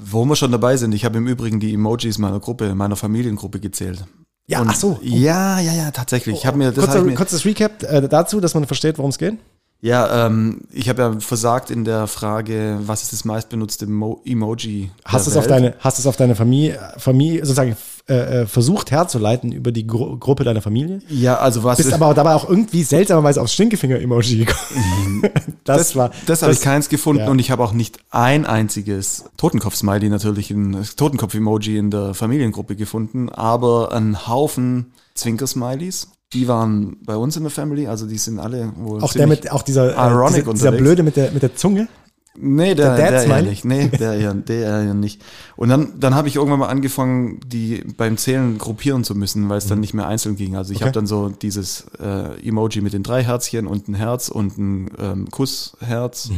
Wo 0.00 0.24
wir 0.24 0.34
schon 0.34 0.50
dabei 0.50 0.76
sind, 0.76 0.92
ich 0.94 1.04
habe 1.04 1.18
im 1.18 1.26
Übrigen 1.26 1.60
die 1.60 1.74
Emojis 1.74 2.18
meiner 2.18 2.40
Gruppe, 2.40 2.74
meiner 2.74 2.96
Familiengruppe 2.96 3.60
gezählt. 3.60 4.04
Ja, 4.46 4.60
Und- 4.60 4.68
ach 4.70 4.74
so. 4.74 4.98
Ja, 5.02 5.60
ja, 5.60 5.72
ja, 5.72 5.90
tatsächlich. 5.90 6.36
Ich 6.36 6.46
habe 6.46 6.58
mir, 6.58 6.72
das 6.72 6.84
hab 6.84 6.84
Kurzes, 6.86 7.00
ich 7.02 7.06
mir, 7.06 7.14
kurzes 7.14 7.44
Recap 7.44 7.82
äh, 7.84 8.08
dazu, 8.08 8.40
dass 8.40 8.54
man 8.54 8.66
versteht, 8.66 8.98
worum 8.98 9.10
es 9.10 9.18
geht. 9.18 9.38
Ja, 9.84 10.26
ähm, 10.26 10.62
ich 10.72 10.88
habe 10.88 11.02
ja 11.02 11.20
versagt 11.20 11.70
in 11.70 11.84
der 11.84 12.06
Frage, 12.06 12.78
was 12.86 13.02
ist 13.02 13.12
das 13.12 13.26
meistbenutzte 13.26 13.86
Mo 13.86 14.22
Emoji? 14.24 14.90
Hast 15.04 15.26
es 15.26 15.36
auf 15.36 15.46
deine, 15.46 15.74
hast 15.78 15.98
es 15.98 16.06
auf 16.06 16.16
deine 16.16 16.34
Familie, 16.34 16.80
Familie 16.96 17.44
sozusagen 17.44 17.76
äh, 18.08 18.14
äh, 18.14 18.46
versucht 18.46 18.92
herzuleiten 18.92 19.52
über 19.52 19.72
die 19.72 19.86
Gru 19.86 20.16
Gruppe 20.16 20.42
deiner 20.42 20.62
Familie? 20.62 21.00
Ja, 21.10 21.36
also 21.36 21.64
was 21.64 21.76
Bist 21.76 21.92
aber 21.92 22.14
dabei 22.14 22.34
auch 22.34 22.48
irgendwie 22.48 22.82
seltsamerweise 22.82 23.42
aufs 23.42 23.52
Stinkefinger-Emoji 23.52 24.36
gekommen. 24.46 25.22
das, 25.64 25.76
das, 25.76 25.96
war. 25.96 26.10
das 26.24 26.40
habe 26.40 26.54
ich 26.54 26.62
keins 26.62 26.88
gefunden 26.88 27.24
ja. 27.24 27.30
und 27.30 27.38
ich 27.38 27.50
habe 27.50 27.62
auch 27.62 27.74
nicht 27.74 27.98
ein 28.10 28.46
einziges 28.46 29.26
Totenkopf-Smiley 29.36 30.08
natürlich, 30.08 30.50
ein 30.50 30.82
Totenkopf-Emoji 30.96 31.76
in 31.76 31.90
der 31.90 32.14
Familiengruppe 32.14 32.74
gefunden, 32.74 33.28
aber 33.28 33.92
ein 33.92 34.26
Haufen 34.28 34.94
Zwinker-Smileys. 35.14 36.08
Die 36.34 36.48
waren 36.48 36.96
bei 37.04 37.16
uns 37.16 37.36
in 37.36 37.42
der 37.44 37.50
Family, 37.50 37.86
also 37.86 38.06
die 38.06 38.18
sind 38.18 38.38
alle 38.38 38.72
wohl 38.76 39.02
Auch 39.02 39.12
der 39.12 39.26
mit, 39.26 39.50
auch 39.50 39.62
dieser, 39.62 39.90
äh, 39.96 40.10
ironic 40.12 40.40
dieser, 40.42 40.52
dieser. 40.52 40.72
Blöde 40.72 41.02
mit 41.02 41.16
der, 41.16 41.30
mit 41.30 41.42
der 41.42 41.54
Zunge. 41.56 41.88
Nee, 42.36 42.74
der, 42.74 42.96
Der 42.96 43.10
der, 43.12 43.20
Smiley? 43.20 43.48
nicht. 43.50 43.64
Nee, 43.64 43.88
der 43.88 44.14
eher, 44.14 44.34
der 44.34 44.82
eher 44.82 44.94
nicht. 44.94 45.22
Und 45.54 45.68
dann, 45.68 46.00
dann 46.00 46.16
habe 46.16 46.26
ich 46.26 46.34
irgendwann 46.34 46.58
mal 46.58 46.66
angefangen, 46.68 47.38
die 47.46 47.84
beim 47.96 48.16
Zählen 48.16 48.58
gruppieren 48.58 49.04
zu 49.04 49.14
müssen, 49.14 49.48
weil 49.48 49.58
es 49.58 49.68
dann 49.68 49.78
nicht 49.78 49.94
mehr 49.94 50.08
einzeln 50.08 50.34
ging. 50.34 50.56
Also 50.56 50.72
ich 50.72 50.78
Okay. 50.78 50.86
habe 50.86 50.92
dann 50.94 51.06
so 51.06 51.28
dieses 51.28 51.86
äh, 52.00 52.44
Emoji 52.44 52.80
mit 52.80 52.92
den 52.92 53.04
drei 53.04 53.22
Herzchen 53.22 53.68
und 53.68 53.86
ein 53.86 53.94
Herz 53.94 54.28
und 54.30 54.58
ein 54.58 54.90
ähm, 54.98 55.30
Kussherz. 55.30 56.30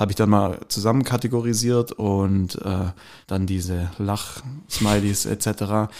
Habe 0.00 0.12
ich 0.12 0.16
dann 0.16 0.30
mal 0.30 0.58
zusammen 0.68 1.04
kategorisiert 1.04 1.92
und 1.92 2.56
äh, 2.64 2.86
dann 3.26 3.46
diese 3.46 3.90
Lach-Smileys 3.98 5.26
etc. 5.26 5.92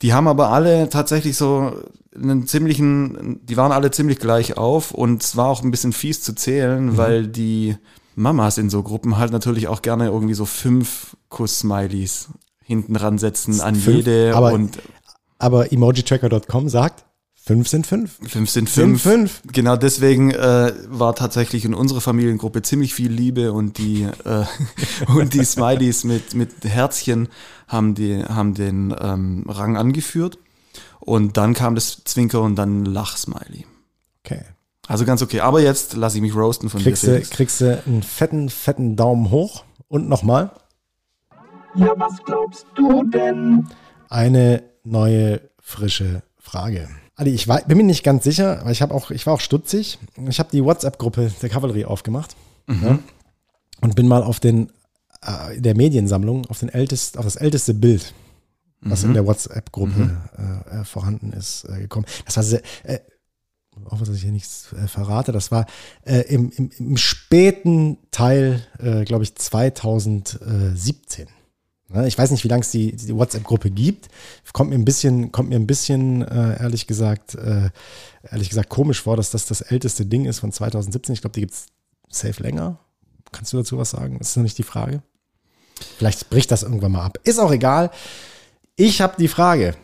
Die 0.00 0.12
haben 0.14 0.28
aber 0.28 0.50
alle 0.50 0.88
tatsächlich 0.88 1.36
so 1.36 1.72
einen 2.14 2.46
ziemlichen, 2.46 3.40
die 3.44 3.56
waren 3.56 3.72
alle 3.72 3.90
ziemlich 3.90 4.20
gleich 4.20 4.56
auf 4.56 4.92
und 4.92 5.24
es 5.24 5.36
war 5.36 5.48
auch 5.48 5.62
ein 5.64 5.72
bisschen 5.72 5.92
fies 5.92 6.22
zu 6.22 6.34
zählen, 6.34 6.96
weil 6.96 7.26
die 7.26 7.76
Mamas 8.14 8.58
in 8.58 8.70
so 8.70 8.82
Gruppen 8.84 9.16
halt 9.18 9.32
natürlich 9.32 9.66
auch 9.66 9.82
gerne 9.82 10.06
irgendwie 10.06 10.34
so 10.34 10.44
fünf 10.44 11.16
Kuss-Smileys 11.28 12.28
hinten 12.64 12.94
ransetzen 12.96 13.60
an 13.60 13.74
Fünf, 13.74 13.96
jede 13.96 14.32
aber- 14.36 14.52
und 14.52 14.78
Aber 15.38 15.72
emojitracker.com 15.72 16.68
sagt, 16.68 17.04
fünf 17.48 17.68
sind 17.68 17.86
fünf. 17.86 18.18
fünf 18.28 18.50
sind 18.50 18.68
Sind 18.68 18.98
fünf. 18.98 19.02
fünf. 19.02 19.42
Genau 19.52 19.76
deswegen 19.76 20.30
äh, 20.30 20.72
war 20.88 21.14
tatsächlich 21.14 21.64
in 21.64 21.74
unserer 21.74 22.00
Familiengruppe 22.00 22.62
ziemlich 22.62 22.94
viel 22.94 23.10
Liebe 23.10 23.52
und 23.52 23.78
die 23.78 24.02
äh, 24.24 24.44
und 25.08 25.34
die 25.34 25.44
Smileys 25.44 26.04
mit 26.04 26.34
mit 26.34 26.64
Herzchen 26.64 27.28
haben 27.66 27.94
die 27.94 28.22
haben 28.24 28.54
den 28.54 28.94
ähm, 29.00 29.44
Rang 29.48 29.76
angeführt 29.76 30.38
und 31.00 31.36
dann 31.36 31.54
kam 31.54 31.74
das 31.74 32.02
Zwinker 32.04 32.42
und 32.42 32.54
dann 32.56 32.84
Lach-Smiley. 32.84 33.66
Okay. 34.24 34.42
Also 34.86 35.04
ganz 35.04 35.20
okay. 35.22 35.40
Aber 35.40 35.60
jetzt 35.60 35.94
lasse 35.94 36.16
ich 36.16 36.22
mich 36.22 36.34
roasten 36.34 36.70
von 36.70 36.80
Kriegst 36.82 37.02
dir. 37.02 37.06
du, 37.08 37.12
Felix. 37.14 37.30
kriegst 37.30 37.60
du 37.60 37.82
einen 37.86 38.02
fetten, 38.02 38.48
fetten 38.48 38.96
Daumen 38.96 39.30
hoch 39.30 39.64
und 39.88 40.08
nochmal 40.08 40.50
Ja, 41.74 41.92
was 41.96 42.14
glaubst 42.24 42.66
du 42.74 43.04
denn? 43.04 43.66
eine 44.08 44.62
neue, 44.84 45.40
frische 45.60 46.22
Frage. 46.38 46.88
Adi, 47.18 47.30
ich 47.30 47.48
war, 47.48 47.60
bin 47.62 47.76
mir 47.76 47.84
nicht 47.84 48.04
ganz 48.04 48.22
sicher, 48.22 48.60
aber 48.60 48.70
ich, 48.70 48.80
hab 48.80 48.92
auch, 48.92 49.10
ich 49.10 49.26
war 49.26 49.34
auch 49.34 49.40
stutzig. 49.40 49.98
Ich 50.28 50.38
habe 50.38 50.50
die 50.52 50.64
WhatsApp-Gruppe 50.64 51.32
der 51.42 51.48
Kavallerie 51.48 51.84
aufgemacht 51.84 52.36
ja, 52.68 53.00
und 53.80 53.96
bin 53.96 54.06
mal 54.06 54.22
auf 54.22 54.38
den 54.38 54.70
äh, 55.22 55.60
der 55.60 55.76
Mediensammlung 55.76 56.46
auf, 56.46 56.60
den 56.60 56.68
ältest, 56.68 57.18
auf 57.18 57.24
das 57.24 57.34
älteste 57.34 57.74
Bild, 57.74 58.14
was 58.80 59.02
in 59.02 59.14
der 59.14 59.26
WhatsApp-Gruppe 59.26 60.16
äh, 60.38 60.80
äh, 60.80 60.84
vorhanden 60.84 61.32
ist, 61.32 61.64
äh, 61.64 61.80
gekommen. 61.80 62.06
Das 62.24 62.36
war 62.36 62.44
sehr, 62.44 62.62
äh, 62.84 63.00
auch 63.86 63.98
dass 63.98 64.10
ich 64.10 64.22
hier 64.22 64.30
nichts 64.30 64.72
äh, 64.72 64.86
verrate, 64.86 65.32
das 65.32 65.50
war 65.50 65.66
äh, 66.04 66.20
im, 66.32 66.52
im, 66.52 66.70
im 66.78 66.96
späten 66.96 67.98
Teil, 68.12 68.64
äh, 68.78 69.04
glaube 69.04 69.24
ich, 69.24 69.34
2017. 69.34 71.26
Ne, 71.88 72.06
Ich 72.06 72.18
weiß 72.18 72.30
nicht, 72.30 72.44
wie 72.44 72.48
lange 72.48 72.60
es 72.62 72.70
die, 72.70 72.94
die 72.94 73.14
WhatsApp-Gruppe 73.14 73.70
gibt. 73.70 74.08
Kommt 74.52 74.70
mir 74.70 74.76
ein 74.76 74.84
bisschen, 74.84 75.32
kommt 75.32 75.48
mir 75.48 75.56
ein 75.56 75.66
bisschen, 75.66 76.22
äh, 76.22 76.60
ehrlich 76.60 76.86
gesagt, 76.86 77.34
äh, 77.34 77.70
ehrlich 78.30 78.50
gesagt 78.50 78.68
komisch 78.68 79.00
vor, 79.02 79.16
dass 79.16 79.30
das 79.30 79.46
das 79.46 79.60
älteste 79.62 80.04
Ding 80.06 80.26
ist 80.26 80.40
von 80.40 80.52
2017. 80.52 81.14
Ich 81.14 81.20
glaube, 81.22 81.34
die 81.34 81.40
gibt's 81.40 81.66
safe 82.10 82.42
länger. 82.42 82.78
Kannst 83.32 83.52
du 83.52 83.56
dazu 83.58 83.78
was 83.78 83.90
sagen? 83.90 84.18
Das 84.18 84.30
ist 84.30 84.36
noch 84.36 84.42
nicht 84.42 84.58
die 84.58 84.62
Frage. 84.62 85.02
Vielleicht 85.96 86.28
bricht 86.30 86.50
das 86.50 86.62
irgendwann 86.62 86.92
mal 86.92 87.04
ab. 87.04 87.18
Ist 87.24 87.38
auch 87.38 87.52
egal. 87.52 87.90
Ich 88.76 89.00
habe 89.00 89.14
die 89.18 89.28
Frage. 89.28 89.74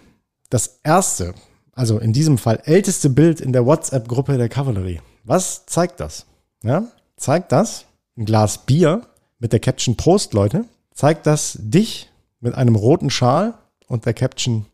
Das 0.50 0.80
erste, 0.82 1.34
also 1.72 1.98
in 1.98 2.12
diesem 2.12 2.38
Fall 2.38 2.60
älteste 2.64 3.10
Bild 3.10 3.40
in 3.40 3.52
der 3.52 3.66
WhatsApp-Gruppe 3.66 4.36
der 4.36 4.48
Kavallerie. 4.48 5.00
Was 5.24 5.66
zeigt 5.66 6.00
das? 6.00 6.26
Ja, 6.62 6.84
zeigt 7.16 7.52
das 7.52 7.86
ein 8.16 8.24
Glas 8.24 8.58
Bier 8.66 9.06
mit 9.38 9.52
der 9.52 9.60
Caption 9.60 9.96
Prost, 9.96 10.32
Leute? 10.34 10.64
Zeigt 10.94 11.26
das 11.26 11.58
dich 11.60 12.08
mit 12.40 12.54
einem 12.54 12.76
roten 12.76 13.10
Schal 13.10 13.54
und 13.88 14.06
der 14.06 14.14
Caption 14.14 14.66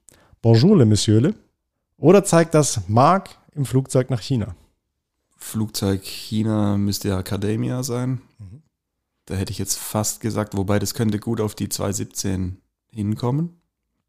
Bonjour, 0.43 0.77
le 0.77 0.85
Monsieur? 0.85 1.35
Oder 1.97 2.25
zeigt 2.25 2.55
das 2.55 2.89
Marc 2.89 3.31
im 3.55 3.65
Flugzeug 3.65 4.11
nach 4.11 4.21
China? 4.21 4.55
Flugzeug 5.39 6.03
China 6.05 6.77
müsste 6.77 7.09
ja 7.09 7.19
Academia 7.19 7.83
sein. 7.83 8.21
Da 9.25 9.35
hätte 9.35 9.53
ich 9.53 9.59
jetzt 9.59 9.79
fast 9.79 10.21
gesagt, 10.21 10.55
wobei 10.57 10.79
das 10.79 10.93
könnte 10.93 11.19
gut 11.19 11.41
auf 11.41 11.55
die 11.55 11.71
2017 11.71 12.59
hinkommen, 12.91 13.59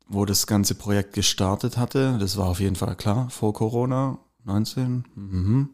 wo 0.08 0.26
das 0.26 0.47
ganze 0.47 0.76
Projekt 0.76 1.13
gestartet 1.13 1.78
hatte. 1.78 2.17
Das 2.19 2.36
war 2.36 2.47
auf 2.47 2.60
jeden 2.60 2.76
Fall 2.76 2.95
klar, 2.97 3.30
vor 3.30 3.54
Corona 3.54 4.17
19. 4.43 5.06
Mhm. 5.15 5.69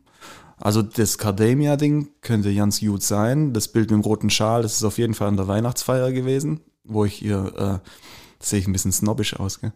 Also 0.59 0.81
das 0.81 1.17
Cardemia-Ding 1.17 2.09
könnte 2.21 2.53
ganz 2.55 2.79
gut 2.79 3.03
sein. 3.03 3.53
Das 3.53 3.67
Bild 3.67 3.91
mit 3.91 3.99
dem 3.99 4.05
roten 4.05 4.29
Schal, 4.29 4.63
das 4.63 4.73
ist 4.73 4.83
auf 4.83 4.97
jeden 4.97 5.13
Fall 5.13 5.27
an 5.27 5.37
der 5.37 5.47
Weihnachtsfeier 5.47 6.11
gewesen, 6.11 6.61
wo 6.83 7.05
ich 7.05 7.13
hier, 7.13 7.81
äh, 7.83 7.89
sehe 8.43 8.59
ich 8.59 8.67
ein 8.67 8.73
bisschen 8.73 8.91
snobbisch 8.91 9.39
aus, 9.39 9.61
gell? 9.61 9.71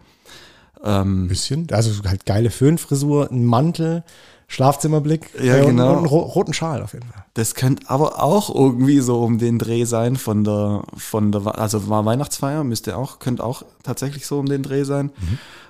Ähm, 0.83 1.27
Bisschen. 1.27 1.67
Also 1.71 1.91
halt 2.09 2.25
geile 2.25 2.49
Föhnfrisur, 2.49 3.29
ein 3.29 3.45
Mantel, 3.45 4.03
Schlafzimmerblick 4.47 5.29
Ja, 5.41 5.57
äh, 5.57 5.65
genau. 5.67 5.91
und 5.91 5.97
einen 5.99 6.05
ro 6.07 6.19
roten 6.19 6.53
Schal 6.53 6.81
auf 6.81 6.93
jeden 6.93 7.07
Fall. 7.07 7.23
Das 7.35 7.53
könnte 7.53 7.87
aber 7.89 8.21
auch 8.21 8.53
irgendwie 8.53 8.99
so 8.99 9.23
um 9.23 9.37
den 9.37 9.59
Dreh 9.59 9.85
sein 9.85 10.15
von 10.15 10.43
der, 10.43 10.83
von 10.97 11.31
der, 11.31 11.59
also 11.59 11.87
war 11.87 12.03
Weihnachtsfeier, 12.05 12.63
müsste 12.63 12.97
auch, 12.97 13.19
könnte 13.19 13.43
auch 13.43 13.63
tatsächlich 13.83 14.25
so 14.25 14.39
um 14.39 14.47
den 14.47 14.63
Dreh 14.63 14.83
sein. 14.83 15.11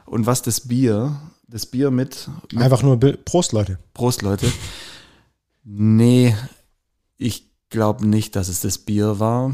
Und 0.06 0.26
was 0.26 0.42
das 0.42 0.62
Bier, 0.62 1.18
das 1.48 1.66
Bier 1.66 1.92
mit, 1.92 2.30
mit 2.52 2.64
Einfach 2.64 2.82
nur. 2.82 2.98
Prost, 2.98 3.52
Leute. 3.52 3.78
Prost, 3.94 4.22
Leute. 4.22 4.48
Nee, 5.64 6.36
ich 7.18 7.50
glaube 7.70 8.06
nicht, 8.08 8.36
dass 8.36 8.48
es 8.48 8.62
das 8.62 8.78
Bier 8.80 9.20
war. 9.20 9.54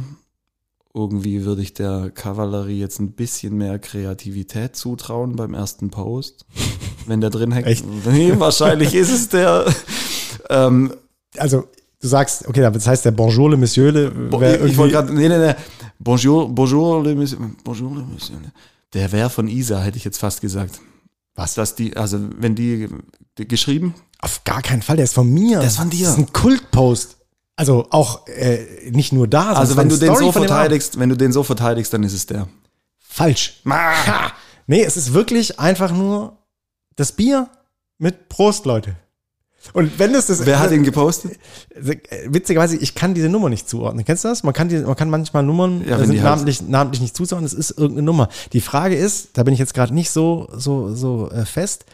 Irgendwie 0.93 1.45
würde 1.45 1.61
ich 1.61 1.73
der 1.73 2.09
Kavallerie 2.09 2.79
jetzt 2.79 2.99
ein 2.99 3.11
bisschen 3.11 3.55
mehr 3.57 3.77
Kreativität 3.77 4.75
zutrauen 4.75 5.35
beim 5.35 5.53
ersten 5.53 5.89
Post. 5.91 6.45
Wenn 7.05 7.21
der 7.21 7.29
drin 7.29 7.51
hängt. 7.51 7.67
Echt? 7.67 7.85
Nee, 8.07 8.33
wahrscheinlich 8.37 8.95
ist 8.95 9.11
es 9.11 9.29
der. 9.29 9.65
Ähm, 10.49 10.93
Also, 11.37 11.65
du 12.01 12.07
sagst, 12.07 12.47
okay, 12.47 12.61
das 12.61 12.87
heißt 12.87 13.05
der 13.05 13.11
Bonjour, 13.11 13.49
le 13.51 13.57
Monsieur, 13.57 13.91
le, 13.91 14.09
Bo- 14.09 14.41
ich 14.41 14.75
wollte 14.77 14.93
gerade, 14.93 15.13
nee, 15.13 15.29
nee, 15.29 15.37
nee. 15.37 15.53
Bonjour, 15.99 16.47
bonjour, 16.49 17.03
le 17.03 17.15
monsieur, 17.15 17.39
bonjour, 17.63 17.95
le 17.95 18.03
monsieur. 18.05 18.37
Der 18.93 19.11
wäre 19.11 19.29
von 19.29 19.47
Isa, 19.47 19.79
hätte 19.79 19.97
ich 19.97 20.03
jetzt 20.05 20.17
fast 20.19 20.41
gesagt. 20.41 20.79
Was? 21.37 21.53
Dass 21.53 21.75
die, 21.75 21.95
also 21.95 22.19
wenn 22.37 22.55
die, 22.55 22.89
die 23.37 23.47
geschrieben, 23.47 23.93
Auf 24.19 24.43
gar 24.43 24.61
keinen 24.61 24.81
Fall, 24.81 24.97
der 24.97 25.05
ist 25.05 25.13
von 25.13 25.31
mir. 25.31 25.59
Der 25.59 25.67
ist 25.67 25.77
von 25.77 25.89
dir. 25.89 26.05
Das 26.05 26.13
ist 26.15 26.19
ein 26.19 26.33
Kultpost. 26.33 27.17
Also 27.55 27.87
auch 27.91 28.27
äh, 28.27 28.89
nicht 28.91 29.13
nur 29.13 29.27
da, 29.27 29.41
sondern 29.41 29.57
also 29.57 29.77
wenn 29.77 29.89
du 29.89 29.97
den 29.97 30.15
so 30.15 30.31
verteidigst, 30.31 30.99
wenn 30.99 31.09
du 31.09 31.15
den 31.15 31.31
so 31.31 31.43
verteidigst, 31.43 31.93
dann 31.93 32.03
ist 32.03 32.13
es 32.13 32.25
der. 32.25 32.47
Falsch. 32.99 33.61
Ha. 33.65 34.31
Nee, 34.67 34.83
es 34.83 34.97
ist 34.97 35.13
wirklich 35.13 35.59
einfach 35.59 35.91
nur 35.91 36.37
das 36.95 37.11
Bier 37.13 37.49
mit 37.97 38.29
Prost, 38.29 38.65
Leute. 38.65 38.95
Und 39.73 39.99
wenn 39.99 40.13
es 40.15 40.27
das. 40.27 40.45
Wer 40.45 40.59
hat 40.59 40.71
ihn 40.71 40.83
gepostet? 40.83 41.37
Witzigerweise, 42.27 42.77
ich 42.77 42.95
kann 42.95 43.13
diese 43.13 43.29
Nummer 43.29 43.49
nicht 43.49 43.69
zuordnen. 43.69 44.05
Kennst 44.05 44.23
du 44.23 44.29
das? 44.29 44.43
Man 44.43 44.53
kann, 44.53 44.69
die, 44.69 44.77
man 44.79 44.95
kann 44.95 45.09
manchmal 45.09 45.43
Nummern 45.43 45.83
Ja, 45.87 45.97
äh, 45.99 46.05
sind 46.05 46.17
heißt- 46.19 46.23
namentlich, 46.23 46.61
namentlich 46.67 47.01
nicht 47.01 47.15
zuzuordnen. 47.15 47.45
Es 47.45 47.53
ist 47.53 47.71
irgendeine 47.71 48.05
Nummer. 48.05 48.29
Die 48.53 48.61
Frage 48.61 48.95
ist, 48.95 49.29
da 49.37 49.43
bin 49.43 49.53
ich 49.53 49.59
jetzt 49.59 49.73
gerade 49.73 49.93
nicht 49.93 50.09
so, 50.11 50.47
so, 50.55 50.93
so 50.93 51.29
äh, 51.31 51.45
fest, 51.45 51.85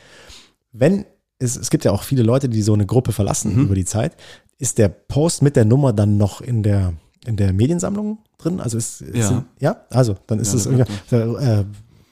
wenn 0.71 1.05
es, 1.39 1.55
es 1.57 1.69
gibt 1.69 1.85
ja 1.85 1.91
auch 1.91 2.03
viele 2.03 2.23
Leute, 2.23 2.49
die 2.49 2.61
so 2.61 2.73
eine 2.73 2.85
Gruppe 2.85 3.11
verlassen 3.11 3.55
Mhm. 3.55 3.61
über 3.63 3.75
die 3.75 3.85
Zeit, 3.85 4.13
ist 4.59 4.77
der 4.77 4.87
Post 4.87 5.41
mit 5.41 5.55
der 5.55 5.65
Nummer 5.65 5.91
dann 5.93 6.17
noch 6.17 6.41
in 6.41 6.63
der, 6.63 6.93
in 7.25 7.35
der 7.35 7.53
Mediensammlung 7.53 8.19
drin? 8.37 8.59
Also 8.59 8.77
ist, 8.77 9.01
ist 9.01 9.15
Ja. 9.15 9.27
sind- 9.27 9.45
ja, 9.59 9.77
also 9.89 10.15
dann 10.27 10.39
ist 10.39 10.53
Ja, 10.53 10.59
es 10.59 10.65
irgendwie, 10.65 11.15
äh, 11.15 11.65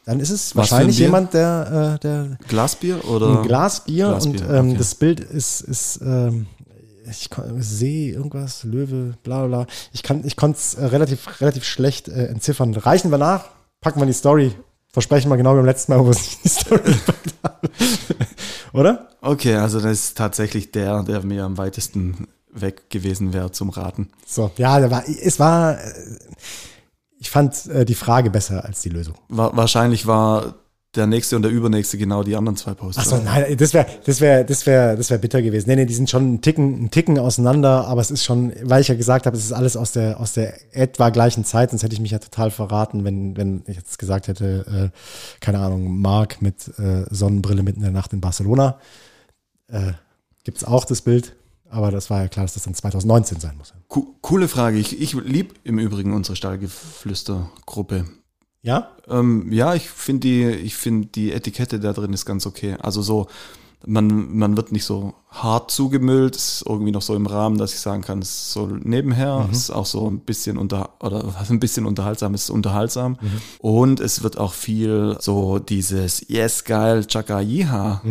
dann 0.05 0.19
ist 0.19 0.29
es 0.29 0.53
ein 0.53 0.57
wahrscheinlich 0.57 0.97
jemand, 0.97 1.33
der, 1.33 1.95
äh, 1.95 1.99
der 1.99 2.37
Glasbier 2.47 3.05
oder? 3.05 3.39
ein 3.39 3.47
Glas 3.47 3.83
Bier 3.83 4.07
Glasbier, 4.07 4.31
und 4.31 4.41
ähm, 4.49 4.69
okay. 4.69 4.77
das 4.77 4.95
Bild 4.95 5.19
ist, 5.19 5.61
ist 5.61 5.99
ähm, 6.01 6.47
ich 7.09 7.29
See, 7.59 8.11
irgendwas, 8.11 8.63
Löwe, 8.63 9.15
bla 9.23 9.45
bla. 9.45 9.67
Ich 9.91 10.03
kann, 10.03 10.25
ich 10.25 10.35
konnte 10.35 10.57
es 10.57 10.75
äh, 10.75 10.85
relativ, 10.85 11.41
relativ 11.41 11.65
schlecht 11.65 12.07
äh, 12.07 12.27
entziffern. 12.27 12.73
Reichen 12.73 13.11
wir 13.11 13.17
nach, 13.17 13.45
packen 13.81 13.99
wir 13.99 14.03
in 14.03 14.09
die 14.09 14.13
Story. 14.13 14.53
Versprechen 14.93 15.29
wir 15.29 15.37
genau 15.37 15.53
wie 15.53 15.57
beim 15.57 15.65
letzten 15.65 15.91
Mal, 15.91 15.99
wo 16.01 16.05
wir 16.05 16.11
es 16.11 16.21
nicht 16.21 16.37
in 16.37 16.41
die 16.43 16.49
Story 16.49 16.81
gepackt 16.83 17.33
haben. 17.43 17.69
Oder? 18.73 19.07
Okay, 19.21 19.55
also 19.55 19.79
das 19.79 19.91
ist 19.91 20.17
tatsächlich 20.17 20.71
der, 20.71 21.03
der 21.03 21.23
mir 21.23 21.43
am 21.43 21.57
weitesten 21.57 22.27
weg 22.53 22.89
gewesen 22.89 23.33
wäre 23.33 23.51
zum 23.51 23.69
Raten. 23.69 24.09
So, 24.25 24.51
ja, 24.57 24.89
war, 24.89 25.03
es 25.07 25.39
war, 25.39 25.79
äh, 25.79 25.93
ich 27.21 27.29
fand 27.29 27.67
äh, 27.67 27.85
die 27.85 27.93
Frage 27.93 28.31
besser 28.31 28.65
als 28.65 28.81
die 28.81 28.89
Lösung. 28.89 29.13
Wa 29.29 29.51
wahrscheinlich 29.53 30.07
war 30.07 30.55
der 30.95 31.05
nächste 31.05 31.35
und 31.35 31.43
der 31.43 31.51
übernächste 31.51 31.99
genau 31.99 32.23
die 32.23 32.35
anderen 32.35 32.57
zwei 32.57 32.73
Posts. 32.73 32.97
Ach 32.99 33.05
so, 33.05 33.17
nein, 33.17 33.55
das 33.57 33.75
wäre, 33.75 33.85
das 34.05 34.19
wäre, 34.19 34.43
das 34.43 34.65
wäre, 34.65 34.97
das 34.97 35.11
wäre 35.11 35.19
bitter 35.19 35.43
gewesen. 35.43 35.69
Nee, 35.69 35.75
nee, 35.75 35.85
die 35.85 35.93
sind 35.93 36.09
schon 36.09 36.23
einen 36.23 36.41
Ticken, 36.41 36.73
einen 36.73 36.89
Ticken 36.89 37.19
auseinander, 37.19 37.85
aber 37.85 38.01
es 38.01 38.09
ist 38.09 38.25
schon, 38.25 38.51
weil 38.63 38.81
ich 38.81 38.87
ja 38.87 38.95
gesagt 38.95 39.27
habe, 39.27 39.37
es 39.37 39.45
ist 39.45 39.51
alles 39.51 39.77
aus 39.77 39.91
der, 39.91 40.19
aus 40.19 40.33
der 40.33 40.55
etwa 40.75 41.09
gleichen 41.11 41.45
Zeit, 41.45 41.69
sonst 41.69 41.83
hätte 41.83 41.93
ich 41.93 42.01
mich 42.01 42.11
ja 42.11 42.17
total 42.17 42.49
verraten, 42.49 43.03
wenn, 43.03 43.37
wenn 43.37 43.61
ich 43.67 43.77
jetzt 43.77 43.99
gesagt 43.99 44.27
hätte, 44.27 44.91
äh, 44.91 44.97
keine 45.39 45.59
Ahnung, 45.59 46.01
Marc 46.01 46.41
mit 46.41 46.67
äh, 46.79 47.05
Sonnenbrille 47.11 47.61
mitten 47.61 47.81
in 47.81 47.85
der 47.85 47.93
Nacht 47.93 48.13
in 48.13 48.19
Barcelona. 48.19 48.79
Äh, 49.67 49.93
gibt's 50.43 50.63
auch 50.63 50.85
das 50.85 51.03
Bild, 51.03 51.35
aber 51.71 51.89
das 51.89 52.09
war 52.09 52.21
ja 52.21 52.27
klar, 52.27 52.45
dass 52.45 52.53
das 52.53 52.63
dann 52.63 52.75
2019 52.75 53.39
sein 53.39 53.57
muss. 53.57 53.73
Co 53.87 54.15
coole 54.21 54.47
Frage. 54.47 54.77
Ich, 54.77 54.99
ich 55.01 55.13
lieb 55.13 55.55
im 55.63 55.79
Übrigen 55.79 56.13
unsere 56.13 56.35
Stallgeflüster-Gruppe. 56.35 58.05
Ja? 58.61 58.91
Ähm, 59.07 59.51
ja, 59.51 59.73
ich 59.73 59.89
finde 59.89 60.19
die, 60.21 60.45
ich 60.45 60.75
finde 60.75 61.07
die 61.07 61.31
Etikette 61.31 61.79
da 61.79 61.93
drin 61.93 62.13
ist 62.13 62.25
ganz 62.25 62.45
okay. 62.45 62.75
Also 62.79 63.01
so, 63.01 63.27
man, 63.85 64.37
man 64.37 64.57
wird 64.57 64.71
nicht 64.71 64.85
so 64.85 65.13
hart 65.29 65.71
zugemüllt, 65.71 66.35
ist 66.35 66.63
irgendwie 66.67 66.91
noch 66.91 67.01
so 67.01 67.15
im 67.15 67.25
Rahmen, 67.25 67.57
dass 67.57 67.73
ich 67.73 67.79
sagen 67.79 68.01
kann, 68.01 68.19
es 68.19 68.29
ist 68.29 68.51
so 68.51 68.67
nebenher, 68.67 69.47
es 69.51 69.57
ist 69.57 69.69
auch 69.71 69.85
so 69.85 70.07
ein 70.09 70.19
bisschen 70.19 70.57
unter, 70.57 70.89
oder 70.99 71.23
was 71.39 71.49
ein 71.49 71.59
bisschen 71.59 71.85
unterhaltsam, 71.85 72.33
es 72.33 72.43
ist 72.43 72.49
unterhaltsam. 72.49 73.17
Und 73.59 73.99
es 73.99 74.23
wird 74.23 74.37
auch 74.37 74.53
viel 74.53 75.17
so 75.19 75.59
dieses 75.59 76.27
Yes, 76.27 76.63
geil, 76.63 77.05
Chaka 77.05 77.39
Yiha. 77.39 78.01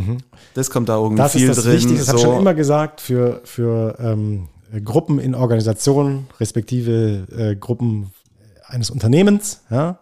Das 0.55 0.71
kommt 0.71 0.89
da 0.89 0.97
irgendwie 0.97 1.23
Das 1.23 1.33
viel 1.33 1.49
ist 1.49 1.57
das 1.59 1.65
drin. 1.65 1.75
Wichtige, 1.75 1.99
das 1.99 2.09
habe 2.09 2.19
ich 2.19 2.25
so. 2.25 2.31
schon 2.31 2.41
immer 2.41 2.55
gesagt, 2.55 3.01
für, 3.01 3.41
für 3.45 3.97
ähm, 4.01 4.49
Gruppen 4.85 5.19
in 5.19 5.35
Organisationen, 5.35 6.27
respektive 6.39 7.27
äh, 7.37 7.57
Gruppen 7.57 8.13
eines 8.67 8.91
Unternehmens, 8.91 9.63
ja, 9.71 9.99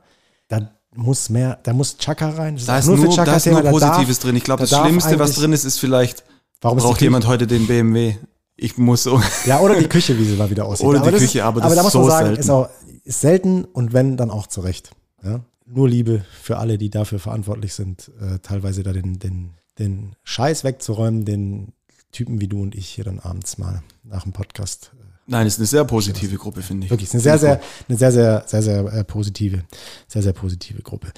da 0.49 0.71
muss 0.99 1.31
mehr, 1.31 1.59
da 1.63 1.73
muss 1.73 1.97
Chaka 1.97 2.31
rein. 2.31 2.57
Das 2.57 2.67
Da 2.67 2.79
ist 2.79 2.87
nur, 2.87 2.97
da 2.99 3.09
Chaka 3.15 3.37
ist 3.37 3.47
nur 3.47 3.63
da 3.63 3.71
Positives 3.71 4.19
darf- 4.19 4.25
drin. 4.25 4.37
Ich 4.37 4.45
glaube, 4.45 4.65
da 4.65 4.69
das 4.69 4.81
Schlimmste, 4.87 5.19
was 5.19 5.33
drin 5.35 5.53
ist, 5.53 5.65
ist 5.65 5.79
vielleicht, 5.79 6.25
Warum 6.61 6.79
ist 6.79 6.85
die 6.85 6.89
braucht 6.89 7.01
jemand 7.01 7.27
heute 7.27 7.47
den 7.47 7.67
BMW? 7.69 8.17
Ich 8.57 8.77
muss 8.77 9.05
so. 9.05 9.23
Ja, 9.47 9.61
oder 9.61 9.79
die 9.79 9.87
Küche, 9.89 10.19
wie 10.19 10.25
sie 10.25 10.35
mal 10.37 10.51
wieder 10.51 10.65
aussieht. 10.67 10.85
Oder 10.87 10.99
die 11.01 11.11
das 11.13 11.21
Küche, 11.21 11.45
aber 11.45 11.61
das 11.61 11.73
da 11.75 11.79
ist 11.81 11.85
muss 11.85 11.95
man 11.95 12.03
so 12.03 12.11
sagen, 12.11 12.27
selten. 12.27 12.41
ist 12.41 12.51
auch 12.51 12.69
ist 13.05 13.21
selten 13.21 13.65
und 13.65 13.93
wenn, 13.93 14.17
dann 14.17 14.31
auch 14.31 14.49
zurecht. 14.49 14.91
Ja? 15.23 15.41
Nur 15.67 15.89
Liebe 15.89 16.25
für 16.43 16.59
alle, 16.59 16.77
die 16.79 16.91
dafür 16.91 17.21
verantwortlich 17.21 17.75
sind, 17.75 18.11
äh, 18.21 18.41
teilweise 18.41 18.83
da 18.83 18.93
den, 18.93 19.19
den, 19.21 19.51
den 19.79 20.17
Scheiß 20.25 20.65
wegzuräumen, 20.65 21.25
den 21.25 21.73
Typen 22.11 22.41
wie 22.41 22.49
du 22.49 22.61
und 22.61 22.75
ich 22.75 22.89
hier 22.89 23.05
dann 23.05 23.21
abends 23.21 23.57
mal 23.59 23.83
nach 24.03 24.25
dem 24.25 24.33
Podcast 24.33 24.91
Nein, 25.31 25.47
es 25.47 25.55
ist 25.55 25.61
eine 25.61 25.67
sehr 25.67 25.85
positive 25.85 26.37
Gruppe, 26.37 26.63
finde 26.63 26.87
ich. 26.87 26.91
Wirklich, 26.91 27.09
ist 27.09 27.15
eine 27.15 27.23
sehr, 27.23 27.39
sehr, 27.39 27.61
eine 27.87 27.99
sehr, 27.99 28.11
sehr, 28.11 28.43
sehr, 28.47 28.63
sehr 28.63 28.93
äh, 28.93 29.05
positive, 29.05 29.63
sehr, 30.07 30.23
sehr 30.23 30.33
positive 30.33 30.81
Gruppe. 30.81 31.09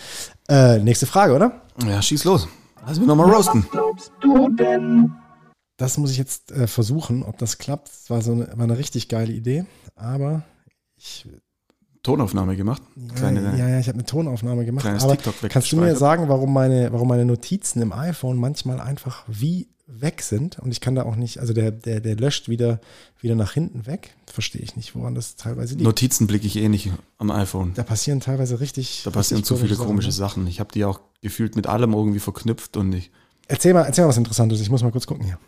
Äh, 0.48 0.80
nächste 0.80 1.06
Frage, 1.06 1.32
oder? 1.32 1.62
Ja, 1.86 2.02
schieß 2.02 2.24
los. 2.24 2.48
Lass 2.84 2.98
mich 2.98 3.06
nochmal 3.06 3.30
roasten. 3.30 3.62
Was 3.62 3.70
glaubst 3.70 4.12
du 4.20 4.48
denn? 4.48 5.12
Das 5.76 5.96
muss 5.96 6.10
ich 6.10 6.18
jetzt 6.18 6.50
äh, 6.50 6.66
versuchen, 6.66 7.22
ob 7.22 7.38
das 7.38 7.58
klappt. 7.58 7.88
Das 7.88 8.10
war 8.10 8.20
so 8.20 8.32
eine, 8.32 8.48
war 8.56 8.64
eine 8.64 8.78
richtig 8.78 9.08
geile 9.08 9.32
Idee, 9.32 9.64
aber 9.94 10.42
ich, 10.96 11.28
Tonaufnahme 12.02 12.56
gemacht. 12.56 12.82
Kleine, 13.14 13.56
ja, 13.56 13.68
ja, 13.68 13.78
ich 13.78 13.86
habe 13.86 13.96
eine 13.96 14.06
Tonaufnahme 14.06 14.64
gemacht. 14.64 14.82
Kleines 14.82 15.04
aber 15.04 15.16
TikTok 15.16 15.50
kannst 15.50 15.70
du 15.70 15.76
mir 15.76 15.94
sagen, 15.94 16.28
warum 16.28 16.52
meine, 16.52 16.92
warum 16.92 17.06
meine 17.06 17.24
Notizen 17.24 17.80
im 17.80 17.92
iPhone 17.92 18.38
manchmal 18.38 18.80
einfach 18.80 19.24
wie 19.28 19.68
weg 19.92 20.22
sind 20.22 20.58
und 20.58 20.70
ich 20.70 20.80
kann 20.80 20.94
da 20.94 21.02
auch 21.02 21.16
nicht, 21.16 21.38
also 21.38 21.52
der, 21.52 21.70
der, 21.70 22.00
der 22.00 22.16
löscht 22.16 22.48
wieder, 22.48 22.80
wieder 23.20 23.34
nach 23.34 23.52
hinten 23.52 23.86
weg. 23.86 24.14
Verstehe 24.26 24.62
ich 24.62 24.76
nicht, 24.76 24.94
woran 24.94 25.14
das 25.14 25.36
teilweise 25.36 25.74
liegt. 25.74 25.84
Notizen 25.84 26.26
blicke 26.26 26.46
ich 26.46 26.56
eh 26.56 26.68
nicht 26.68 26.90
am 27.18 27.30
iPhone. 27.30 27.72
da 27.74 27.82
passieren 27.82 28.20
teilweise 28.20 28.60
richtig. 28.60 29.02
Da 29.04 29.10
passieren 29.10 29.44
zu 29.44 29.56
viele 29.56 29.74
Sachen, 29.74 29.86
komische 29.86 30.08
ne? 30.08 30.12
Sachen. 30.12 30.46
Ich 30.46 30.60
habe 30.60 30.72
die 30.72 30.84
auch 30.84 31.00
gefühlt 31.20 31.56
mit 31.56 31.66
allem 31.66 31.92
irgendwie 31.92 32.20
verknüpft 32.20 32.76
und 32.76 32.92
ich. 32.92 33.10
Erzähl 33.48 33.74
mal, 33.74 33.82
erzähl 33.82 34.04
mal 34.04 34.10
was 34.10 34.16
Interessantes. 34.16 34.60
Ich 34.60 34.70
muss 34.70 34.82
mal 34.82 34.92
kurz 34.92 35.06
gucken 35.06 35.24
hier. 35.24 35.38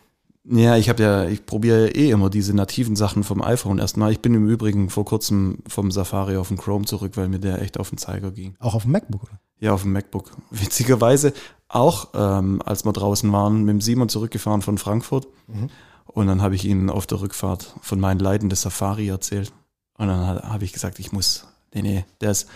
Ja, 0.44 0.76
ich 0.76 0.88
habe 0.88 1.02
ja, 1.02 1.28
ich 1.28 1.46
probiere 1.46 1.90
eh 1.90 2.10
immer 2.10 2.28
diese 2.28 2.52
nativen 2.52 2.96
Sachen 2.96 3.22
vom 3.22 3.42
iPhone 3.42 3.78
erstmal. 3.78 4.10
Ich 4.10 4.20
bin 4.20 4.34
im 4.34 4.48
Übrigen 4.48 4.90
vor 4.90 5.04
kurzem 5.04 5.58
vom 5.68 5.92
Safari 5.92 6.36
auf 6.36 6.48
den 6.48 6.56
Chrome 6.56 6.84
zurück, 6.84 7.12
weil 7.14 7.28
mir 7.28 7.38
der 7.38 7.62
echt 7.62 7.78
auf 7.78 7.90
den 7.90 7.98
Zeiger 7.98 8.32
ging. 8.32 8.56
Auch 8.58 8.74
auf 8.74 8.82
dem 8.82 8.90
MacBook, 8.90 9.22
oder? 9.22 9.40
Ja, 9.60 9.72
auf 9.72 9.82
dem 9.82 9.92
MacBook. 9.92 10.32
Witzigerweise 10.50 11.32
auch, 11.74 12.08
ähm, 12.14 12.60
als 12.64 12.84
wir 12.84 12.92
draußen 12.92 13.32
waren, 13.32 13.60
mit 13.64 13.70
dem 13.70 13.80
Simon 13.80 14.08
zurückgefahren 14.08 14.62
von 14.62 14.78
Frankfurt. 14.78 15.26
Und 16.06 16.26
dann 16.26 16.42
habe 16.42 16.54
ich 16.54 16.64
ihnen 16.64 16.90
auf 16.90 17.06
der 17.06 17.20
Rückfahrt 17.20 17.74
von 17.80 17.98
meinen 17.98 18.20
Leiden 18.20 18.48
des 18.50 18.62
Safari 18.62 19.08
erzählt. 19.08 19.52
Und 19.96 20.08
dann 20.08 20.26
ha- 20.26 20.42
habe 20.52 20.64
ich 20.64 20.72
gesagt, 20.72 20.98
ich 20.98 21.12
muss, 21.12 21.46
nee, 21.74 21.82
nee, 21.82 22.04
der 22.20 22.32
ist, 22.32 22.48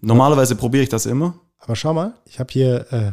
normalerweise 0.00 0.56
probiere 0.56 0.82
ich 0.82 0.88
das 0.88 1.06
immer. 1.06 1.34
Aber 1.58 1.76
schau 1.76 1.94
mal, 1.94 2.14
ich 2.26 2.38
habe 2.40 2.52
hier, 2.52 2.92
äh, 2.92 3.12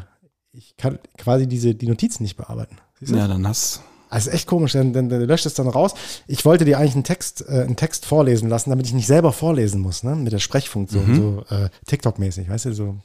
ich 0.51 0.75
kann 0.77 0.99
quasi 1.17 1.47
diese, 1.47 1.75
die 1.75 1.87
Notizen 1.87 2.23
nicht 2.23 2.35
bearbeiten. 2.37 2.77
Ja, 3.01 3.27
dann 3.27 3.47
hast 3.47 3.81
Also 4.09 4.29
ist 4.29 4.35
echt 4.35 4.47
komisch, 4.47 4.73
dann, 4.73 4.91
dann, 4.93 5.09
dann 5.09 5.21
löscht 5.21 5.45
es 5.45 5.53
dann 5.53 5.67
raus. 5.67 5.93
Ich 6.27 6.43
wollte 6.45 6.65
dir 6.65 6.77
eigentlich 6.79 6.95
einen 6.95 7.03
Text, 7.03 7.45
äh, 7.47 7.61
einen 7.61 7.75
Text 7.75 8.05
vorlesen 8.05 8.49
lassen, 8.49 8.69
damit 8.71 8.87
ich 8.87 8.93
nicht 8.93 9.07
selber 9.07 9.31
vorlesen 9.31 9.81
muss, 9.81 10.03
ne? 10.03 10.15
Mit 10.15 10.33
der 10.33 10.39
Sprechfunktion, 10.39 11.15
so 11.15 11.55
äh, 11.55 11.69
TikTok-mäßig, 11.87 12.49
weißt 12.49 12.65
du, 12.65 12.73
so, 12.73 12.95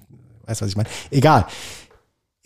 weißt 0.46 0.60
du, 0.60 0.64
was 0.64 0.70
ich 0.70 0.76
meine? 0.76 0.88
Egal. 1.10 1.46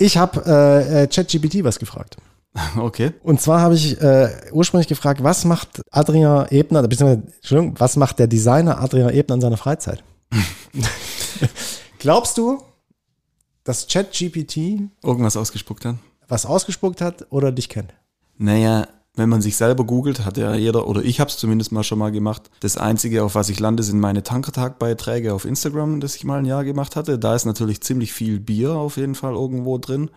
Ich 0.00 0.16
habe 0.16 0.42
äh, 0.46 1.02
äh, 1.02 1.06
ChatGPT 1.06 1.62
was 1.62 1.78
gefragt. 1.78 2.16
okay. 2.78 3.12
Und 3.22 3.40
zwar 3.40 3.60
habe 3.60 3.74
ich 3.74 4.00
äh, 4.00 4.30
ursprünglich 4.50 4.88
gefragt, 4.88 5.22
was 5.22 5.44
macht 5.44 5.82
Adrian 5.90 6.46
Ebner, 6.48 6.82
beziehungsweise, 6.88 7.34
Entschuldigung, 7.36 7.78
was 7.78 7.96
macht 7.96 8.18
der 8.18 8.26
Designer 8.26 8.80
Adrian 8.80 9.10
Ebner 9.10 9.34
in 9.34 9.40
seiner 9.42 9.58
Freizeit? 9.58 10.02
Glaubst 11.98 12.38
du, 12.38 12.62
dass 13.62 13.86
ChatGPT 13.88 14.88
Irgendwas 15.02 15.36
ausgespuckt 15.36 15.84
hat? 15.84 15.96
was 16.28 16.46
ausgespuckt 16.46 17.02
hat 17.02 17.26
oder 17.30 17.52
dich 17.52 17.68
kennt? 17.68 17.92
Naja, 18.38 18.88
wenn 19.20 19.28
man 19.28 19.42
sich 19.42 19.56
selber 19.56 19.84
googelt, 19.84 20.24
hat 20.24 20.36
ja 20.36 20.54
jeder, 20.54 20.88
oder 20.88 21.02
ich 21.02 21.20
habe 21.20 21.30
es 21.30 21.36
zumindest 21.36 21.70
mal 21.70 21.84
schon 21.84 21.98
mal 21.98 22.10
gemacht. 22.10 22.50
Das 22.60 22.76
Einzige, 22.76 23.22
auf 23.22 23.34
was 23.36 23.48
ich 23.48 23.60
lande, 23.60 23.82
sind 23.82 24.00
meine 24.00 24.22
Tankertag-Beiträge 24.22 25.32
auf 25.32 25.44
Instagram, 25.44 26.00
das 26.00 26.16
ich 26.16 26.24
mal 26.24 26.38
ein 26.40 26.44
Jahr 26.46 26.64
gemacht 26.64 26.96
hatte. 26.96 27.18
Da 27.18 27.36
ist 27.36 27.44
natürlich 27.44 27.82
ziemlich 27.82 28.12
viel 28.12 28.40
Bier 28.40 28.72
auf 28.72 28.96
jeden 28.96 29.14
Fall 29.14 29.34
irgendwo 29.34 29.78
drin. 29.78 30.10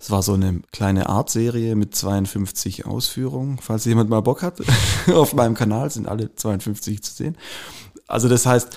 Es 0.00 0.10
war 0.10 0.22
so 0.22 0.34
eine 0.34 0.60
kleine 0.72 1.08
Artserie 1.08 1.74
mit 1.74 1.94
52 1.94 2.86
Ausführungen. 2.86 3.58
Falls 3.60 3.84
jemand 3.84 4.08
mal 4.08 4.20
Bock 4.20 4.42
hat, 4.42 4.62
auf 5.12 5.34
meinem 5.34 5.54
Kanal 5.54 5.90
sind 5.90 6.06
alle 6.06 6.34
52 6.34 7.02
zu 7.02 7.12
sehen. 7.12 7.36
Also 8.06 8.28
das 8.28 8.46
heißt, 8.46 8.70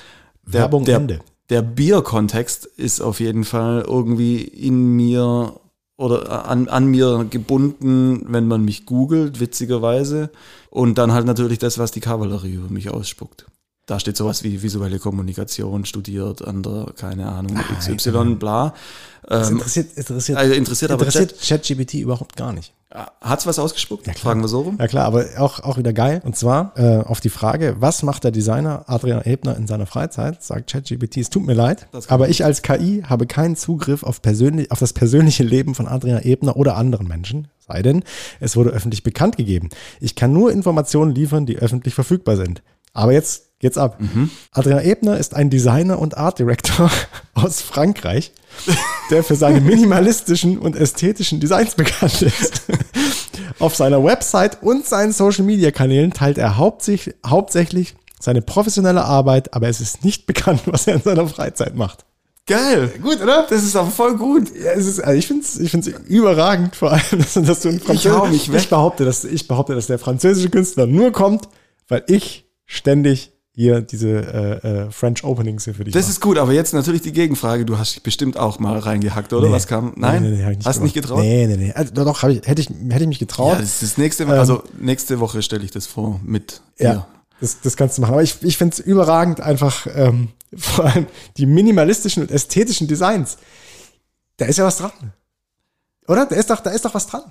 der, 0.48 0.62
Werbung 0.62 0.86
der, 0.86 0.98
Ende. 0.98 1.20
der 1.50 1.62
Bierkontext 1.62 2.66
ist 2.66 3.02
auf 3.02 3.20
jeden 3.20 3.44
Fall 3.44 3.86
irgendwie 3.88 4.42
in 4.42 4.96
mir 4.96 5.61
oder 6.02 6.48
an, 6.50 6.68
an 6.68 6.88
mir 6.88 7.26
gebunden, 7.30 8.26
wenn 8.28 8.48
man 8.48 8.66
mich 8.66 8.86
googelt, 8.86 9.40
witzigerweise. 9.40 10.32
Und 10.70 10.98
dann 10.98 11.12
halt 11.14 11.26
natürlich 11.26 11.60
das, 11.60 11.78
was 11.78 11.92
die 11.92 12.00
Kavallerie 12.00 12.54
über 12.54 12.70
mich 12.70 12.90
ausspuckt. 12.90 13.46
Da 13.86 14.00
steht 14.00 14.18
sowas 14.18 14.44
wie 14.44 14.62
visuelle 14.62 15.00
Kommunikation, 15.00 15.86
studiert 15.86 16.46
an 16.48 16.64
der, 16.64 16.94
keine 16.96 17.28
Ahnung, 17.28 17.60
XY, 17.80 18.36
bla. 18.36 18.74
Das 19.24 19.50
Ähm, 19.50 19.58
interessiert, 19.58 19.98
interessiert, 19.98 20.38
also 20.38 20.54
interessiert 20.54 20.92
aber 20.92 21.06
interessiert 21.06 21.40
ChatGPT 21.42 21.96
überhaupt 21.96 22.36
gar 22.36 22.54
nicht. 22.54 22.74
Hat's 23.22 23.46
was 23.46 23.60
ausgespuckt? 23.60 24.08
Ja. 24.08 24.14
Fragen 24.14 24.42
wir 24.42 24.48
so 24.48 24.62
rum. 24.62 24.78
Ja 24.80 24.88
klar, 24.88 25.06
aber 25.06 25.26
auch, 25.38 25.62
auch 25.62 25.78
wieder 25.78 25.94
geil. 25.94 26.22
Und 26.24 26.36
zwar 26.36 26.74
äh, 26.76 26.98
auf 27.04 27.20
die 27.20 27.30
Frage, 27.30 27.76
was 27.80 28.04
macht 28.04 28.24
der 28.24 28.32
Designer 28.32 28.84
Adrian 28.88 29.22
Ebner 29.24 29.56
in 29.56 29.68
seiner 29.68 29.86
Freizeit? 29.86 30.44
Sagt 30.44 30.72
ChatGPT, 30.72 31.18
es 31.18 31.30
tut 31.30 31.46
mir 31.46 31.54
leid, 31.54 31.88
aber 32.08 32.30
ich 32.30 32.44
als 32.44 32.62
KI 32.62 33.04
habe 33.08 33.28
keinen 33.28 33.56
Zugriff 33.56 34.04
auf, 34.04 34.22
persönlich, 34.22 34.72
auf 34.72 34.80
das 34.80 34.94
persönliche 34.94 35.44
Leben 35.44 35.76
von 35.76 35.88
Adrian 35.88 36.22
Ebner 36.22 36.58
oder 36.58 36.76
anderen 36.76 37.08
Menschen, 37.08 37.48
sei 37.60 37.82
denn, 37.82 38.04
es 38.40 38.56
wurde 38.56 38.72
öffentlich 38.72 39.04
bekannt 39.04 39.38
gegeben. 39.38 39.70
Ich 40.00 40.16
kann 40.16 40.34
nur 40.34 40.52
Informationen 40.52 41.14
liefern, 41.14 41.46
die 41.46 41.58
öffentlich 41.58 41.94
verfügbar 41.94 42.36
sind. 42.36 42.62
Aber 42.94 43.14
jetzt 43.14 43.51
geht's 43.62 43.78
ab. 43.78 43.98
Adrian 44.52 44.84
Ebner 44.84 45.18
ist 45.18 45.36
ein 45.36 45.50
Designer 45.50 46.00
und 46.00 46.18
Art 46.18 46.40
Director 46.40 46.92
aus 47.34 47.62
Frankreich, 47.62 48.34
der 49.10 49.24
für 49.24 49.36
seine 49.36 49.62
minimalistischen 49.62 50.58
und 50.58 50.76
ästhetischen 50.76 51.40
Designs 51.40 51.76
bekannt 51.76 52.22
ist. 52.22 52.64
Auf 53.60 53.76
seiner 53.76 54.04
Website 54.04 54.64
und 54.64 54.86
seinen 54.88 55.12
Social 55.12 55.46
Media 55.46 55.72
Kanälen 55.72 56.12
teilt 56.12 56.38
er 56.40 56.58
hauptsächlich, 56.58 57.16
hauptsächlich 57.26 57.96
seine 58.20 58.42
professionelle 58.42 59.04
Arbeit, 59.06 59.54
aber 59.54 59.68
es 59.70 59.80
ist 59.82 60.04
nicht 60.04 60.26
bekannt, 60.26 60.62
was 60.66 60.88
er 60.88 60.96
in 60.96 61.02
seiner 61.02 61.28
Freizeit 61.28 61.76
macht. 61.76 62.06
Geil. 62.48 62.92
Gut, 63.02 63.22
oder? 63.22 63.46
Das 63.50 63.64
ist 63.64 63.76
aber 63.76 63.92
voll 63.92 64.18
gut. 64.18 64.50
Ja, 64.56 64.72
es 64.72 64.88
ist, 64.88 65.00
also 65.00 65.18
ich 65.18 65.28
finde 65.28 65.44
es 65.44 65.60
ich 65.60 65.70
find's 65.70 65.88
überragend, 66.08 66.76
vor 66.76 66.92
allem, 66.92 67.02
dass, 67.12 67.34
dass 67.36 67.60
du 67.62 67.70
ein 67.70 67.80
Französisch. 67.80 68.52
weg. 68.52 68.62
Ich 68.62 68.70
behaupte, 68.70 69.06
dass, 69.06 69.24
ich 69.24 69.48
behaupte, 69.48 69.76
dass 69.76 69.88
der 69.88 70.00
französische 70.00 70.50
Künstler 70.50 70.88
nur 70.88 71.12
kommt, 71.12 71.48
weil 71.88 72.04
ich 72.08 72.46
ständig 72.66 73.31
hier 73.54 73.82
diese 73.82 74.08
äh, 74.64 74.68
äh, 74.86 74.92
French 74.92 75.24
Openings 75.26 75.66
hier 75.66 75.74
für 75.76 75.84
dich 75.84 75.94
Das 75.94 76.04
mache. 76.06 76.12
ist 76.12 76.22
gut, 76.22 76.38
aber 76.38 76.54
jetzt 76.54 76.74
natürlich 76.74 77.02
die 77.02 77.12
Gegenfrage. 77.12 77.66
Du 77.66 77.78
hast 77.78 77.96
dich 77.96 78.04
bestimmt 78.04 78.38
auch 78.38 78.60
mal 78.60 78.80
reingehackt, 78.80 79.34
oder? 79.34 79.48
Nee. 79.48 79.54
Was 79.54 79.68
kam? 79.68 79.94
Nein? 79.98 80.24
Nee, 80.24 80.30
nee, 80.30 80.46
nee, 80.46 80.58
ich 80.60 80.66
hast 80.66 80.80
du 80.80 80.84
nicht 80.84 80.94
getraut? 80.94 81.20
Nee, 81.20 81.48
nee, 81.48 81.58
nee. 81.58 81.74
Also, 81.74 81.94
doch, 81.94 82.24
ich, 82.30 82.48
hätte, 82.48 82.62
ich, 82.62 82.70
hätte 82.70 83.02
ich 83.04 83.08
mich 83.08 83.20
getraut. 83.20 83.54
Ja, 83.54 83.60
das 83.60 83.70
ist 83.74 83.84
das 83.84 83.98
nächste 83.98 84.26
Mal. 84.26 84.40
Also 84.40 84.64
nächste 84.80 85.20
Woche 85.20 85.42
stelle 85.42 85.64
ich 85.66 85.72
das 85.72 85.86
vor 85.86 86.20
mit 86.24 86.62
Ja, 86.80 86.94
dir. 86.94 87.08
das, 87.42 87.60
das 87.62 87.76
kannst 87.76 87.98
du 87.98 88.02
machen. 88.02 88.14
Aber 88.14 88.24
ich, 88.24 88.42
ich 88.42 88.58
finde 88.58 88.74
es 88.74 88.80
überragend, 88.80 89.42
einfach 89.42 89.86
ähm, 89.96 90.30
vor 90.56 90.86
allem 90.86 91.08
die 91.38 91.46
minimalistischen 91.46 92.24
und 92.24 92.32
ästhetischen 92.32 92.88
Designs. 92.88 93.38
Da 94.38 94.46
ist 94.46 94.58
ja 94.58 94.64
was 94.66 94.78
dran. 94.78 94.92
Oder? 96.08 96.26
Da 96.26 96.36
ist 96.38 96.50
doch, 96.50 96.62
da 96.62 96.70
ist 96.72 96.86
doch 96.86 96.94
was 96.94 97.06
dran. 97.08 97.24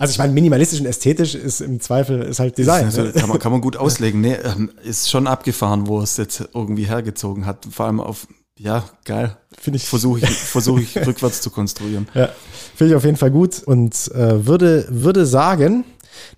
Also 0.00 0.12
ich 0.12 0.18
meine, 0.18 0.32
minimalistisch 0.32 0.78
und 0.80 0.86
ästhetisch 0.86 1.34
ist 1.34 1.60
im 1.60 1.80
Zweifel 1.80 2.22
ist 2.22 2.38
halt 2.38 2.56
Design. 2.56 2.84
Also, 2.86 3.10
kann, 3.12 3.28
man, 3.28 3.38
kann 3.40 3.50
man 3.52 3.60
gut 3.60 3.76
auslegen. 3.76 4.20
Nee, 4.20 4.34
ähm, 4.34 4.70
ist 4.84 5.10
schon 5.10 5.26
abgefahren, 5.26 5.88
wo 5.88 6.00
es 6.00 6.16
jetzt 6.16 6.48
irgendwie 6.54 6.84
hergezogen 6.84 7.44
hat. 7.46 7.66
Vor 7.70 7.86
allem 7.86 8.00
auf, 8.00 8.28
ja, 8.56 8.84
geil. 9.04 9.36
Finde 9.60 9.78
ich- 9.78 9.88
Versuche 9.88 10.20
ich, 10.20 10.30
versuche 10.30 10.82
ich 10.82 10.96
rückwärts 11.06 11.40
zu 11.42 11.50
konstruieren. 11.50 12.06
Ja, 12.14 12.28
finde 12.76 12.92
ich 12.92 12.96
auf 12.96 13.04
jeden 13.04 13.16
Fall 13.16 13.32
gut 13.32 13.60
und 13.64 13.92
äh, 14.14 14.46
würde, 14.46 14.86
würde 14.88 15.26
sagen, 15.26 15.84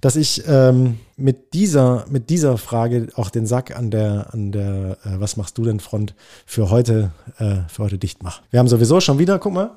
dass 0.00 0.16
ich 0.16 0.42
ähm, 0.46 0.98
mit, 1.18 1.52
dieser, 1.52 2.06
mit 2.10 2.30
dieser 2.30 2.56
Frage 2.56 3.08
auch 3.14 3.28
den 3.28 3.46
Sack 3.46 3.76
an 3.76 3.90
der, 3.90 4.28
an 4.32 4.52
der 4.52 4.96
äh, 5.04 5.20
Was 5.20 5.36
machst 5.36 5.58
du 5.58 5.64
denn 5.64 5.80
Front 5.80 6.14
für 6.46 6.70
heute, 6.70 7.12
äh, 7.38 7.56
für 7.68 7.84
heute 7.84 7.98
dicht 7.98 8.22
mache. 8.22 8.42
Wir 8.50 8.58
haben 8.60 8.68
sowieso 8.68 9.00
schon 9.00 9.18
wieder, 9.18 9.38
guck 9.38 9.52
mal, 9.52 9.76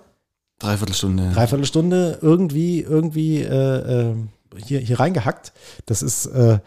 Dreiviertelstunde. 0.63 1.31
dreiviertel 1.33 1.65
Stunde 1.65 2.19
irgendwie, 2.21 2.81
irgendwie 2.81 3.41
äh, 3.41 4.11
äh, 4.11 4.15
hier, 4.57 4.79
hier 4.79 4.99
reingehackt. 4.99 5.53
Das 5.85 6.01
ist 6.01 6.25
äh, 6.27 6.59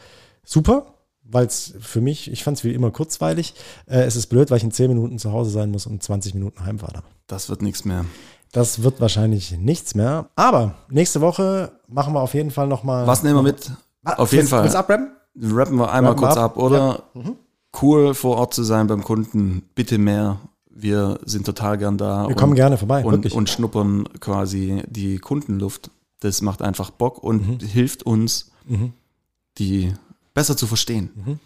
super, 0.45 0.87
weil 1.23 1.47
es 1.47 1.75
für 1.81 2.01
mich, 2.01 2.31
ich 2.31 2.45
fand 2.45 2.59
es 2.59 2.65
wie 2.65 2.73
immer 2.75 2.91
kurzweilig. 2.91 3.55
Äh, 3.87 4.01
es 4.03 4.17
ist 4.17 4.27
blöd, 4.27 4.51
weil 4.51 4.59
ich 4.59 4.65
in 4.65 4.73
10 4.73 4.89
Minuten 4.89 5.19
zu 5.19 5.33
Hause 5.33 5.51
sein 5.51 5.71
muss 5.71 5.87
und 5.87 6.03
20 6.03 6.35
Minuten 6.35 6.65
heimfahre. 6.65 7.03
Das 7.27 7.49
wird 7.49 7.63
nichts 7.63 7.85
mehr. 7.85 8.05
Das 8.53 8.83
wird 8.83 9.01
wahrscheinlich 9.01 9.57
nichts 9.59 9.95
mehr. 9.95 10.29
Aber 10.37 10.75
nächste 10.89 11.21
Woche 11.21 11.73
machen 11.89 12.15
wir 12.15 12.21
auf 12.21 12.35
jeden 12.35 12.51
Fall 12.51 12.67
nochmal. 12.69 13.07
Was 13.07 13.23
nehmen 13.23 13.37
wir 13.37 13.43
mit? 13.43 13.71
Auf 14.05 14.33
jeden 14.33 14.47
Fall. 14.47 14.63
Willst 14.63 14.75
du 14.75 14.79
abrappen? 14.79 15.11
Rappen 15.39 15.77
wir 15.77 15.91
einmal 15.91 16.13
Rappen 16.13 16.25
kurz 16.25 16.37
ab. 16.37 16.53
ab, 16.53 16.57
oder? 16.57 17.03
Cool 17.83 18.15
vor 18.15 18.37
Ort 18.39 18.55
zu 18.55 18.63
sein 18.63 18.87
beim 18.87 19.03
Kunden. 19.05 19.69
Bitte 19.75 19.99
mehr. 19.99 20.39
Wir 20.79 21.19
sind 21.25 21.47
total 21.47 21.79
gern 21.79 21.97
da. 21.99 22.29
Wir 22.29 22.37
kommen 22.37 22.55
gerne 22.55 22.77
vorbei, 22.77 23.05
Und, 23.05 23.33
und 23.33 23.49
schnuppern 23.49 24.09
quasi 24.21 24.83
die 24.89 25.19
Kundenluft. 25.19 25.91
Das 26.21 26.43
macht 26.43 26.61
einfach 26.63 26.91
Bock 26.91 27.23
und 27.23 27.47
Mhm. 27.63 27.67
hilft 27.67 28.03
uns, 28.05 28.51
die 29.59 29.93
besser 30.35 30.57
zu 30.57 30.67
verstehen. 30.67 31.11
Mhm. 31.15 31.39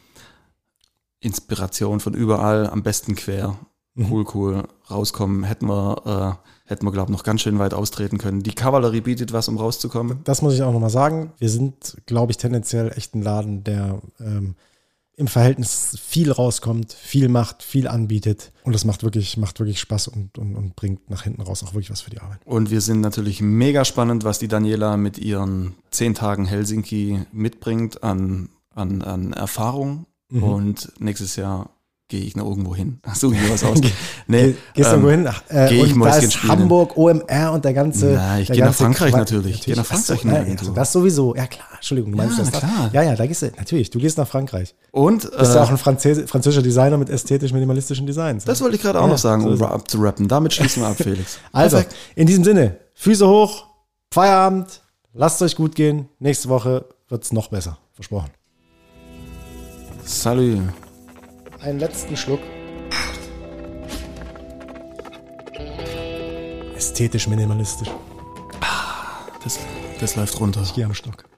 Inspiration 1.20 2.00
von 2.00 2.14
überall, 2.14 2.68
am 2.68 2.82
besten 2.82 3.14
quer. 3.14 3.56
Mhm. 3.94 4.10
Cool, 4.10 4.24
cool. 4.34 4.62
Rauskommen 4.90 5.44
hätten 5.44 5.66
wir, 5.68 6.38
äh, 6.38 6.68
hätten 6.68 6.86
wir, 6.86 6.92
glaube 6.92 7.10
ich, 7.12 7.16
noch 7.18 7.24
ganz 7.24 7.42
schön 7.42 7.58
weit 7.58 7.74
austreten 7.74 8.16
können. 8.18 8.42
Die 8.42 8.54
Kavallerie 8.54 9.00
bietet 9.02 9.32
was, 9.32 9.48
um 9.48 9.58
rauszukommen. 9.58 10.20
Das 10.24 10.40
muss 10.42 10.54
ich 10.54 10.62
auch 10.62 10.72
nochmal 10.72 10.90
sagen. 10.90 11.32
Wir 11.38 11.50
sind, 11.50 11.96
glaube 12.06 12.30
ich, 12.32 12.38
tendenziell 12.38 12.92
echt 12.96 13.14
ein 13.14 13.22
Laden, 13.22 13.64
der 13.64 14.00
ähm, 14.20 14.54
im 15.20 15.28
Verhältnis 15.28 15.98
viel 16.02 16.32
rauskommt, 16.32 16.94
viel 16.94 17.28
macht, 17.28 17.62
viel 17.62 17.86
anbietet. 17.86 18.52
Und 18.64 18.72
das 18.72 18.86
macht 18.86 19.02
wirklich, 19.02 19.36
macht 19.36 19.60
wirklich 19.60 19.78
Spaß 19.78 20.08
und, 20.08 20.38
und, 20.38 20.56
und 20.56 20.74
bringt 20.76 21.10
nach 21.10 21.22
hinten 21.22 21.42
raus 21.42 21.62
auch 21.62 21.74
wirklich 21.74 21.90
was 21.90 22.00
für 22.00 22.10
die 22.10 22.20
Arbeit. 22.20 22.40
Und 22.46 22.70
wir 22.70 22.80
sind 22.80 23.02
natürlich 23.02 23.42
mega 23.42 23.84
spannend, 23.84 24.24
was 24.24 24.38
die 24.38 24.48
Daniela 24.48 24.96
mit 24.96 25.18
ihren 25.18 25.74
zehn 25.90 26.14
Tagen 26.14 26.46
Helsinki 26.46 27.20
mitbringt 27.32 28.02
an, 28.02 28.48
an, 28.74 29.02
an 29.02 29.32
Erfahrung. 29.34 30.06
Mhm. 30.30 30.42
Und 30.42 30.92
nächstes 30.98 31.36
Jahr 31.36 31.70
gehe 32.10 32.20
ich 32.20 32.36
noch 32.36 32.44
irgendwo 32.46 32.74
hin. 32.76 32.98
Suche 33.14 33.36
ich 33.36 33.40
mir 33.40 33.50
was 33.50 33.64
aus. 33.64 33.78
Nee, 34.26 34.54
Gehst 34.74 34.90
du 34.92 34.96
ähm, 34.96 35.04
irgendwo 35.06 35.10
hin? 35.10 35.26
Ach, 35.28 35.42
Äh, 35.48 35.68
geh 35.70 35.82
ich 35.84 35.94
Mäuschen 35.94 36.24
ist. 36.24 36.42
Hamburg, 36.42 36.96
OMR 36.96 37.52
und 37.52 37.64
der 37.64 37.72
ganze. 37.72 38.12
Na, 38.14 38.38
ich 38.38 38.48
der 38.48 38.56
geh 38.56 38.62
nach 38.62 38.74
Frankreich 38.74 39.10
Quatsch. 39.12 39.18
natürlich. 39.18 39.54
Ich 39.54 39.62
geh 39.64 39.74
nach 39.74 39.86
Ach 39.90 39.96
so, 39.96 40.14
Frankreich 40.14 40.32
ja, 40.34 40.40
Agentur. 40.42 40.68
also 40.68 40.74
das 40.74 40.92
sowieso. 40.92 41.34
Ja, 41.34 41.46
klar. 41.46 41.66
Entschuldigung, 41.74 42.12
du 42.12 42.18
meinst 42.18 42.36
Ja, 42.36 42.44
das. 42.44 42.52
Da. 42.52 42.58
klar. 42.58 42.90
Ja, 42.92 43.02
ja, 43.02 43.16
da 43.16 43.26
gehst 43.26 43.42
du. 43.42 43.46
Natürlich, 43.56 43.88
du 43.90 43.98
gehst 43.98 44.18
nach 44.18 44.28
Frankreich. 44.28 44.74
Und 44.90 45.24
Du 45.24 45.30
bist 45.38 45.54
ja 45.54 45.60
äh, 45.60 45.64
auch 45.64 45.70
ein 45.70 45.78
Französ 45.78 46.28
französischer 46.30 46.62
Designer 46.62 46.98
mit 46.98 47.08
ästhetisch-minimalistischen 47.08 48.06
Designs. 48.06 48.44
das 48.44 48.60
wollte 48.60 48.76
ich 48.76 48.82
gerade 48.82 48.98
auch 49.00 49.04
Ja, 49.06 49.10
noch 49.12 49.18
sagen, 49.18 49.42
so 49.42 49.48
um 49.48 49.54
es. 49.54 49.62
abzurappen. 49.62 50.28
Damit 50.28 50.52
schließen 50.52 50.82
wir 50.82 50.88
ab, 50.88 50.96
Felix. 50.98 51.38
Also, 51.52 51.76
Perfekt. 51.78 51.96
in 52.16 52.26
diesem 52.26 52.44
Sinne, 52.44 52.76
Füße 52.94 53.26
hoch, 53.26 53.66
Feierabend, 54.12 54.82
lasst 55.14 55.40
euch 55.42 55.56
gut 55.56 55.74
gehen. 55.74 56.08
Nächste 56.18 56.48
Woche 56.48 56.84
wird 57.08 57.24
es 57.24 57.32
noch 57.32 57.48
besser. 57.48 57.78
Versprochen. 57.94 58.30
Salut. 60.04 60.58
Einen 61.62 61.78
letzten 61.78 62.16
Schluck. 62.16 62.40
Ästhetisch 66.74 67.28
minimalistisch. 67.28 67.90
Das, 69.44 69.58
das 70.00 70.16
läuft 70.16 70.40
runter. 70.40 70.64
Hier 70.74 70.86
am 70.86 70.94
Stock. 70.94 71.29